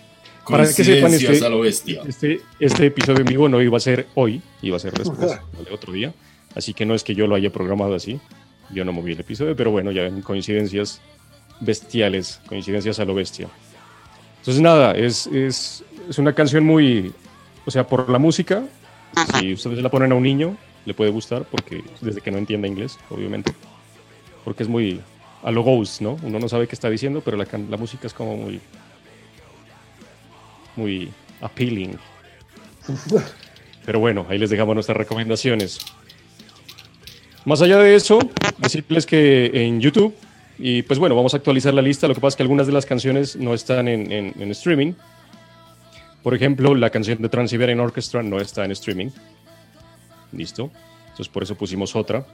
[0.48, 2.02] Para que sepan, Coincidencias este- a lo bestia.
[2.08, 5.72] Este, este episodio en vivo no iba a ser hoy, iba a ser después, ¿vale?
[5.72, 6.14] otro día.
[6.56, 8.20] Así que no es que yo lo haya programado así.
[8.72, 11.02] Yo no moví el episodio, pero bueno, ya en coincidencias
[11.60, 13.48] bestiales, coincidencias a lo bestia.
[14.40, 17.14] Entonces, nada, es, es, es una canción muy.
[17.66, 18.64] O sea, por la música,
[19.40, 22.68] si ustedes la ponen a un niño, le puede gustar, porque desde que no entienda
[22.68, 23.54] inglés, obviamente.
[24.44, 25.00] Porque es muy.
[25.44, 26.18] A lo Ghost, ¿no?
[26.24, 28.60] Uno no sabe qué está diciendo, pero la, la música es como muy.
[30.76, 31.10] Muy
[31.42, 31.98] appealing.
[33.86, 35.80] Pero bueno, ahí les dejamos nuestras recomendaciones.
[37.46, 38.20] Más allá de eso,
[38.58, 40.16] decirles que en YouTube,
[40.58, 42.08] y pues bueno, vamos a actualizar la lista.
[42.08, 44.94] Lo que pasa es que algunas de las canciones no están en, en- streaming.
[46.22, 49.10] Por ejemplo, la canción de Trans-Siberian Orchestra no está en streaming.
[50.32, 50.72] Listo.
[51.04, 52.26] Entonces por eso pusimos otra.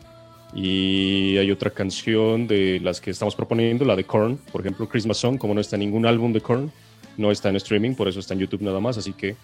[0.54, 5.18] Y hay otra canción de las que estamos proponiendo, la de Korn, por ejemplo, Christmas
[5.18, 6.72] Song, como no está en ningún álbum de Korn,
[7.20, 9.36] no está en streaming, por eso está en YouTube nada más, así que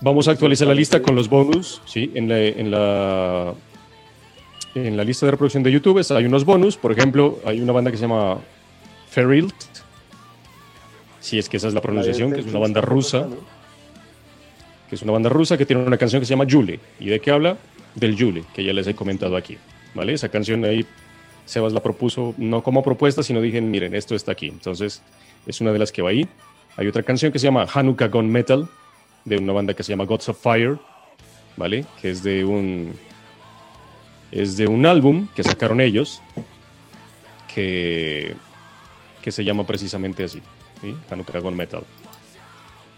[0.00, 2.10] vamos a actualizar la lista con los bonus, ¿sí?
[2.14, 3.54] En la, en la,
[4.74, 7.90] en la lista de reproducción de YouTube hay unos bonus, por ejemplo, hay una banda
[7.90, 8.38] que se llama
[9.10, 9.54] Ferilt,
[11.20, 13.28] si es que esa es la pronunciación, que es una banda rusa,
[14.88, 16.80] que es una banda rusa que tiene una canción que se llama Yule.
[17.00, 17.56] ¿Y de qué habla?
[17.94, 19.56] Del Yule, que ya les he comentado aquí.
[19.94, 20.12] ¿Vale?
[20.12, 20.84] Esa canción ahí
[21.46, 24.48] Sebas la propuso no como propuesta, sino dije, miren, esto está aquí.
[24.48, 25.02] Entonces,
[25.46, 26.28] es una de las que va ahí.
[26.76, 28.68] Hay otra canción que se llama Hanukkah Gone Metal,
[29.24, 30.78] de una banda que se llama Gods of Fire,
[31.56, 31.84] ¿vale?
[32.00, 32.94] Que es de un
[34.30, 36.20] es de un álbum que sacaron ellos
[37.54, 38.34] que,
[39.22, 40.42] que se llama precisamente así,
[40.80, 40.96] ¿sí?
[41.10, 41.84] Hanukkah Gone Metal.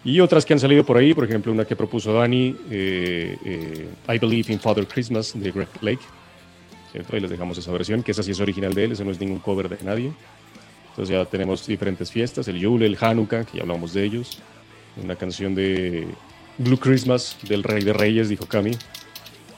[0.02, 3.88] Y otras que han salido por ahí, por ejemplo, una que propuso Dani, eh, eh,
[4.14, 6.02] I Believe in Father Christmas de Greg Lake.
[7.12, 9.20] Ahí les dejamos esa versión, que esa sí es original de él, ese no es
[9.20, 10.12] ningún cover de nadie.
[10.96, 14.38] Entonces ya tenemos diferentes fiestas, el Yule, el Hanukkah, que ya hablamos de ellos.
[14.96, 16.06] Una canción de
[16.56, 18.70] Blue Christmas del Rey de Reyes, dijo Cami.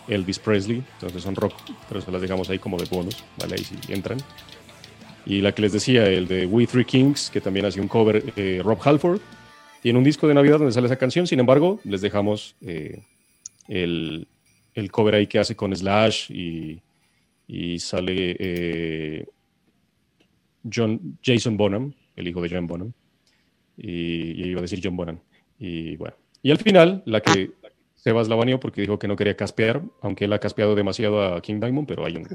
[0.08, 1.52] Elvis Presley, entonces son rock,
[1.88, 3.56] pero se las dejamos ahí como de bonus, ¿vale?
[3.56, 4.18] Ahí sí entran.
[5.26, 8.32] Y la que les decía, el de We Three Kings, que también hace un cover
[8.34, 9.20] eh, Rob Halford.
[9.82, 13.02] Tiene un disco de Navidad donde sale esa canción, sin embargo, les dejamos eh,
[13.68, 14.26] el,
[14.74, 16.80] el cover ahí que hace con Slash y,
[17.46, 19.26] y sale eh,
[20.72, 22.92] John, Jason Bonham, el hijo de John Bonham.
[23.76, 23.90] Y,
[24.42, 25.18] y iba a decir John Bonham.
[25.58, 26.14] Y bueno.
[26.42, 27.50] Y al final, la que
[27.96, 31.40] Sebas la baneó porque dijo que no quería caspear, aunque él ha caspeado demasiado a
[31.42, 32.28] King Diamond, pero hay un-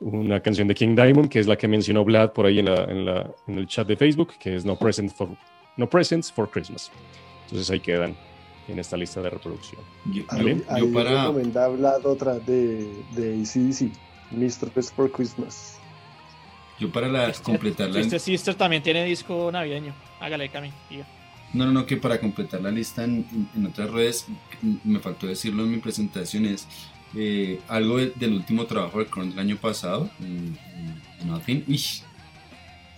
[0.00, 2.84] una canción de King Diamond que es la que mencionó Vlad por ahí en, la-
[2.84, 5.28] en la- en el chat de Facebook, que es No, Present for,
[5.76, 6.90] no Presents for Christmas.
[7.44, 8.14] Entonces ahí quedan
[8.68, 9.80] en esta lista de reproducción.
[10.12, 10.56] Yo, Vale.
[10.56, 13.90] yo- yo para, recomienda hablar otra de, de ACDC,
[14.30, 15.78] Mistress for Christmas.
[16.78, 19.94] Yo para la, completar la, Este Sister también tiene disco navideño.
[20.20, 20.70] Hágale, Cami.
[21.52, 23.26] No, no, no, que para completar la lista en,
[23.68, 24.26] otras redes,
[24.82, 26.66] me faltó decirlo en mi presentación, es
[27.14, 30.58] eh, algo de- del último trabajo de Korn del año pasado, en,
[31.20, 31.64] en Nothing.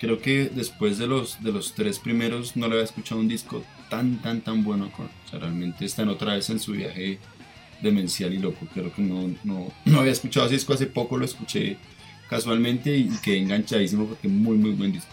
[0.01, 3.62] Creo que después de los, de los tres primeros no le había escuchado un disco
[3.90, 5.11] tan, tan, tan bueno a Korn.
[5.27, 7.19] O sea, realmente están otra vez en su viaje
[7.82, 8.66] demencial y loco.
[8.73, 11.77] Creo que no, no, no había escuchado ese disco hace poco, lo escuché
[12.28, 15.11] casualmente y quedé enganchadísimo porque muy, muy buen disco.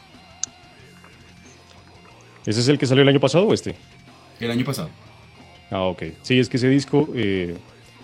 [2.45, 3.75] ¿Ese es el que salió el año pasado o este?
[4.39, 4.89] El año pasado.
[5.71, 6.03] Ah, ok.
[6.21, 7.55] Sí, es que ese disco, eh,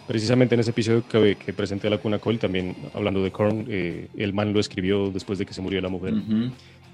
[0.08, 3.66] precisamente en ese episodio que, que presenté a la Cuna Cole, también hablando de Korn,
[3.68, 6.14] eh, el man lo escribió después de que se murió la mujer.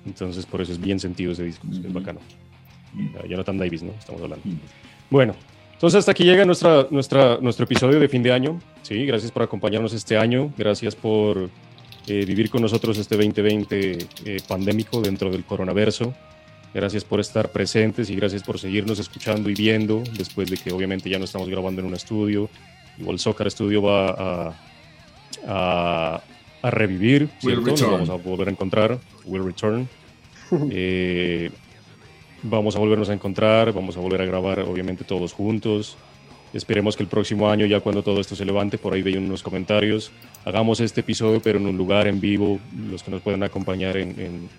[0.06, 1.94] Entonces, por eso es bien sentido ese disco, es Ujú.
[1.94, 2.20] bacano.
[2.94, 3.28] Mm.
[3.28, 3.92] Jonathan Davis, ¿no?
[3.92, 4.44] Estamos hablando.
[5.10, 5.36] Bueno,
[5.74, 8.60] entonces hasta aquí llega nuestra, nuestra, nuestro episodio de fin de año.
[8.82, 10.52] Sí, gracias por acompañarnos este año.
[10.58, 11.50] Gracias por
[12.08, 16.02] eh, vivir con nosotros este 2020 eh, pandémico dentro del coronavirus.
[16.74, 21.10] Gracias por estar presentes y gracias por seguirnos escuchando y viendo después de que obviamente
[21.10, 22.50] ya no estamos grabando en un estudio.
[23.00, 24.54] Igual Soccer Studio va a,
[25.48, 26.24] a,
[26.62, 27.72] a revivir, ¿cierto?
[27.72, 29.00] Nos vamos a volver a encontrar.
[29.26, 29.88] Will return.
[30.72, 31.50] Eh,
[32.44, 35.98] vamos a volvernos a encontrar, vamos a volver a grabar obviamente todos juntos.
[36.56, 39.44] Esperemos que el próximo año, ya cuando todo esto se levante, por ahí veía unos
[39.44, 40.12] comentarios,
[40.46, 42.60] hagamos este episodio pero en un lugar en vivo,
[42.90, 44.50] los que nos puedan acompañar en, en-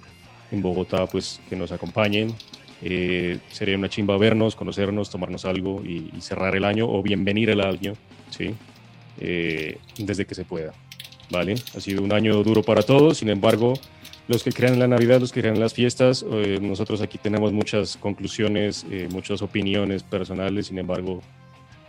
[0.52, 2.35] en Bogotá, pues que nos acompañen.
[2.82, 7.48] Eh, sería una chimba vernos, conocernos, tomarnos algo y, y cerrar el año o bienvenir
[7.48, 7.94] el año,
[8.28, 8.55] ¿sí?
[9.18, 10.73] Eh, desde que se pueda,
[11.31, 11.55] ¿vale?
[11.74, 13.73] Ha sido un año duro para todos, sin embargo,
[14.28, 17.97] los que crean la Navidad, los que crean las fiestas, eh, nosotros aquí tenemos muchas
[17.97, 21.23] conclusiones, eh, muchas opiniones personales, sin embargo,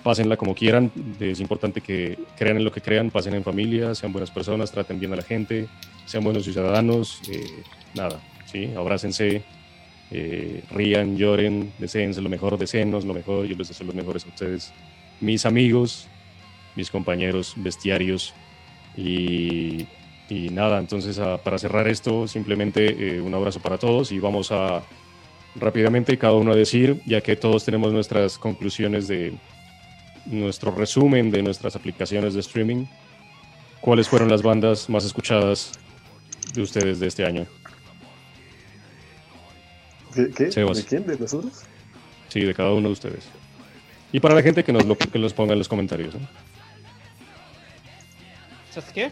[0.03, 4.11] pásenla como quieran, es importante que crean en lo que crean, pasen en familia, sean
[4.13, 5.67] buenas personas, traten bien a la gente,
[6.05, 7.45] sean buenos ciudadanos, eh,
[7.93, 8.69] nada, ¿sí?
[8.75, 9.41] Abrácense,
[10.11, 14.29] eh, rían, lloren, deseense lo mejor, deseenos lo mejor, yo les deseo los mejores a
[14.29, 14.71] ustedes,
[15.19, 16.07] mis amigos,
[16.75, 18.33] mis compañeros bestiarios
[18.95, 19.85] y,
[20.29, 24.51] y nada, entonces a- para cerrar esto, simplemente eh, un abrazo para todos y vamos
[24.51, 24.83] a
[25.55, 29.33] rápidamente cada uno a decir, ya que todos tenemos nuestras conclusiones de
[30.27, 32.85] nuestro resumen de nuestras aplicaciones de streaming,
[33.81, 35.71] ¿cuáles fueron las bandas más escuchadas
[36.53, 37.45] de ustedes de este año?
[40.13, 40.23] ¿Qué?
[40.27, 41.05] ¿De quién?
[41.05, 41.63] ¿De nosotros?
[42.29, 43.29] Sí, de cada uno de ustedes.
[44.11, 46.15] Y para la gente que nos lo que los ponga en los comentarios.
[46.15, 46.27] ¿no?
[48.71, 49.11] ¿Sabes qué?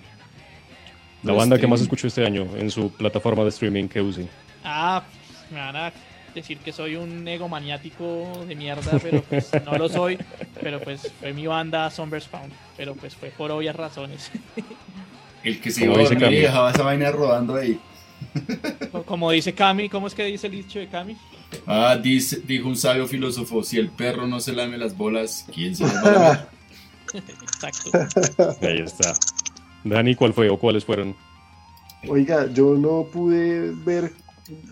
[1.23, 1.83] La banda que más streaming.
[1.83, 4.27] escuchó este año en su plataforma de streaming que use.
[4.63, 5.93] Ah, pues, me van a
[6.35, 10.19] decir que soy un egomaniático de mierda, pero pues no lo soy.
[10.61, 12.53] Pero pues fue mi banda Sombers Found.
[12.77, 14.31] Pero pues fue por obvias razones.
[15.43, 17.79] El que se iba a y dejaba esa vaina rodando ahí.
[19.05, 21.15] Como dice Cami, ¿cómo es que dice el dicho de Cami?
[21.67, 25.75] Ah, dice, dijo un sabio filósofo, si el perro no se lame las bolas, ¿quién
[25.75, 26.47] se las va a lamer?
[27.43, 27.91] Exacto.
[28.65, 29.13] Ahí está.
[29.83, 31.15] Dani, ¿cuál fue o cuáles fueron?
[32.07, 34.11] Oiga, yo no pude ver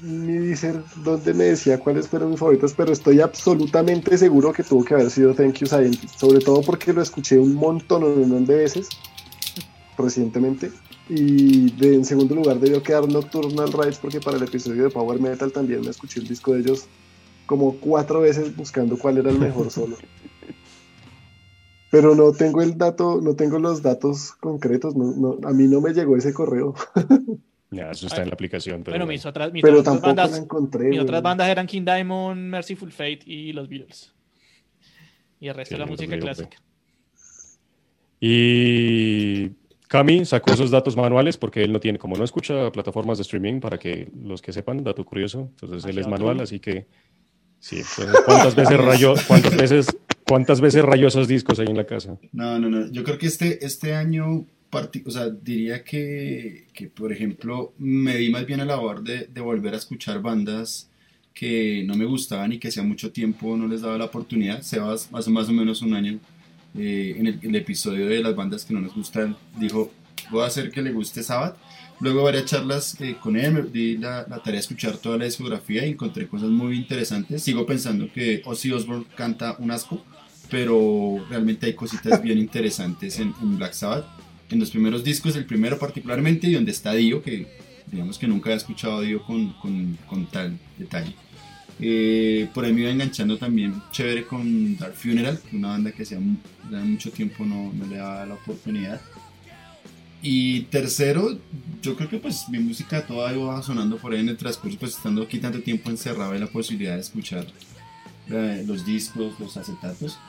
[0.02, 4.84] ni decir dónde me decía cuáles fueron mis favoritas, pero estoy absolutamente seguro que tuvo
[4.86, 8.90] que haber sido Thank You Scientist, sobre todo porque lo escuché un montón de veces
[9.98, 10.72] recientemente.
[11.10, 15.20] Y de- en segundo lugar debió quedar Nocturnal Rides porque para el episodio de Power
[15.20, 16.86] Metal también me escuché el disco de ellos
[17.46, 19.98] como cuatro veces buscando cuál era el mejor solo.
[21.92, 25.82] Pero no tengo el dato, no tengo los datos concretos, no- no- a mí no
[25.82, 26.74] me llegó ese correo.
[27.74, 28.84] Ya, eso está en la aplicación.
[28.84, 30.90] Pero Bueno, mis otras, mis Pero otras la bandas, encontré.
[30.90, 34.14] mis otras bandas eran King Diamond, Merciful Fate y los Beatles.
[35.40, 36.58] Y el resto de la música clásica.
[38.20, 39.50] Y
[39.90, 43.60] Cami sacó esos datos manuales porque él no tiene, como no escucha plataformas de streaming,
[43.60, 46.88] para que los que sepan, dato curioso, entonces él es manual, así que
[47.60, 47.78] sí.
[47.78, 49.88] Entonces, ¿cuántas veces rayó, cuántas veces,
[50.28, 52.18] cuántas veces rayó esos discos ahí en la casa?
[52.32, 52.90] No, no, no.
[52.92, 54.46] Yo creo que este, este año,
[55.06, 59.28] o sea, diría que, que, por ejemplo, me di más bien a la labor de,
[59.28, 60.90] de volver a escuchar bandas
[61.34, 64.62] que no me gustaban y que hacía mucho tiempo no les daba la oportunidad.
[64.62, 66.20] Sebas, hace más o menos un año,
[66.78, 69.92] eh, en el, el episodio de las bandas que no nos gustan, dijo,
[70.32, 71.58] voy a hacer que le guste Sabbath.
[72.00, 75.26] Luego varias charlas eh, con él, me di la, la tarea de escuchar toda la
[75.26, 77.44] discografía y encontré cosas muy interesantes.
[77.44, 80.04] Sigo pensando que Ozzy Osbourne canta un asco,
[80.50, 84.06] pero realmente hay cositas bien interesantes en, en Black Sabbath.
[84.54, 87.48] En los primeros discos, el primero particularmente, y donde está Dio, que
[87.88, 91.16] digamos que nunca había escuchado a Dio con, con, con tal detalle.
[91.80, 96.20] Eh, por ahí me iba enganchando también chévere con Dark Funeral, una banda que hacía
[96.20, 99.02] mucho tiempo no, no le daba la oportunidad.
[100.22, 101.36] Y tercero,
[101.82, 104.96] yo creo que pues mi música toda iba sonando por ahí en el transcurso, pues
[104.96, 107.48] estando aquí tanto tiempo encerrado y la posibilidad de escuchar
[108.30, 110.20] eh, los discos, los acetatos.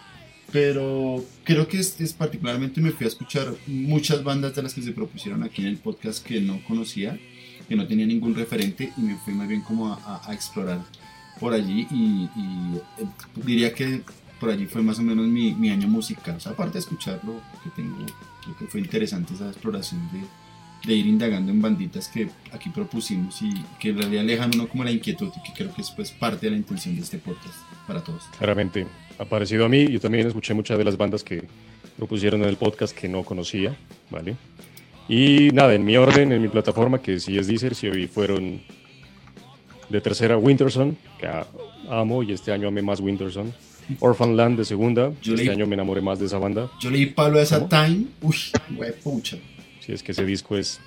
[0.54, 4.82] Pero creo que es, es particularmente me fui a escuchar muchas bandas de las que
[4.82, 7.18] se propusieron aquí en el podcast que no conocía,
[7.68, 10.80] que no tenía ningún referente y me fui más bien como a, explorar
[11.40, 13.06] por allí y, y, eh,
[13.44, 14.02] diría que
[14.38, 16.36] por allí fue más o menos mi, año musical.
[16.36, 17.96] O sea, aparte de escucharlo, que tengo,
[18.44, 20.20] creo que fue interesante esa exploración de,
[20.86, 24.84] de ir indagando en banditas que aquí propusimos y que en realidad alejan uno como
[24.84, 27.56] la inquietud y que creo que es pues parte de la intención de este podcast
[27.88, 28.22] para todos.
[28.38, 28.86] Claramente,
[29.18, 29.86] ha parecido a mí.
[29.88, 31.42] Yo también escuché muchas de las bandas que,
[31.98, 33.76] lo pusieron en el podcast que no conocía,
[34.10, 34.34] ¿vale?
[35.08, 38.60] Y nada, en mi orden, en mi plataforma, que sí es Deezer, sí hoy fueron
[39.88, 41.28] de tercera Winterson, que
[41.88, 43.52] amo y este año amé más Winterson.
[44.00, 46.70] Orphanland de segunda, Yo este leí- año me enamoré más de esa banda.
[46.80, 48.06] Yo leí palo a esa time.
[48.22, 48.36] Uy,
[48.70, 49.36] güey, pucha.
[49.80, 50.80] Sí, es que ese disco es...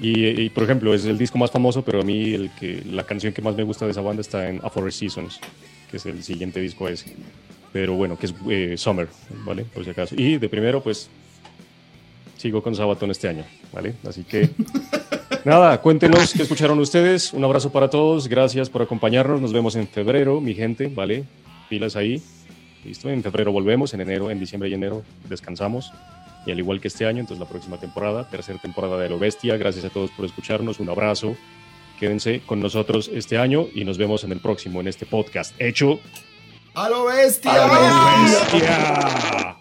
[0.00, 3.04] Y, y, por ejemplo, es el disco más famoso, pero a mí el que, la
[3.04, 5.38] canción que más me gusta de esa banda está en A Forest Seasons,
[5.94, 7.14] que es el siguiente disco ese.
[7.72, 9.06] Pero bueno, que es eh, Summer,
[9.44, 9.64] ¿vale?
[9.64, 10.16] Por si acaso.
[10.18, 11.08] Y de primero, pues,
[12.36, 13.94] sigo con Sabaton este año, ¿vale?
[14.04, 14.50] Así que...
[15.44, 17.32] Nada, cuéntenos qué escucharon ustedes.
[17.32, 18.26] Un abrazo para todos.
[18.26, 19.40] Gracias por acompañarnos.
[19.40, 21.24] Nos vemos en febrero, mi gente, ¿vale?
[21.68, 22.20] Pilas ahí.
[22.84, 23.08] Listo.
[23.08, 23.94] En febrero volvemos.
[23.94, 25.92] En enero, en diciembre y enero descansamos.
[26.44, 29.56] Y al igual que este año, entonces la próxima temporada, tercera temporada de Lo Bestia.
[29.56, 30.80] Gracias a todos por escucharnos.
[30.80, 31.36] Un abrazo.
[31.98, 36.00] Quédense con nosotros este año y nos vemos en el próximo, en este podcast hecho
[36.74, 37.52] ¡A lo bestia!
[37.52, 37.74] ¡A lo
[38.24, 39.56] bestia.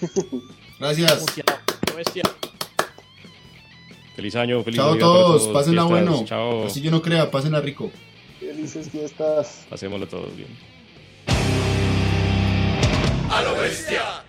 [0.78, 1.24] Gracias.
[1.96, 2.22] Bestia.
[4.14, 5.48] Feliz año, feliz Chao a todos.
[5.48, 6.04] Pásenla Fiestas.
[6.08, 6.24] bueno.
[6.26, 6.66] Chao.
[6.66, 7.90] Así yo no crea, pásenla rico.
[8.38, 9.66] Felices fiestas.
[9.70, 10.48] Pasémoslo todos bien.
[13.30, 14.25] A lo bestia.